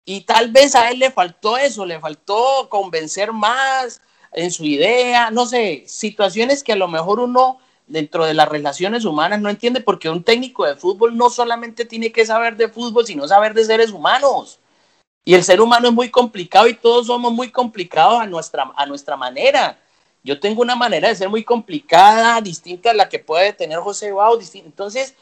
Y 0.06 0.22
tal 0.22 0.52
vez 0.52 0.76
a 0.76 0.92
él 0.92 1.00
le 1.00 1.10
faltó 1.10 1.58
eso, 1.58 1.84
le 1.84 2.00
faltó 2.00 2.70
convencer 2.70 3.34
más 3.34 4.02
en 4.34 4.52
su 4.52 4.66
idea, 4.66 5.32
no 5.32 5.48
sé, 5.48 5.84
situaciones 5.88 6.64
que 6.64 6.74
a 6.74 6.78
lo 6.78 6.88
mejor 6.88 7.20
uno 7.20 7.60
dentro 7.92 8.26
de 8.26 8.34
las 8.34 8.48
relaciones 8.48 9.06
humanas 9.06 9.42
no 9.42 9.50
entiende 9.50 9.82
porque 9.82 10.10
un 10.10 10.24
técnico 10.24 10.66
de 10.66 10.76
fútbol 10.76 11.16
no 11.16 11.30
solamente 11.30 11.86
tiene 11.86 12.12
que 12.12 12.26
saber 12.26 12.56
de 12.56 12.70
fútbol, 12.70 13.06
sino 13.06 13.28
saber 13.28 13.54
de 13.54 13.66
seres 13.66 13.92
humanos. 13.92 14.60
Y 15.24 15.36
el 15.36 15.44
ser 15.44 15.62
humano 15.62 15.90
es 15.90 15.94
muy 15.94 16.10
complicado 16.10 16.68
y 16.68 16.74
todos 16.74 17.08
somos 17.08 17.32
muy 17.32 17.52
complicados 17.52 18.20
a 18.22 18.26
nuestra, 18.26 18.72
a 18.76 18.86
nuestra 18.86 19.16
manera. 19.16 19.78
Yo 20.24 20.40
tengo 20.40 20.62
una 20.62 20.76
manera 20.76 21.10
de 21.10 21.16
ser 21.16 21.30
muy 21.30 21.44
complicada, 21.44 22.42
distinta 22.42 22.92
a 22.92 22.94
la 22.94 23.10
que 23.10 23.20
puede 23.20 23.54
tener 23.54 23.80
José 23.80 24.12
Bau. 24.12 24.40
Entonces, 24.54 25.16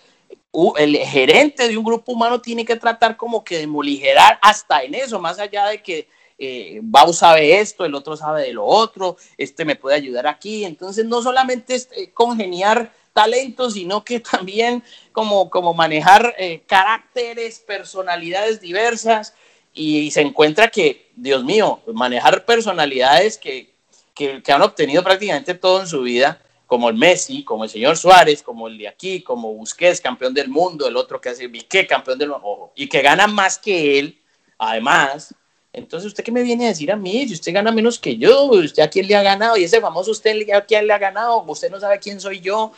el 0.78 0.97
gerente 0.97 1.67
de 1.67 1.78
un 1.78 1.84
grupo 1.84 2.11
humano 2.11 2.39
tiene 2.39 2.65
que 2.65 2.76
tratar 2.76 3.17
como 3.17 3.43
que 3.43 3.57
de 3.57 3.67
moligerar 3.67 4.39
hasta 4.41 4.84
en 4.84 4.95
eso, 4.95 5.20
más 5.20 5.39
allá 5.39 5.67
de 5.67 5.82
que 5.82 6.07
eh, 6.40 6.80
Bau 6.82 7.12
sabe 7.14 7.60
esto, 7.60 7.84
el 7.84 7.94
otro 7.94 8.16
sabe 8.16 8.44
de 8.44 8.54
lo 8.54 8.66
otro, 8.66 9.18
este 9.38 9.66
me 9.66 9.76
puede 9.76 9.98
ayudar 9.98 10.26
aquí. 10.26 10.64
Entonces, 10.64 11.06
no 11.06 11.22
solamente 11.22 11.76
es 11.76 11.90
eh, 11.96 12.12
congeniar 12.12 12.94
talentos, 13.14 13.74
sino 13.74 14.04
que 14.06 14.20
también 14.32 14.84
como, 15.12 15.50
como 15.50 15.74
manejar 15.74 16.34
eh, 16.38 16.64
caracteres, 16.66 17.60
personalidades 17.60 18.62
diversas. 18.62 19.34
Y, 19.74 20.10
se 20.12 20.22
encuentra 20.22 20.70
que, 20.70 21.12
Dios 21.16 21.44
mío, 21.44 21.82
manejar 21.94 22.46
personalidades 22.46 23.38
que, 23.38 23.74
que, 24.16 24.42
han 24.52 24.62
obtenido 24.62 25.04
prácticamente 25.04 25.54
todo 25.54 25.82
en 25.82 25.88
su 25.88 26.02
vida, 26.02 26.42
como 26.66 26.90
el 26.90 26.96
Messi, 26.96 27.44
como 27.44 27.64
el 27.66 27.70
señor 27.70 27.98
Suárez, 27.98 28.42
como 28.42 28.68
el 28.68 28.78
de 28.78 28.88
aquí, 28.88 29.22
como 29.22 29.54
Busquets, 29.54 30.02
campeón 30.02 30.34
del 30.34 30.50
mundo, 30.50 30.88
el 30.88 30.98
otro 30.98 31.22
que 31.22 31.30
hace 31.30 31.48
Viqué, 31.48 31.86
campeón 31.86 32.18
del 32.18 32.30
mundo, 32.30 32.72
y 32.76 32.88
que 32.88 33.02
ganan 33.02 33.34
más 33.34 33.58
que 33.58 34.00
él, 34.00 34.20
Además, 34.60 35.34
entonces, 35.72 36.07
¿usted 36.07 36.24
qué 36.24 36.32
me 36.32 36.41
viene 36.41 36.65
a 36.65 36.70
decir 36.70 36.91
a 36.91 36.95
mí? 36.95 37.28
Si 37.28 37.34
usted 37.34 37.53
gana 37.53 37.72
menos 37.72 37.99
que 37.99 38.17
yo, 38.17 38.45
¿usted 38.45 38.82
a 38.82 38.89
quién 38.89 39.07
le 39.07 39.15
ha 39.15 39.22
ganado? 39.22 39.55
Y 39.55 39.63
ese 39.63 39.80
famoso 39.80 40.11
usted 40.11 40.49
a 40.51 40.61
quién 40.61 40.88
le 40.88 40.93
ha 40.93 40.97
ganado, 40.97 41.43
usted 41.43 41.70
no 41.70 41.80
sabe 41.80 41.99
quién 41.99 42.20
soy 42.20 42.39
yo. 42.39 42.72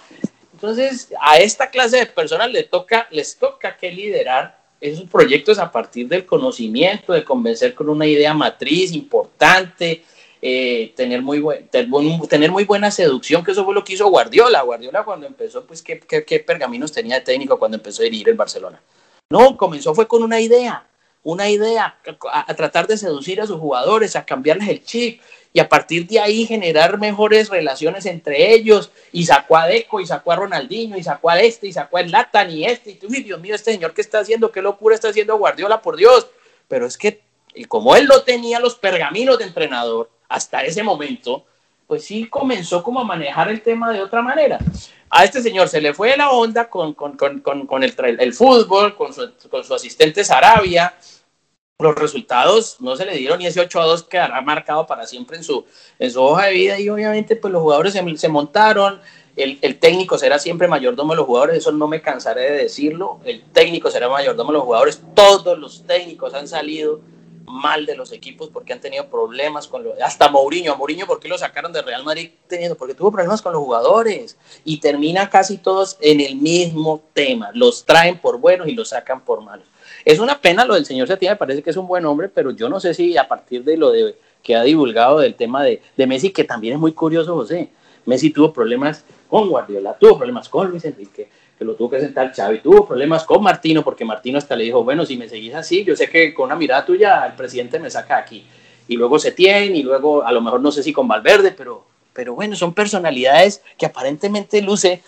Entonces, 0.53 1.09
a 1.21 1.39
esta 1.39 1.69
clase 1.69 1.97
de 1.97 2.05
personas 2.05 2.51
les 2.51 2.69
toca, 2.69 3.07
les 3.11 3.37
toca 3.37 3.77
que 3.77 3.91
liderar 3.91 4.59
esos 4.81 5.09
proyectos 5.09 5.57
a 5.57 5.71
partir 5.71 6.07
del 6.07 6.25
conocimiento, 6.25 7.13
de 7.13 7.23
convencer 7.23 7.73
con 7.73 7.89
una 7.89 8.05
idea 8.05 8.33
matriz 8.33 8.91
importante, 8.91 10.03
eh, 10.41 10.91
tener, 10.95 11.21
muy 11.21 11.39
buen, 11.39 11.67
tener 11.67 12.51
muy 12.51 12.65
buena 12.65 12.91
seducción, 12.91 13.43
que 13.43 13.51
eso 13.51 13.63
fue 13.63 13.73
lo 13.73 13.83
que 13.83 13.93
hizo 13.93 14.09
Guardiola. 14.09 14.63
Guardiola 14.63 15.03
cuando 15.03 15.27
empezó, 15.27 15.65
pues, 15.65 15.81
¿qué, 15.81 15.99
qué, 15.99 16.25
qué 16.25 16.39
pergaminos 16.39 16.91
tenía 16.91 17.15
de 17.15 17.21
técnico 17.21 17.57
cuando 17.57 17.77
empezó 17.77 18.01
a 18.01 18.05
dirigir 18.05 18.29
el 18.29 18.35
Barcelona? 18.35 18.81
No, 19.29 19.55
comenzó 19.55 19.95
fue 19.95 20.07
con 20.07 20.23
una 20.23 20.41
idea, 20.41 20.85
una 21.23 21.49
idea, 21.49 21.97
a, 22.31 22.53
tratar 22.55 22.87
de 22.87 22.97
seducir 22.97 23.41
a 23.41 23.47
sus 23.47 23.59
jugadores, 23.59 24.15
a 24.15 24.25
cambiarles 24.25 24.69
el 24.69 24.83
chip 24.83 25.21
y 25.53 25.59
a 25.59 25.69
partir 25.69 26.07
de 26.07 26.19
ahí 26.19 26.45
generar 26.45 26.97
mejores 26.97 27.49
relaciones 27.49 28.05
entre 28.05 28.53
ellos. 28.53 28.91
Y 29.11 29.25
sacó 29.25 29.57
a 29.57 29.67
Deco, 29.67 29.99
y 29.99 30.07
sacó 30.07 30.31
a 30.31 30.37
Ronaldinho, 30.37 30.97
y 30.97 31.03
sacó 31.03 31.29
a 31.29 31.39
este, 31.39 31.67
y 31.67 31.73
sacó 31.73 31.97
a 31.97 32.03
Latan, 32.03 32.49
y 32.49 32.65
este, 32.65 32.91
y 32.91 32.95
tú, 32.95 33.07
Dios 33.07 33.39
mío, 33.39 33.53
este 33.53 33.73
señor, 33.73 33.93
¿qué 33.93 34.01
está 34.01 34.19
haciendo? 34.19 34.51
¿Qué 34.51 34.61
locura 34.61 34.95
está 34.95 35.09
haciendo 35.09 35.37
Guardiola, 35.37 35.81
por 35.81 35.97
Dios? 35.97 36.27
Pero 36.67 36.85
es 36.85 36.97
que, 36.97 37.21
y 37.53 37.65
como 37.65 37.95
él 37.95 38.05
no 38.05 38.21
tenía 38.21 38.59
los 38.59 38.75
pergaminos 38.75 39.37
de 39.37 39.45
entrenador 39.45 40.09
hasta 40.29 40.63
ese 40.63 40.83
momento, 40.83 41.45
pues 41.91 42.05
sí 42.05 42.29
comenzó 42.29 42.81
como 42.81 43.01
a 43.01 43.03
manejar 43.03 43.49
el 43.49 43.61
tema 43.61 43.91
de 43.91 44.01
otra 44.01 44.21
manera. 44.21 44.59
A 45.09 45.25
este 45.25 45.41
señor 45.41 45.67
se 45.67 45.81
le 45.81 45.93
fue 45.93 46.15
la 46.15 46.31
onda 46.31 46.69
con, 46.69 46.93
con, 46.93 47.17
con, 47.17 47.41
con 47.41 47.83
el, 47.83 47.93
el, 48.17 48.33
fútbol, 48.33 48.95
con 48.95 49.13
su, 49.13 49.29
con 49.49 49.61
su 49.65 49.73
asistente 49.73 50.23
Sarabia, 50.23 50.93
los 51.79 51.93
resultados 51.93 52.77
no 52.79 52.95
se 52.95 53.05
le 53.05 53.17
dieron 53.17 53.41
y 53.41 53.47
ese 53.47 53.59
8 53.59 53.81
a 53.81 53.85
2 53.87 54.03
quedará 54.03 54.39
marcado 54.39 54.87
para 54.87 55.05
siempre 55.05 55.35
en 55.35 55.43
su, 55.43 55.65
en 55.99 56.09
su 56.09 56.21
hoja 56.21 56.45
de 56.45 56.53
vida. 56.53 56.79
Y 56.79 56.87
obviamente 56.87 57.35
pues 57.35 57.51
los 57.51 57.61
jugadores 57.61 57.91
se, 57.91 58.17
se 58.17 58.29
montaron, 58.29 59.01
el, 59.35 59.59
el, 59.61 59.77
técnico 59.77 60.17
será 60.17 60.39
siempre 60.39 60.69
mayordomo 60.69 61.11
de 61.11 61.17
los 61.17 61.25
jugadores, 61.25 61.57
eso 61.57 61.73
no 61.73 61.89
me 61.89 62.01
cansaré 62.01 62.51
de 62.51 62.57
decirlo, 62.59 63.19
el 63.25 63.43
técnico 63.51 63.91
será 63.91 64.07
mayordomo 64.07 64.51
de 64.51 64.59
los 64.59 64.63
jugadores, 64.63 65.01
todos 65.13 65.59
los 65.59 65.85
técnicos 65.85 66.33
han 66.35 66.47
salido 66.47 67.01
mal 67.51 67.85
de 67.85 67.95
los 67.95 68.11
equipos 68.11 68.49
porque 68.49 68.73
han 68.73 68.81
tenido 68.81 69.07
problemas 69.07 69.67
con 69.67 69.83
los, 69.83 69.99
hasta 70.01 70.29
Mourinho, 70.29 70.73
a 70.73 70.75
Mourinho 70.75 71.05
¿por 71.05 71.19
qué 71.19 71.27
lo 71.27 71.37
sacaron 71.37 71.71
de 71.73 71.81
Real 71.81 72.03
Madrid 72.03 72.31
teniendo? 72.47 72.75
Porque 72.75 72.93
tuvo 72.93 73.11
problemas 73.11 73.41
con 73.41 73.53
los 73.53 73.61
jugadores 73.61 74.37
y 74.63 74.79
termina 74.79 75.29
casi 75.29 75.57
todos 75.57 75.97
en 76.01 76.21
el 76.21 76.35
mismo 76.35 77.03
tema, 77.13 77.51
los 77.53 77.85
traen 77.85 78.17
por 78.19 78.39
buenos 78.39 78.67
y 78.67 78.73
los 78.73 78.89
sacan 78.89 79.23
por 79.23 79.41
malos. 79.41 79.65
Es 80.05 80.19
una 80.19 80.39
pena 80.39 80.65
lo 80.65 80.73
del 80.73 80.85
señor 80.85 81.07
Setién, 81.07 81.33
me 81.33 81.37
parece 81.37 81.61
que 81.61 81.69
es 81.69 81.77
un 81.77 81.87
buen 81.87 82.05
hombre, 82.05 82.29
pero 82.29 82.51
yo 82.51 82.69
no 82.69 82.79
sé 82.79 82.93
si 82.93 83.17
a 83.17 83.27
partir 83.27 83.63
de 83.63 83.77
lo 83.77 83.91
de, 83.91 84.15
que 84.41 84.55
ha 84.55 84.63
divulgado 84.63 85.19
del 85.19 85.35
tema 85.35 85.63
de, 85.63 85.81
de 85.95 86.07
Messi, 86.07 86.31
que 86.31 86.43
también 86.43 86.75
es 86.75 86.79
muy 86.79 86.93
curioso, 86.93 87.35
José. 87.35 87.69
Messi 88.05 88.31
tuvo 88.31 88.51
problemas 88.51 89.05
con 89.29 89.49
Guardiola, 89.49 89.95
tuvo 89.99 90.17
problemas 90.17 90.49
con 90.49 90.69
Luis 90.69 90.83
Enrique, 90.85 91.29
que 91.61 91.65
lo 91.65 91.75
tuvo 91.75 91.91
que 91.91 91.99
sentar 91.99 92.33
Xavi, 92.33 92.57
tuvo 92.57 92.87
problemas 92.87 93.23
con 93.23 93.43
Martino, 93.43 93.83
porque 93.83 94.03
Martino 94.03 94.39
hasta 94.39 94.55
le 94.55 94.63
dijo, 94.63 94.83
bueno, 94.83 95.05
si 95.05 95.15
me 95.15 95.29
seguís 95.29 95.53
así, 95.53 95.83
yo 95.83 95.95
sé 95.95 96.09
que 96.09 96.33
con 96.33 96.45
una 96.45 96.55
mirada 96.55 96.83
tuya 96.83 97.23
el 97.23 97.33
presidente 97.33 97.77
me 97.77 97.87
saca 97.91 98.17
aquí. 98.17 98.43
Y 98.87 98.97
luego 98.97 99.19
Setién, 99.19 99.75
y 99.75 99.83
luego 99.83 100.25
a 100.25 100.31
lo 100.31 100.41
mejor 100.41 100.59
no 100.59 100.71
sé 100.71 100.81
si 100.81 100.91
con 100.91 101.07
Valverde, 101.07 101.51
pero, 101.51 101.85
pero 102.13 102.33
bueno, 102.33 102.55
son 102.55 102.73
personalidades 102.73 103.61
que 103.77 103.85
aparentemente 103.85 104.59
luce 104.63 105.03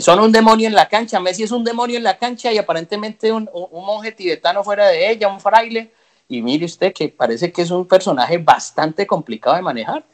son 0.00 0.20
un 0.20 0.30
demonio 0.30 0.68
en 0.68 0.76
la 0.76 0.88
cancha. 0.88 1.18
Messi 1.18 1.42
es 1.42 1.50
un 1.50 1.64
demonio 1.64 1.96
en 1.96 2.04
la 2.04 2.16
cancha 2.16 2.52
y 2.52 2.58
aparentemente 2.58 3.32
un, 3.32 3.50
monje 3.72 4.12
tibetano 4.12 4.62
fuera 4.62 4.86
de 4.86 5.10
ella, 5.10 5.26
un 5.26 5.40
fraile. 5.40 5.90
Y 6.28 6.42
mire 6.42 6.64
usted 6.64 6.92
que 6.92 7.08
parece 7.08 7.50
que 7.50 7.62
es 7.62 7.72
un 7.72 7.88
personaje 7.88 8.38
bastante 8.38 9.04
complicado 9.04 9.56
de 9.56 9.62
manejar. 9.62 10.04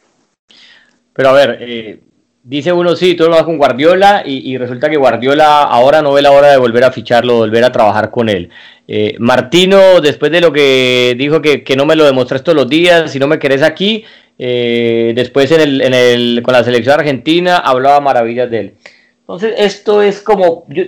Pero 1.13 1.29
a 1.29 1.33
ver, 1.33 1.59
eh, 1.61 2.01
dice 2.45 2.73
uno 2.73 2.95
sí, 2.95 3.15
todo 3.15 3.31
lo 3.31 3.37
va 3.37 3.45
con 3.45 3.57
Guardiola 3.57 4.23
y, 4.25 4.57
resulta 4.59 4.91
que 4.91 4.99
Guardiola 4.99 5.63
ahora 5.63 6.03
no 6.03 6.13
ve 6.13 6.23
la 6.23 6.31
hora 6.31 6.51
de 6.51 6.59
volver 6.59 6.85
a 6.85 6.93
ficharlo, 6.93 7.39
volver 7.39 7.65
a 7.65 7.73
trabajar 7.73 8.11
con 8.11 8.29
él. 8.29 8.51
Eh, 8.87 9.17
Martino, 9.19 10.01
después 10.03 10.31
de 10.31 10.43
lo 10.43 10.53
que 10.53 11.15
dijo 11.19 11.41
que, 11.41 11.65
no 11.77 11.87
me 11.87 11.97
lo 11.97 12.05
demostrás 12.05 12.45
todos 12.45 12.57
los 12.57 12.69
días, 12.69 13.11
si 13.11 13.19
no 13.19 13.27
me 13.27 13.39
querés 13.39 13.63
aquí, 13.63 14.05
eh, 14.39 15.13
después 15.17 15.51
en 15.53 15.61
el, 15.63 15.81
en 15.81 15.95
el, 15.95 16.43
con 16.43 16.53
la 16.53 16.63
selección 16.63 17.01
argentina 17.01 17.57
hablaba 17.57 18.01
maravillas 18.01 18.51
de 18.51 18.61
él. 18.61 18.75
Entonces, 19.21 19.55
esto 19.57 20.03
es 20.03 20.21
como, 20.21 20.67
yo, 20.69 20.85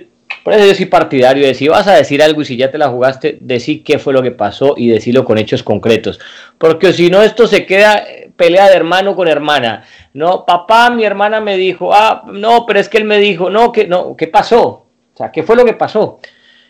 por 0.47 0.53
eso 0.53 0.65
yo 0.65 0.75
soy 0.75 0.85
partidario 0.85 1.45
de 1.45 1.53
si 1.53 1.67
vas 1.67 1.87
a 1.87 1.95
decir 1.95 2.23
algo 2.23 2.41
y 2.41 2.45
si 2.45 2.55
ya 2.55 2.71
te 2.71 2.77
la 2.77 2.87
jugaste, 2.87 3.37
decir 3.41 3.83
qué 3.83 3.99
fue 3.99 4.13
lo 4.13 4.23
que 4.23 4.31
pasó 4.31 4.75
y 4.77 4.87
decirlo 4.87 5.25
con 5.25 5.37
hechos 5.37 5.61
concretos. 5.61 6.21
Porque 6.57 6.93
si 6.93 7.09
no, 7.09 7.21
esto 7.21 7.47
se 7.47 7.65
queda 7.65 7.97
eh, 7.97 8.31
pelea 8.33 8.69
de 8.69 8.77
hermano 8.77 9.13
con 9.13 9.27
hermana. 9.27 9.83
No, 10.13 10.45
papá, 10.45 10.89
mi 10.89 11.03
hermana 11.03 11.41
me 11.41 11.57
dijo, 11.57 11.93
ah, 11.93 12.23
no, 12.31 12.65
pero 12.65 12.79
es 12.79 12.87
que 12.87 12.97
él 12.97 13.03
me 13.03 13.17
dijo, 13.17 13.49
no, 13.49 13.73
que 13.73 13.87
no, 13.87 14.15
¿qué 14.15 14.27
pasó? 14.27 14.61
O 14.61 15.17
sea, 15.17 15.33
¿qué 15.33 15.43
fue 15.43 15.57
lo 15.57 15.65
que 15.65 15.73
pasó? 15.73 16.21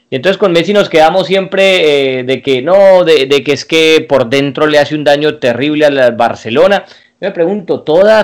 Y 0.09 0.15
entonces 0.15 0.39
con 0.39 0.53
Messi 0.53 0.73
nos 0.73 0.89
quedamos 0.89 1.27
siempre 1.27 2.21
eh, 2.21 2.23
de 2.23 2.41
que 2.41 2.63
no, 2.63 3.03
de, 3.03 3.27
de, 3.27 3.43
que 3.43 3.51
es 3.51 3.63
que 3.63 4.03
por 4.09 4.27
dentro 4.27 4.65
le 4.65 4.79
hace 4.79 4.95
un 4.95 5.03
daño 5.03 5.35
terrible 5.35 5.85
al 5.85 6.15
Barcelona 6.15 6.83
me 7.19 7.31
pregunto, 7.31 7.81
toda, 7.81 8.23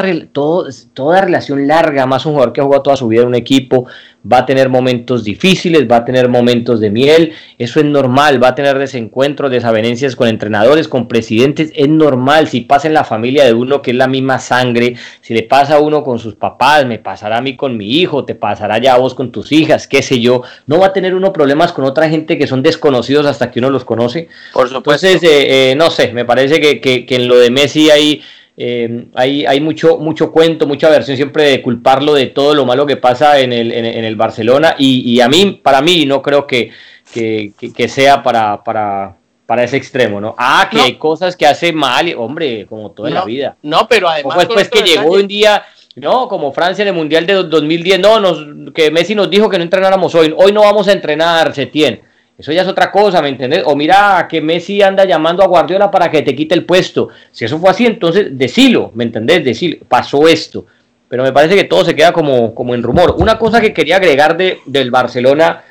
toda 0.94 1.22
relación 1.22 1.68
larga, 1.68 2.06
más 2.06 2.28
un 2.28 2.34
jugador 2.34 2.54
que 2.54 2.62
ha 2.62 2.64
jugado 2.64 2.84
toda 2.84 2.96
su 2.96 3.08
vida 3.08 3.24
en 3.24 3.30
un 3.30 3.36
equipo, 3.36 3.88
va 4.32 4.40
a 4.40 4.46
tener 4.46 4.70
momentos 4.70 5.24
difíciles, 5.24 5.88
va 5.92 5.98
a 5.98 6.06
tener 6.06 6.30
momentos 6.30 6.80
de 6.80 6.92
miel, 6.92 7.34
eso 7.58 7.80
es 7.80 7.88
normal, 7.88 8.42
va 8.42 8.50
a 8.50 8.56
tener 8.56 8.78
desencuentros, 8.78 9.50
desavenencias 9.50 10.16
con 10.16 10.28
entrenadores, 10.28 10.88
con 10.88 11.08
presidentes, 11.08 11.72
es 11.76 11.90
normal, 11.90 12.48
si 12.48 12.62
pasa 12.62 12.88
en 12.88 12.94
la 12.94 13.04
familia 13.04 13.46
de 13.46 13.54
uno 13.54 13.82
que 13.82 13.92
es 13.92 13.98
la 13.98 14.08
misma 14.08 14.38
sangre, 14.38 14.96
si 15.22 15.34
le 15.34 15.42
pasa 15.42 15.78
a 15.78 15.80
uno 15.80 16.04
con 16.04 16.20
sus 16.20 16.36
papás, 16.36 16.86
me 16.86 17.00
pasará 17.00 17.38
a 17.38 17.42
mí 17.42 17.56
con 17.56 17.76
mi 17.76 17.98
hijo, 18.00 18.26
te 18.26 18.36
pasará 18.36 18.78
ya 18.78 18.94
a 18.94 19.00
vos 19.00 19.16
con 19.16 19.32
tus 19.32 19.52
hijas, 19.52 19.88
qué 19.88 20.04
sé 20.04 20.20
yo, 20.20 20.44
no 20.68 20.78
va 20.78 20.88
a 20.88 20.94
tener 20.94 21.16
uno 21.16 21.34
problemas 21.34 21.74
con 21.74 21.86
otra 21.86 22.08
gente 22.10 22.38
que 22.38 22.46
son 22.46 22.62
desconocidos 22.62 23.26
hasta 23.26 23.50
que 23.50 23.58
uno 23.58 23.72
los 23.72 23.86
conoce. 23.86 24.30
Por 24.54 24.70
supuesto. 24.70 25.08
Entonces, 25.08 25.24
eh, 25.24 25.72
eh, 25.72 25.76
no 25.76 25.90
sé, 25.90 26.14
me 26.14 26.26
parece 26.26 26.60
que, 26.60 26.80
que, 26.80 27.08
que 27.08 27.16
en 27.16 27.28
lo 27.28 27.38
de 27.38 27.50
Messi 27.50 27.90
hay 27.90 28.22
eh, 28.56 29.08
hay, 29.16 29.46
hay 29.46 29.60
mucho, 29.62 29.98
mucho 29.98 30.32
cuento, 30.32 30.68
mucha 30.68 30.90
versión 30.90 31.18
siempre 31.18 31.44
de 31.44 31.62
culparlo 31.62 32.14
de 32.14 32.28
todo 32.28 32.54
lo 32.54 32.66
malo 32.66 32.86
que 32.86 32.98
pasa 32.98 33.40
en 33.40 33.52
el, 33.52 33.72
en, 33.72 33.86
el 33.86 34.16
Barcelona. 34.16 34.76
Y, 34.78 35.20
a 35.22 35.28
mí, 35.28 35.60
para 35.64 35.82
mí, 35.82 36.06
no 36.06 36.22
creo 36.22 36.46
que, 36.46 36.72
que, 37.14 37.88
sea 37.88 38.22
para, 38.22 38.64
para, 38.64 39.16
para 39.46 39.64
ese 39.64 39.78
extremo, 39.78 40.22
¿no? 40.22 40.36
Ah, 40.38 40.68
que 40.70 40.80
hay 40.80 40.96
cosas 40.96 41.36
que 41.36 41.48
hace 41.48 41.74
mal, 41.74 42.14
hombre, 42.18 42.66
como 42.68 42.92
toda 42.92 43.10
la 43.10 43.26
vida. 43.26 43.58
No, 43.64 43.88
pero 43.88 44.08
además... 44.08 44.38
después 44.38 44.70
que 44.70 44.82
llegó 44.82 45.14
un 45.14 45.28
día... 45.28 45.64
No, 45.96 46.28
como 46.28 46.52
Francia 46.52 46.82
en 46.82 46.88
el 46.88 46.96
Mundial 46.96 47.28
de 47.28 47.36
2010, 47.36 48.00
no, 48.00 48.20
nos, 48.20 48.74
que 48.74 48.90
Messi 48.90 49.14
nos 49.14 49.30
dijo 49.30 49.48
que 49.48 49.60
no 49.60 49.64
entrenáramos 49.64 50.16
hoy, 50.16 50.34
hoy 50.36 50.52
no 50.52 50.62
vamos 50.62 50.88
a 50.88 50.92
entrenar, 50.92 51.54
se 51.54 51.68
tiene 51.68 52.02
eso 52.38 52.52
ya 52.52 52.64
es 52.64 52.68
otra 52.68 52.92
cosa, 52.92 53.22
¿me 53.22 53.30
entendés? 53.30 53.62
O 53.66 53.76
mira 53.76 54.28
que 54.30 54.42
Messi 54.42 54.82
anda 54.82 55.06
llamando 55.06 55.44
a 55.44 55.48
Guardiola 55.48 55.92
para 55.92 56.10
que 56.10 56.24
te 56.24 56.36
quite 56.36 56.56
el 56.56 56.66
puesto. 56.66 57.10
Si 57.32 57.46
eso 57.46 57.60
fue 57.60 57.70
así, 57.70 57.86
entonces 57.86 58.28
decilo, 58.32 58.92
¿me 58.96 59.04
entendés? 59.04 59.46
Decilo, 59.46 59.78
pasó 59.88 60.28
esto. 60.28 60.66
Pero 61.08 61.22
me 61.22 61.32
parece 61.32 61.56
que 61.56 61.66
todo 61.66 61.86
se 61.86 61.96
queda 61.96 62.12
como, 62.12 62.56
como 62.56 62.74
en 62.74 62.82
rumor. 62.82 63.16
Una 63.20 63.38
cosa 63.38 63.62
que 63.62 63.72
quería 63.72 63.98
agregar 63.98 64.36
de, 64.36 64.60
del 64.66 64.90
Barcelona, 64.90 65.64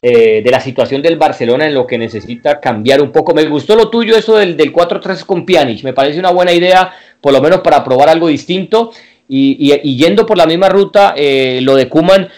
eh, 0.00 0.42
de 0.44 0.50
la 0.50 0.60
situación 0.60 1.02
del 1.02 1.16
Barcelona 1.16 1.66
en 1.66 1.74
lo 1.74 1.88
que 1.88 1.98
necesita 1.98 2.60
cambiar 2.60 3.02
un 3.02 3.10
poco. 3.10 3.34
Me 3.34 3.44
gustó 3.46 3.74
lo 3.74 3.90
tuyo, 3.90 4.16
eso 4.16 4.36
del, 4.36 4.56
del 4.56 4.72
4-3 4.72 5.24
con 5.24 5.44
Pjanic. 5.44 5.82
Me 5.82 5.92
parece 5.92 6.20
una 6.20 6.30
buena 6.30 6.52
idea, 6.52 6.92
por 7.20 7.32
lo 7.32 7.40
menos 7.40 7.62
para 7.62 7.82
probar 7.82 8.08
algo 8.08 8.28
distinto. 8.28 8.92
Y, 9.28 9.80
y, 9.82 9.96
yendo 9.96 10.24
por 10.24 10.38
la 10.38 10.46
misma 10.46 10.68
ruta, 10.68 11.14
eh, 11.16 11.58
lo 11.62 11.74
de 11.74 11.88
Kuman 11.88 12.28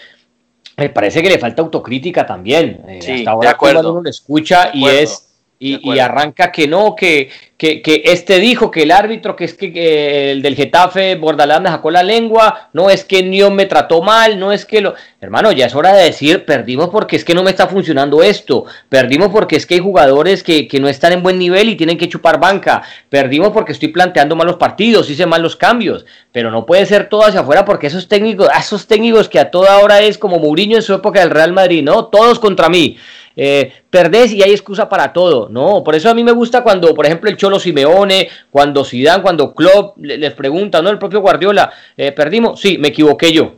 me 0.79 0.89
parece 0.89 1.21
que 1.21 1.29
le 1.29 1.37
falta 1.37 1.61
autocrítica 1.61 2.25
también. 2.25 2.81
Eh, 2.87 2.99
hasta 3.19 3.31
ahora 3.31 3.49
de 3.49 3.53
acuerdo. 3.53 3.91
uno 3.91 4.01
lo 4.01 4.09
escucha 4.09 4.71
y 4.73 4.87
es 4.87 5.28
y, 5.61 5.99
arranca 5.99 6.53
que 6.53 6.69
no, 6.69 6.95
que, 6.95 7.29
que, 7.57 7.81
que, 7.81 8.03
este 8.05 8.39
dijo 8.39 8.71
que 8.71 8.83
el 8.83 8.91
árbitro, 8.91 9.35
que 9.35 9.43
es 9.43 9.55
que, 9.55 10.31
el 10.31 10.41
del 10.41 10.55
Getafe, 10.55 11.15
Bordalán 11.15 11.63
me 11.63 11.69
sacó 11.69 11.91
la 11.91 12.01
lengua, 12.01 12.69
no 12.71 12.89
es 12.89 13.03
que 13.03 13.23
Nion 13.23 13.53
me 13.53 13.65
trató 13.65 14.01
mal, 14.01 14.39
no 14.39 14.53
es 14.53 14.65
que 14.65 14.79
lo... 14.79 14.95
Hermano, 15.19 15.51
ya 15.51 15.65
es 15.65 15.75
hora 15.75 15.93
de 15.93 16.05
decir, 16.05 16.45
perdimos 16.45 16.87
porque 16.87 17.17
es 17.17 17.25
que 17.25 17.33
no 17.33 17.43
me 17.43 17.49
está 17.49 17.67
funcionando 17.67 18.23
esto, 18.23 18.63
perdimos 18.87 19.29
porque 19.29 19.57
es 19.57 19.65
que 19.65 19.73
hay 19.73 19.79
jugadores 19.81 20.43
que, 20.43 20.65
que 20.65 20.79
no 20.79 20.87
están 20.87 21.11
en 21.11 21.23
buen 21.23 21.37
nivel 21.37 21.67
y 21.67 21.75
tienen 21.75 21.97
que 21.97 22.07
chupar 22.07 22.39
banca, 22.39 22.81
perdimos 23.09 23.49
porque 23.49 23.73
estoy 23.73 23.89
planteando 23.89 24.37
malos 24.37 24.55
partidos, 24.55 25.09
hice 25.09 25.25
mal 25.25 25.41
los 25.41 25.57
cambios, 25.57 26.05
pero 26.31 26.51
no 26.51 26.65
puede 26.65 26.85
ser 26.85 27.09
todo 27.09 27.25
hacia 27.25 27.41
afuera 27.41 27.65
porque 27.65 27.87
esos 27.87 28.07
técnicos, 28.07 28.47
esos 28.57 28.87
técnicos 28.87 29.27
que 29.27 29.39
a 29.39 29.51
toda 29.51 29.79
hora 29.79 29.99
es 29.99 30.17
como 30.17 30.39
Mourinho 30.39 30.77
en 30.77 30.83
su 30.83 30.93
época 30.93 31.19
del 31.19 31.31
Real 31.31 31.51
Madrid, 31.51 31.83
no, 31.83 32.05
todos 32.05 32.39
contra 32.39 32.69
mí 32.69 32.95
eh, 33.41 33.71
perdés 33.89 34.33
y 34.33 34.43
hay 34.43 34.51
excusa 34.51 34.89
para 34.89 35.13
todo. 35.13 35.47
No, 35.47 35.81
por 35.81 35.95
eso 35.95 36.09
a 36.09 36.13
mí 36.13 36.25
me 36.25 36.33
gusta 36.33 36.61
cuando, 36.61 36.93
por 36.93 37.05
ejemplo, 37.05 37.29
el 37.29 37.37
Cholo 37.37 37.57
Simeone, 37.57 38.27
cuando 38.51 38.83
Zidane, 38.83 39.23
cuando 39.23 39.55
Klopp 39.55 39.97
les 39.97 40.33
pregunta, 40.33 40.81
¿no? 40.81 40.89
El 40.89 40.99
propio 40.99 41.21
Guardiola, 41.21 41.71
eh, 41.95 42.11
¿perdimos? 42.11 42.59
Sí, 42.59 42.77
me 42.77 42.89
equivoqué 42.89 43.31
yo. 43.31 43.55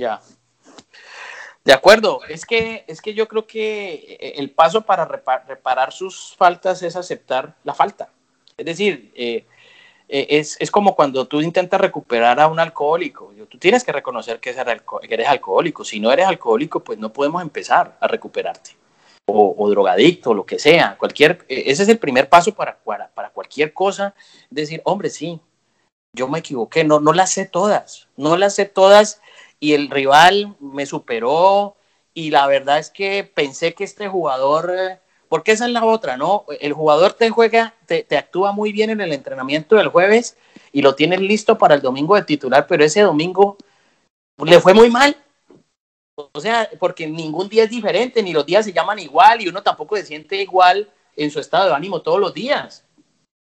Ya. 0.00 0.20
De 1.64 1.74
acuerdo, 1.74 2.20
es 2.30 2.46
que, 2.46 2.86
es 2.88 3.02
que 3.02 3.12
yo 3.12 3.28
creo 3.28 3.46
que 3.46 4.16
eh, 4.18 4.32
el 4.36 4.50
paso 4.50 4.80
para 4.80 5.04
reparar 5.04 5.92
sus 5.92 6.34
faltas 6.34 6.82
es 6.82 6.96
aceptar 6.96 7.56
la 7.62 7.74
falta. 7.74 8.08
Es 8.56 8.64
decir, 8.64 9.12
eh, 9.14 9.44
es, 10.12 10.56
es, 10.60 10.70
como 10.70 10.94
cuando 10.94 11.26
tú 11.26 11.40
intentas 11.40 11.80
recuperar 11.80 12.38
a 12.40 12.48
un 12.48 12.60
alcohólico. 12.60 13.32
Tú 13.48 13.58
tienes 13.58 13.82
que 13.84 13.92
reconocer 13.92 14.40
que 14.40 14.54
eres 15.08 15.28
alcohólico. 15.28 15.84
Si 15.84 16.00
no 16.00 16.12
eres 16.12 16.26
alcohólico, 16.26 16.80
pues 16.80 16.98
no 16.98 17.12
podemos 17.12 17.42
empezar 17.42 17.96
a 18.00 18.06
recuperarte. 18.06 18.76
O, 19.26 19.54
o 19.56 19.70
drogadicto, 19.70 20.34
lo 20.34 20.44
que 20.44 20.58
sea. 20.58 20.96
Cualquier, 20.98 21.44
ese 21.48 21.84
es 21.84 21.88
el 21.88 21.98
primer 21.98 22.28
paso 22.28 22.54
para, 22.54 22.76
para, 22.78 23.08
para 23.08 23.30
cualquier 23.30 23.72
cosa. 23.72 24.14
Decir, 24.50 24.82
hombre, 24.84 25.10
sí, 25.10 25.40
yo 26.14 26.28
me 26.28 26.40
equivoqué, 26.40 26.84
no, 26.84 27.00
no 27.00 27.12
las 27.12 27.30
sé 27.30 27.46
todas, 27.46 28.08
no 28.16 28.36
las 28.36 28.54
sé 28.54 28.66
todas 28.66 29.22
y 29.60 29.72
el 29.74 29.90
rival 29.90 30.56
me 30.60 30.84
superó 30.86 31.76
y 32.14 32.30
la 32.30 32.46
verdad 32.46 32.78
es 32.78 32.90
que 32.90 33.24
pensé 33.24 33.74
que 33.74 33.84
este 33.84 34.08
jugador, 34.08 35.00
porque 35.32 35.52
esa 35.52 35.64
es 35.64 35.72
la 35.72 35.82
otra, 35.86 36.18
¿no? 36.18 36.44
El 36.60 36.74
jugador 36.74 37.14
te 37.14 37.30
juega, 37.30 37.74
te, 37.86 38.04
actúa 38.18 38.52
muy 38.52 38.70
bien 38.70 38.90
en 38.90 39.00
el 39.00 39.14
entrenamiento 39.14 39.76
del 39.76 39.88
jueves 39.88 40.36
y 40.72 40.82
lo 40.82 40.94
tienes 40.94 41.22
listo 41.22 41.56
para 41.56 41.74
el 41.74 41.80
domingo 41.80 42.16
de 42.16 42.22
titular, 42.22 42.66
pero 42.66 42.84
ese 42.84 43.00
domingo 43.00 43.56
le 44.44 44.60
fue 44.60 44.74
muy 44.74 44.90
mal. 44.90 45.16
O 46.34 46.38
sea, 46.38 46.68
porque 46.78 47.06
ningún 47.06 47.48
día 47.48 47.64
es 47.64 47.70
diferente, 47.70 48.22
ni 48.22 48.34
los 48.34 48.44
días 48.44 48.66
se 48.66 48.74
llaman 48.74 48.98
igual 48.98 49.40
y 49.40 49.48
uno 49.48 49.62
tampoco 49.62 49.96
se 49.96 50.04
siente 50.04 50.36
igual 50.36 50.92
en 51.16 51.30
su 51.30 51.40
estado 51.40 51.70
de 51.70 51.76
ánimo 51.76 52.02
todos 52.02 52.20
los 52.20 52.34
días 52.34 52.84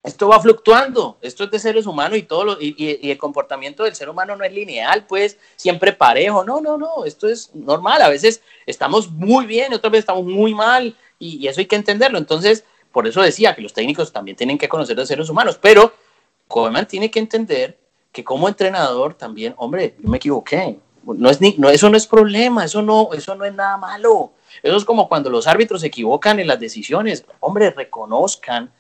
esto 0.02 0.30
va 0.30 0.40
fluctuando, 0.40 1.18
esto 1.22 1.44
es 1.44 1.52
de 1.52 1.60
seres 1.60 1.86
humanos 1.86 2.18
y 2.18 2.24
todo 2.24 2.46
lo, 2.46 2.58
y, 2.62 3.10
el 3.12 3.18
comportamiento 3.18 3.84
del 3.84 3.96
ser 3.96 4.10
humano 4.10 4.36
no 4.36 4.46
es 4.46 4.54
lineal, 4.54 5.06
pues 5.06 5.38
siempre 5.58 5.92
parejo, 5.92 6.46
no, 6.46 6.62
no, 6.62 6.78
no, 6.78 7.04
esto 7.04 7.28
es 7.28 7.54
normal, 7.54 8.02
a 8.02 8.10
veces 8.10 8.42
estamos 8.66 9.12
muy 9.12 9.46
bien, 9.46 9.74
otras 9.74 9.92
veces 9.92 10.04
estamos 10.04 10.24
muy 10.24 10.54
mal 10.54 10.96
y, 11.20 11.48
eso 11.48 11.60
hay 11.60 11.68
que 11.68 11.76
entenderlo, 11.76 12.18
entonces 12.18 12.64
por 12.92 13.08
eso 13.08 13.22
decía 13.22 13.54
que 13.56 13.62
los 13.62 13.74
técnicos 13.74 14.12
también 14.12 14.36
tienen 14.36 14.58
que 14.58 14.70
conocer 14.70 14.98
los 14.98 15.08
seres 15.08 15.30
humanos, 15.30 15.60
pero 15.62 15.94
Koeman 16.48 16.88
tiene 16.88 17.12
que 17.12 17.20
entender 17.20 17.78
que 18.12 18.24
como 18.24 18.48
entrenador 18.48 19.14
también, 19.14 19.54
hombre, 19.58 19.96
yo 20.00 20.10
me 20.10 20.18
equivoqué, 20.18 20.80
no 21.04 21.30
es 21.30 21.40
ni, 21.42 21.56
no, 21.58 21.70
eso 21.70 21.90
no 21.90 21.98
es 21.98 22.08
problema, 22.08 22.66
eso 22.66 22.82
no, 22.82 23.10
eso 23.14 23.36
no 23.36 23.46
es 23.46 23.54
nada 23.54 23.78
malo, 23.78 24.32
eso 24.64 24.78
es 24.78 24.86
como 24.86 25.08
cuando 25.08 25.30
los 25.30 25.46
árbitros 25.46 25.82
se 25.82 25.88
equivocan 25.88 26.40
en 26.40 26.48
las 26.48 26.60
decisiones, 26.60 27.26
hombre, 27.40 27.70
reconozcan 27.70 28.72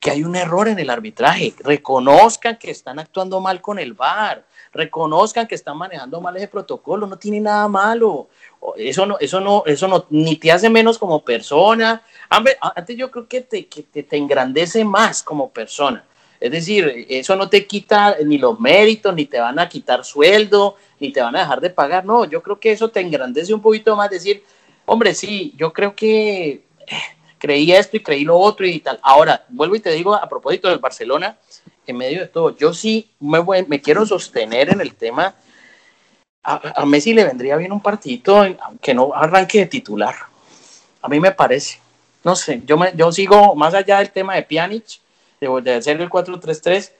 que 0.00 0.10
hay 0.10 0.22
un 0.22 0.36
error 0.36 0.68
en 0.68 0.78
el 0.78 0.90
arbitraje, 0.90 1.54
reconozcan 1.60 2.56
que 2.56 2.70
están 2.70 2.98
actuando 2.98 3.40
mal 3.40 3.60
con 3.60 3.78
el 3.78 3.94
VAR, 3.94 4.44
reconozcan 4.74 5.46
que 5.46 5.54
están 5.54 5.78
manejando 5.78 6.20
mal 6.20 6.36
ese 6.36 6.48
protocolo, 6.48 7.06
no 7.06 7.16
tiene 7.16 7.40
nada 7.40 7.68
malo. 7.68 8.28
Eso 8.76 9.06
no, 9.06 9.18
eso 9.18 9.40
no, 9.40 9.62
eso 9.66 9.88
no, 9.88 10.06
ni 10.10 10.36
te 10.36 10.50
hace 10.50 10.68
menos 10.68 10.98
como 10.98 11.24
persona. 11.24 12.02
Antes 12.28 12.96
yo 12.96 13.10
creo 13.10 13.28
que 13.28 13.42
te, 13.42 13.66
que 13.66 13.82
te, 13.82 14.16
engrandece 14.16 14.84
más 14.84 15.22
como 15.22 15.50
persona. 15.50 16.04
Es 16.40 16.50
decir, 16.50 17.06
eso 17.08 17.36
no 17.36 17.48
te 17.48 17.66
quita 17.66 18.16
ni 18.24 18.36
los 18.36 18.58
méritos, 18.60 19.14
ni 19.14 19.26
te 19.26 19.38
van 19.38 19.58
a 19.58 19.68
quitar 19.68 20.04
sueldo, 20.04 20.76
ni 20.98 21.12
te 21.12 21.22
van 21.22 21.36
a 21.36 21.40
dejar 21.40 21.60
de 21.60 21.70
pagar. 21.70 22.04
No, 22.04 22.24
yo 22.24 22.42
creo 22.42 22.58
que 22.58 22.72
eso 22.72 22.90
te 22.90 23.00
engrandece 23.00 23.54
un 23.54 23.62
poquito 23.62 23.94
más. 23.96 24.10
Decir, 24.10 24.42
hombre, 24.84 25.14
sí, 25.14 25.54
yo 25.56 25.72
creo 25.72 25.94
que 25.94 26.64
eh, 26.86 26.96
creí 27.38 27.72
esto 27.72 27.96
y 27.96 28.02
creí 28.02 28.24
lo 28.24 28.36
otro 28.36 28.66
y 28.66 28.80
tal. 28.80 28.98
Ahora, 29.02 29.44
vuelvo 29.48 29.76
y 29.76 29.80
te 29.80 29.92
digo 29.92 30.14
a 30.14 30.28
propósito 30.28 30.68
del 30.68 30.78
Barcelona, 30.78 31.38
en 31.86 31.96
medio 31.96 32.20
de 32.20 32.28
todo, 32.28 32.56
yo 32.56 32.72
sí 32.72 33.10
me, 33.20 33.42
me 33.66 33.80
quiero 33.80 34.06
sostener 34.06 34.70
en 34.70 34.80
el 34.80 34.94
tema. 34.94 35.34
A, 36.42 36.84
Messi 36.84 37.14
le 37.14 37.24
vendría 37.24 37.56
bien 37.56 37.72
un 37.72 37.80
partidito, 37.80 38.36
aunque 38.60 38.92
no 38.94 39.14
arranque 39.14 39.60
de 39.60 39.66
titular. 39.66 40.14
A 41.00 41.08
mí 41.08 41.18
me 41.20 41.32
parece. 41.32 41.80
No 42.22 42.36
sé, 42.36 42.62
yo, 42.64 42.76
me, 42.76 42.92
yo 42.94 43.12
sigo 43.12 43.54
más 43.54 43.74
allá 43.74 43.98
del 43.98 44.10
tema 44.10 44.34
de 44.34 44.42
Pjanic, 44.42 45.00
de, 45.40 45.60
de 45.62 45.74
hacer 45.74 46.00
el 46.00 46.10
4-3-3. 46.10 46.92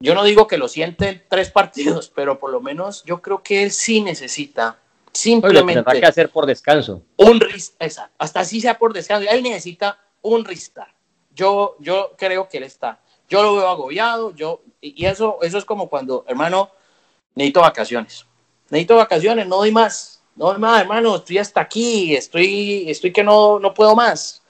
Yo 0.00 0.14
no 0.14 0.24
digo 0.24 0.46
que 0.46 0.58
lo 0.58 0.68
siente 0.68 1.08
en 1.08 1.22
tres 1.28 1.50
partidos, 1.50 2.08
pero 2.14 2.38
por 2.38 2.50
lo 2.50 2.60
menos 2.60 3.04
yo 3.04 3.22
creo 3.22 3.42
que 3.42 3.62
él 3.62 3.70
sí 3.70 4.00
necesita 4.00 4.78
Simplemente. 5.18 5.82
Lo 5.82 6.00
que 6.00 6.06
hacer 6.06 6.30
por 6.30 6.46
descanso. 6.46 7.02
Un 7.16 7.40
exacto. 7.80 8.14
Hasta 8.18 8.40
así 8.40 8.60
sea 8.60 8.78
por 8.78 8.92
descanso. 8.92 9.28
Él 9.28 9.42
necesita 9.42 9.98
un 10.22 10.44
restart. 10.44 10.94
Yo, 11.34 11.76
yo 11.80 12.14
creo 12.16 12.48
que 12.48 12.58
él 12.58 12.64
está. 12.64 13.00
Yo 13.28 13.42
lo 13.42 13.56
veo 13.56 13.68
agobiado. 13.68 14.34
Yo, 14.34 14.62
y 14.80 15.04
eso, 15.04 15.38
eso 15.42 15.58
es 15.58 15.64
como 15.64 15.88
cuando, 15.88 16.24
hermano, 16.28 16.70
necesito 17.34 17.60
vacaciones. 17.60 18.26
Necesito 18.70 18.96
vacaciones, 18.96 19.46
no 19.46 19.56
doy 19.56 19.72
más. 19.72 20.22
No 20.34 20.46
doy 20.46 20.58
más, 20.58 20.80
hermano. 20.80 21.16
Estoy 21.16 21.38
hasta 21.38 21.60
aquí. 21.60 22.14
Estoy, 22.16 22.88
estoy 22.88 23.12
que 23.12 23.24
no, 23.24 23.58
no 23.58 23.74
puedo 23.74 23.94
más. 23.94 24.42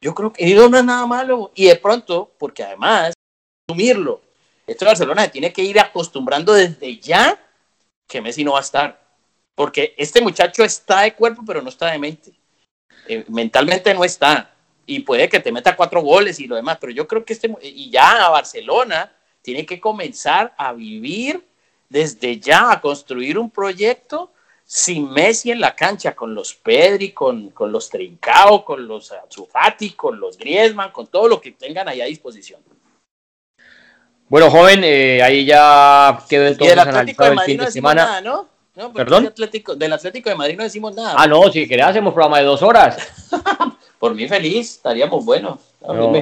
Yo 0.00 0.14
creo 0.14 0.32
que 0.32 0.54
no 0.54 0.78
es 0.78 0.84
nada 0.84 1.06
malo. 1.06 1.52
Y 1.54 1.66
de 1.66 1.76
pronto, 1.76 2.32
porque 2.38 2.62
además, 2.62 3.14
asumirlo. 3.68 4.20
Esto 4.66 4.84
de 4.84 4.90
Barcelona 4.90 5.28
tiene 5.28 5.52
que 5.52 5.62
ir 5.62 5.80
acostumbrando 5.80 6.52
desde 6.52 6.98
ya 6.98 7.38
que 8.06 8.20
Messi 8.20 8.44
no 8.44 8.52
va 8.52 8.58
a 8.58 8.62
estar 8.62 9.08
porque 9.58 9.92
este 9.98 10.20
muchacho 10.20 10.62
está 10.62 11.00
de 11.00 11.14
cuerpo, 11.14 11.42
pero 11.44 11.60
no 11.60 11.68
está 11.68 11.90
de 11.90 11.98
mente. 11.98 12.32
Eh, 13.08 13.24
mentalmente 13.26 13.92
no 13.92 14.04
está. 14.04 14.54
Y 14.90 15.00
puede 15.00 15.28
que 15.28 15.38
te 15.38 15.52
meta 15.52 15.76
cuatro 15.76 16.00
goles 16.00 16.40
y 16.40 16.46
lo 16.46 16.56
demás, 16.56 16.78
pero 16.80 16.90
yo 16.90 17.06
creo 17.06 17.22
que 17.22 17.34
este, 17.34 17.54
y 17.60 17.90
ya 17.90 18.24
a 18.24 18.30
Barcelona 18.30 19.12
tiene 19.42 19.66
que 19.66 19.78
comenzar 19.78 20.54
a 20.56 20.72
vivir 20.72 21.46
desde 21.90 22.40
ya, 22.40 22.72
a 22.72 22.80
construir 22.80 23.38
un 23.38 23.50
proyecto 23.50 24.32
sin 24.64 25.10
Messi 25.10 25.50
en 25.50 25.60
la 25.60 25.76
cancha, 25.76 26.16
con 26.16 26.34
los 26.34 26.54
Pedri, 26.54 27.12
con, 27.12 27.50
con 27.50 27.70
los 27.70 27.90
Trincao, 27.90 28.64
con 28.64 28.88
los 28.88 29.12
Zufati, 29.30 29.90
con 29.90 30.18
los 30.18 30.38
Griezmann, 30.38 30.90
con 30.90 31.06
todo 31.06 31.28
lo 31.28 31.38
que 31.38 31.52
tengan 31.52 31.86
ahí 31.86 32.00
a 32.00 32.06
disposición. 32.06 32.62
Bueno, 34.26 34.50
joven, 34.50 34.80
eh, 34.84 35.22
ahí 35.22 35.44
ya 35.44 36.18
quedó 36.30 36.46
entonces 36.46 36.78
analizado 36.78 37.32
el 37.32 37.40
fin 37.40 37.58
de 37.58 37.70
semana. 37.70 38.22
¿no? 38.22 38.48
¿Perdón? 38.94 39.26
Atlético, 39.26 39.74
del 39.74 39.92
Atlético 39.92 40.30
de 40.30 40.36
Madrid 40.36 40.56
no 40.56 40.64
decimos 40.64 40.94
nada. 40.94 41.14
Ah, 41.18 41.26
no, 41.26 41.52
si 41.52 41.68
querés 41.68 41.86
hacemos 41.86 42.14
programa 42.14 42.38
de 42.38 42.44
dos 42.44 42.62
horas. 42.62 42.96
Por 43.98 44.14
mí 44.14 44.28
feliz, 44.28 44.76
estaríamos 44.76 45.24
buenos. 45.24 45.58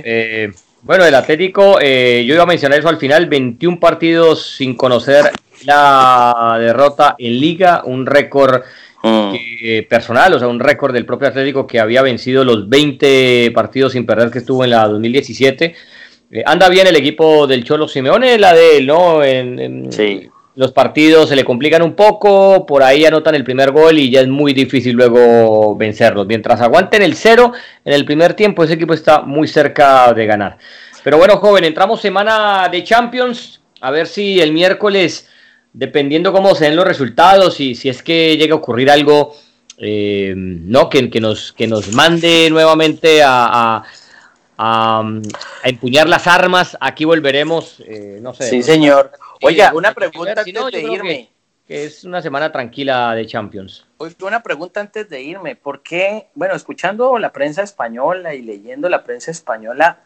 Eh, 0.04 0.50
bueno, 0.82 1.04
el 1.04 1.14
Atlético, 1.14 1.78
eh, 1.80 2.24
yo 2.26 2.34
iba 2.34 2.44
a 2.44 2.46
mencionar 2.46 2.78
eso 2.78 2.88
al 2.88 2.98
final, 2.98 3.26
21 3.26 3.80
partidos 3.80 4.54
sin 4.56 4.76
conocer 4.76 5.30
la 5.64 6.56
derrota 6.58 7.16
en 7.18 7.40
liga, 7.40 7.82
un 7.84 8.06
récord 8.06 8.62
mm. 9.02 9.34
personal, 9.88 10.34
o 10.34 10.38
sea, 10.38 10.48
un 10.48 10.60
récord 10.60 10.94
del 10.94 11.06
propio 11.06 11.28
Atlético 11.28 11.66
que 11.66 11.80
había 11.80 12.02
vencido 12.02 12.44
los 12.44 12.68
20 12.68 13.50
partidos 13.54 13.92
sin 13.92 14.06
perder 14.06 14.30
que 14.30 14.38
estuvo 14.38 14.64
en 14.64 14.70
la 14.70 14.86
2017. 14.86 15.74
Eh, 16.30 16.42
anda 16.44 16.68
bien 16.68 16.86
el 16.86 16.96
equipo 16.96 17.46
del 17.46 17.64
Cholo 17.64 17.88
Simeone, 17.88 18.38
la 18.38 18.52
de 18.52 18.78
él, 18.78 18.86
¿no? 18.86 19.22
En, 19.22 19.92
sí 19.92 20.30
los 20.56 20.72
partidos 20.72 21.28
se 21.28 21.36
le 21.36 21.44
complican 21.44 21.82
un 21.82 21.94
poco, 21.94 22.64
por 22.64 22.82
ahí 22.82 23.04
anotan 23.04 23.34
el 23.34 23.44
primer 23.44 23.72
gol 23.72 23.98
y 23.98 24.10
ya 24.10 24.22
es 24.22 24.28
muy 24.28 24.54
difícil 24.54 24.96
luego 24.96 25.76
vencerlos. 25.76 26.26
Mientras 26.26 26.62
aguanten 26.62 27.02
el 27.02 27.14
cero 27.14 27.52
en 27.84 27.92
el 27.92 28.06
primer 28.06 28.32
tiempo, 28.32 28.64
ese 28.64 28.72
equipo 28.72 28.94
está 28.94 29.20
muy 29.20 29.46
cerca 29.46 30.14
de 30.14 30.24
ganar. 30.24 30.56
Pero 31.04 31.18
bueno, 31.18 31.36
joven, 31.36 31.64
entramos 31.64 32.00
semana 32.00 32.68
de 32.70 32.82
Champions, 32.82 33.60
a 33.82 33.90
ver 33.90 34.06
si 34.06 34.40
el 34.40 34.52
miércoles, 34.52 35.28
dependiendo 35.74 36.32
cómo 36.32 36.54
se 36.54 36.64
den 36.64 36.76
los 36.76 36.86
resultados 36.86 37.60
y 37.60 37.74
si 37.74 37.90
es 37.90 38.02
que 38.02 38.38
llega 38.38 38.54
a 38.54 38.58
ocurrir 38.58 38.90
algo, 38.90 39.36
eh, 39.76 40.32
¿no? 40.34 40.88
Que, 40.88 41.10
que, 41.10 41.20
nos, 41.20 41.52
que 41.52 41.66
nos 41.66 41.92
mande 41.92 42.48
nuevamente 42.48 43.20
a, 43.22 43.84
empuñar 45.62 46.08
las 46.08 46.26
armas, 46.26 46.78
aquí 46.80 47.04
volveremos, 47.04 47.82
eh, 47.86 48.20
no 48.22 48.32
sé. 48.32 48.48
Sí, 48.48 48.62
señor. 48.62 49.12
Oiga, 49.42 49.72
una 49.74 49.92
pregunta 49.92 50.40
antes 50.40 50.72
de 50.72 50.82
irme. 50.82 51.30
Que, 51.66 51.84
es 51.84 52.04
una 52.04 52.22
semana 52.22 52.52
tranquila 52.52 53.14
de 53.14 53.26
Champions. 53.26 53.86
una 54.20 54.42
pregunta 54.42 54.80
antes 54.80 55.08
de 55.08 55.20
irme. 55.22 55.56
¿Por 55.56 55.82
qué, 55.82 56.28
bueno, 56.34 56.54
escuchando 56.54 57.18
la 57.18 57.32
prensa 57.32 57.62
española 57.62 58.34
y 58.34 58.42
leyendo 58.42 58.88
la 58.88 59.02
prensa 59.02 59.32
española, 59.32 60.00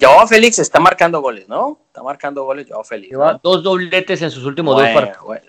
Joao 0.00 0.26
Félix 0.26 0.58
está 0.58 0.80
marcando 0.80 1.20
goles, 1.20 1.48
¿no? 1.48 1.78
Está 1.88 2.02
marcando 2.02 2.44
goles 2.44 2.66
Joao 2.68 2.84
Félix. 2.84 3.10
Lleva 3.10 3.40
dos 3.42 3.62
dobletes 3.62 4.22
en 4.22 4.30
sus 4.30 4.44
últimos 4.44 4.76
dos 4.76 4.88
partidos. 4.90 5.40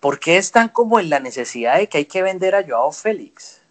¿Por 0.00 0.18
qué 0.18 0.38
están 0.38 0.70
como 0.70 0.98
en 0.98 1.10
la 1.10 1.20
necesidad 1.20 1.76
de 1.76 1.86
que 1.86 1.98
hay 1.98 2.06
que 2.06 2.22
vender 2.22 2.54
a 2.54 2.64
Joao 2.66 2.90
Félix? 2.90 3.62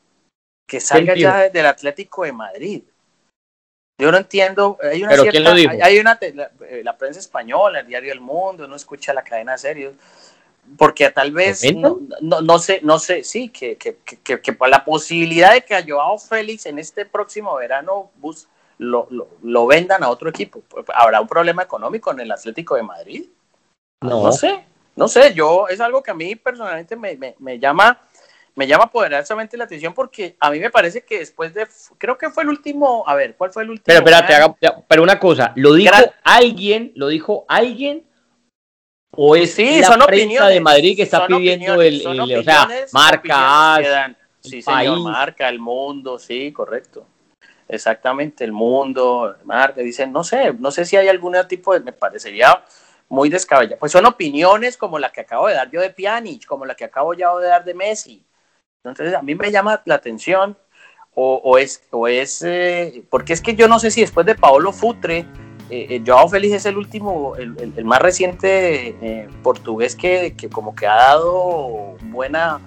Que 0.67 0.79
salga 0.79 1.15
ya 1.15 1.49
del 1.49 1.65
Atlético 1.65 2.23
de 2.23 2.31
Madrid. 2.31 2.83
Yo 3.99 4.13
no 4.13 4.17
entiendo, 4.17 4.77
hay 4.81 5.03
una 5.03 5.11
¿Pero 5.11 5.25
quién 5.25 5.43
lo 5.43 5.53
dijo? 5.53 5.73
Hay 5.83 5.99
una, 5.99 6.17
eh, 6.21 6.81
la, 6.85 6.97
prensa 6.97 7.19
española, 7.19 7.81
el 7.81 7.87
diario 7.87 8.13
El 8.13 8.21
Mundo, 8.21 8.65
no 8.65 8.77
escucha 8.77 9.13
la 9.13 9.23
cadena 9.23 9.57
serio, 9.57 9.93
porque 10.77 11.09
tal 11.09 11.33
vez, 11.33 11.61
no, 11.75 11.99
no, 12.21 12.59
sé, 12.59 12.79
no 12.81 12.97
sé, 12.97 13.25
sí, 13.25 13.49
que, 13.49 13.75
que, 13.75 13.97
que, 14.23 14.39
que, 14.39 14.53
por 14.53 14.69
la 14.69 14.85
posibilidad 14.85 15.51
de 15.51 15.65
que 15.65 15.75
a 15.75 15.83
Joao 15.85 16.17
Félix 16.17 16.65
en 16.65 16.79
este 16.79 17.05
próximo 17.05 17.53
verano 17.57 18.09
bus, 18.15 18.47
lo, 18.77 19.05
lo, 19.09 19.27
lo, 19.43 19.67
vendan 19.67 20.01
a 20.01 20.09
otro 20.09 20.29
equipo, 20.29 20.61
¿habrá 20.93 21.19
un 21.19 21.27
problema 21.27 21.63
económico 21.63 22.09
en 22.11 22.21
el 22.21 22.31
Atlético 22.31 22.75
de 22.75 22.83
Madrid? 22.83 23.25
No, 24.01 24.23
no 24.23 24.31
sé, 24.31 24.63
no 24.95 25.09
sé, 25.09 25.33
yo, 25.33 25.67
es 25.67 25.81
algo 25.81 26.01
que 26.01 26.11
a 26.11 26.15
mí 26.15 26.37
personalmente 26.37 26.95
me, 26.95 27.17
me, 27.17 27.35
me 27.39 27.59
llama 27.59 27.99
me 28.55 28.67
llama 28.67 28.91
poderosamente 28.91 29.57
la 29.57 29.63
atención 29.63 29.93
porque 29.93 30.35
a 30.39 30.51
mí 30.51 30.59
me 30.59 30.69
parece 30.69 31.03
que 31.03 31.19
después 31.19 31.53
de, 31.53 31.67
creo 31.97 32.17
que 32.17 32.29
fue 32.29 32.43
el 32.43 32.49
último, 32.49 33.03
a 33.07 33.15
ver, 33.15 33.35
¿cuál 33.35 33.51
fue 33.51 33.63
el 33.63 33.69
último? 33.69 33.85
Pero 33.85 33.99
espérate, 33.99 34.83
pero 34.87 35.03
una 35.03 35.19
cosa, 35.19 35.53
¿lo 35.55 35.73
dijo 35.73 35.95
alguien? 36.23 36.91
¿Lo 36.95 37.07
dijo 37.07 37.45
alguien? 37.47 38.05
¿O 39.11 39.35
es 39.35 39.53
sí, 39.53 39.81
la 39.81 39.87
son 39.87 40.01
prensa 40.05 40.47
de 40.47 40.59
Madrid 40.59 40.95
que 40.95 41.03
está 41.03 41.25
pidiendo 41.25 41.81
el, 41.81 42.05
o 42.05 42.43
sea, 42.43 42.67
marca, 42.91 44.15
sí, 44.39 44.61
señor, 44.61 44.99
marca, 44.99 45.49
el 45.49 45.59
mundo, 45.59 46.19
sí, 46.19 46.51
correcto. 46.51 47.05
Exactamente, 47.67 48.43
el 48.43 48.51
mundo, 48.51 49.35
marca, 49.43 49.81
dicen, 49.81 50.11
no 50.11 50.23
sé, 50.23 50.53
no 50.53 50.71
sé 50.71 50.85
si 50.85 50.97
hay 50.97 51.07
algún 51.07 51.35
tipo 51.47 51.73
de, 51.73 51.81
me 51.81 51.91
parecería 51.91 52.63
muy 53.09 53.29
descabellado. 53.29 53.79
Pues 53.79 53.91
son 53.91 54.05
opiniones 54.05 54.77
como 54.77 54.99
la 54.99 55.11
que 55.11 55.21
acabo 55.21 55.47
de 55.47 55.55
dar 55.55 55.69
yo 55.69 55.81
de 55.81 55.89
Pjanic, 55.89 56.45
como 56.45 56.65
la 56.65 56.75
que 56.75 56.85
acabo 56.85 57.13
ya 57.13 57.35
de 57.35 57.47
dar 57.47 57.65
de 57.65 57.73
Messi. 57.73 58.23
Entonces, 58.85 59.13
a 59.13 59.21
mí 59.21 59.35
me 59.35 59.51
llama 59.51 59.81
la 59.85 59.95
atención, 59.95 60.57
o, 61.21 61.57
es, 61.57 61.83
o 61.91 62.07
es 62.07 62.41
eh, 62.43 63.03
porque 63.09 63.33
es 63.33 63.41
que 63.41 63.53
yo 63.53 63.67
no 63.67 63.77
sé 63.77 63.91
si 63.91 63.99
después 63.99 64.25
de 64.25 64.35
Paolo 64.35 64.71
Futre, 64.71 65.25
eh, 65.69 65.87
eh, 65.89 66.03
Joao 66.05 66.29
Félix 66.29 66.53
es 66.55 66.65
el 66.65 66.77
último, 66.77 67.35
el, 67.35 67.83
más 67.83 68.01
reciente 68.01 69.27
portugués 69.43 69.97
que, 69.97 70.33
como 70.49 70.73
que 70.75 70.87
ha 70.87 70.95
dado 70.95 71.97
buena, 72.03 72.61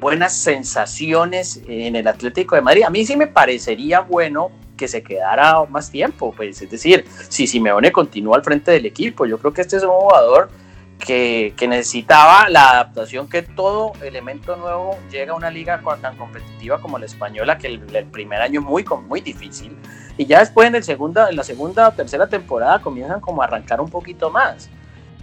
buenas 0.00 0.36
sensaciones 0.36 1.62
en 1.66 1.96
el 1.96 2.06
Atlético 2.06 2.56
de 2.56 2.60
Madrid. 2.60 2.82
A 2.82 2.90
mí 2.90 3.06
sí 3.06 3.16
me 3.16 3.26
parecería 3.26 4.00
bueno 4.00 4.50
que 4.76 4.86
se 4.86 5.02
quedara 5.02 5.64
más 5.64 5.90
tiempo, 5.90 6.34
pues 6.36 6.60
es 6.60 6.70
decir, 6.70 7.06
si 7.30 7.46
Simeone 7.46 7.90
continúa 7.90 8.36
al 8.36 8.44
frente 8.44 8.70
del 8.70 8.84
equipo, 8.84 9.24
yo 9.24 9.38
creo 9.38 9.54
que 9.54 9.62
este 9.62 9.78
es 9.78 9.82
un 9.82 9.90
jugador 9.90 10.50
que, 10.98 11.54
necesitaba 11.68 12.48
la 12.48 12.70
adaptación 12.70 13.28
que 13.28 13.42
todo 13.42 13.92
elemento 14.02 14.56
nuevo 14.56 14.98
llega 15.10 15.32
a 15.32 15.36
una 15.36 15.50
liga 15.50 15.80
tan 16.00 16.16
competitiva 16.16 16.80
como 16.80 16.98
la 16.98 17.06
española, 17.06 17.58
que 17.58 17.68
el, 17.68 18.06
primer 18.06 18.42
año 18.42 18.60
es 18.60 18.66
muy, 18.66 18.84
muy 19.06 19.20
difícil 19.20 19.76
y 20.18 20.26
ya 20.26 20.40
después 20.40 20.66
en, 20.66 20.74
el 20.74 20.82
segunda, 20.82 21.30
en 21.30 21.36
la 21.36 21.44
segunda 21.44 21.88
o 21.88 21.92
tercera 21.92 22.26
temporada 22.26 22.80
comienzan 22.80 23.20
como 23.20 23.40
a 23.40 23.44
arrancar 23.44 23.80
un 23.80 23.88
poquito 23.88 24.30
más. 24.30 24.68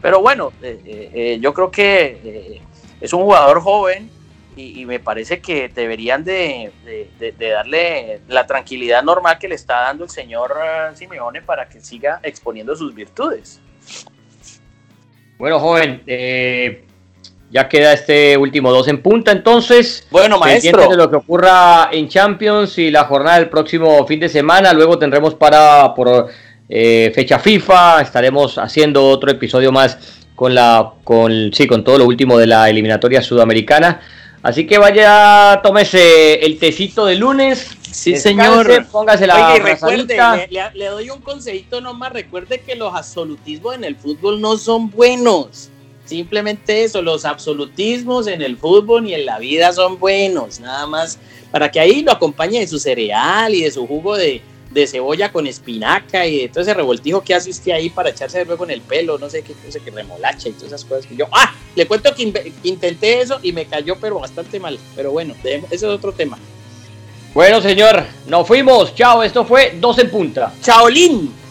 Pero 0.01 0.21
bueno, 0.21 0.53
eh, 0.61 0.79
eh, 0.85 1.11
eh, 1.13 1.39
yo 1.41 1.53
creo 1.53 1.69
que 1.69 2.61
es 3.01 3.11
un 3.11 3.23
jugador 3.23 3.59
joven 3.61 4.09
y, 4.55 4.85
me 4.85 5.01
parece 5.01 5.41
que 5.41 5.67
deberían 5.67 6.23
de, 6.23 6.71
darle 7.37 8.21
la 8.29 8.47
tranquilidad 8.47 9.03
normal 9.03 9.37
que 9.37 9.49
le 9.49 9.55
está 9.55 9.81
dando 9.81 10.05
el 10.05 10.09
señor 10.09 10.55
Simeone 10.93 11.41
para 11.41 11.67
que 11.67 11.81
siga 11.81 12.21
exponiendo 12.23 12.73
sus 12.73 12.95
virtudes. 12.95 13.59
Bueno, 15.37 15.59
joven, 15.59 16.01
ya 17.51 17.69
queda 17.69 17.93
este 17.93 18.35
último 18.37 18.71
dos 18.71 18.87
en 18.87 19.01
punta, 19.01 19.31
entonces. 19.31 20.05
Bueno, 20.11 20.37
maestro. 20.39 20.89
de 20.89 20.97
lo 20.97 21.09
que 21.09 21.15
ocurra 21.15 21.89
en 21.91 22.09
Champions 22.09 22.77
y 22.77 22.91
la 22.91 23.05
jornada 23.05 23.39
del 23.39 23.49
próximo 23.49 24.05
fin 24.05 24.19
de 24.19 24.29
semana. 24.29 24.73
Luego 24.73 24.99
tendremos 24.99 25.35
para 25.35 25.93
por 25.93 26.27
eh, 26.67 27.11
fecha 27.15 27.39
FIFA. 27.39 28.01
Estaremos 28.01 28.57
haciendo 28.57 29.07
otro 29.07 29.31
episodio 29.31 29.71
más 29.71 29.97
con 30.35 30.53
la, 30.53 30.91
con 31.03 31.51
sí, 31.53 31.65
con 31.65 31.83
todo 31.83 31.99
lo 31.99 32.05
último 32.05 32.37
de 32.37 32.47
la 32.47 32.69
eliminatoria 32.69 33.21
sudamericana. 33.21 34.01
Así 34.45 34.67
que 34.67 34.77
vaya, 34.77 35.59
tómese 35.63 36.45
el 36.45 36.59
tecito 36.59 37.07
de 37.07 37.15
lunes. 37.15 37.67
Sí, 37.91 38.15
señor. 38.15 38.85
Póngase 38.91 39.25
la 39.25 39.53
Oye, 39.53 39.59
recuerde, 39.59 40.47
le, 40.51 40.71
le 40.71 40.85
doy 40.85 41.09
un 41.09 41.19
consejito 41.19 41.81
nomás. 41.81 42.13
Recuerde 42.13 42.61
que 42.61 42.75
los 42.75 42.93
absolutismos 42.93 43.73
en 43.73 43.83
el 43.83 43.95
fútbol 43.95 44.39
no 44.39 44.55
son 44.57 44.91
buenos. 44.91 45.71
Simplemente 46.05 46.83
eso, 46.83 47.01
los 47.01 47.25
absolutismos 47.25 48.27
en 48.27 48.43
el 48.43 48.55
fútbol 48.55 49.07
y 49.07 49.15
en 49.15 49.25
la 49.25 49.39
vida 49.39 49.73
son 49.73 49.97
buenos, 49.97 50.59
nada 50.59 50.85
más 50.85 51.17
para 51.49 51.71
que 51.71 51.79
ahí 51.79 52.03
lo 52.03 52.11
acompañe 52.11 52.59
de 52.59 52.67
su 52.67 52.77
cereal 52.77 53.55
y 53.55 53.63
de 53.63 53.71
su 53.71 53.87
jugo 53.87 54.15
de, 54.15 54.43
cebolla 54.87 55.31
con 55.31 55.47
espinaca 55.47 56.25
y 56.25 56.41
de 56.41 56.49
todo 56.49 56.61
ese 56.61 56.73
revoltijo 56.73 57.21
que 57.21 57.33
hace 57.33 57.49
usted 57.49 57.71
ahí 57.71 57.89
para 57.89 58.09
echarse 58.09 58.43
luego 58.45 58.65
en 58.65 58.71
el 58.71 58.81
pelo, 58.81 59.17
no 59.17 59.29
sé 59.29 59.41
qué 59.41 59.53
cosa 59.53 59.79
que 59.79 59.91
remolacha 59.91 60.49
y 60.49 60.51
todas 60.51 60.67
esas 60.67 60.85
cosas 60.85 61.05
que 61.05 61.15
yo. 61.15 61.27
¡Ah! 61.31 61.53
Le 61.75 61.87
cuento 61.87 62.13
que 62.13 62.53
intenté 62.63 63.21
eso 63.21 63.39
y 63.41 63.51
me 63.51 63.65
cayó, 63.65 63.97
pero 63.99 64.19
bastante 64.19 64.59
mal. 64.59 64.77
Pero 64.95 65.11
bueno, 65.11 65.33
ese 65.43 65.65
es 65.71 65.83
otro 65.83 66.11
tema. 66.11 66.37
Bueno, 67.33 67.61
señor, 67.61 68.03
nos 68.27 68.47
fuimos. 68.47 68.95
Chao, 68.95 69.21
esto 69.23 69.43
fue 69.45 69.77
Dos 69.79 69.99
en 69.99 70.09
Punta. 70.09 70.53
Chaolín. 70.61 71.44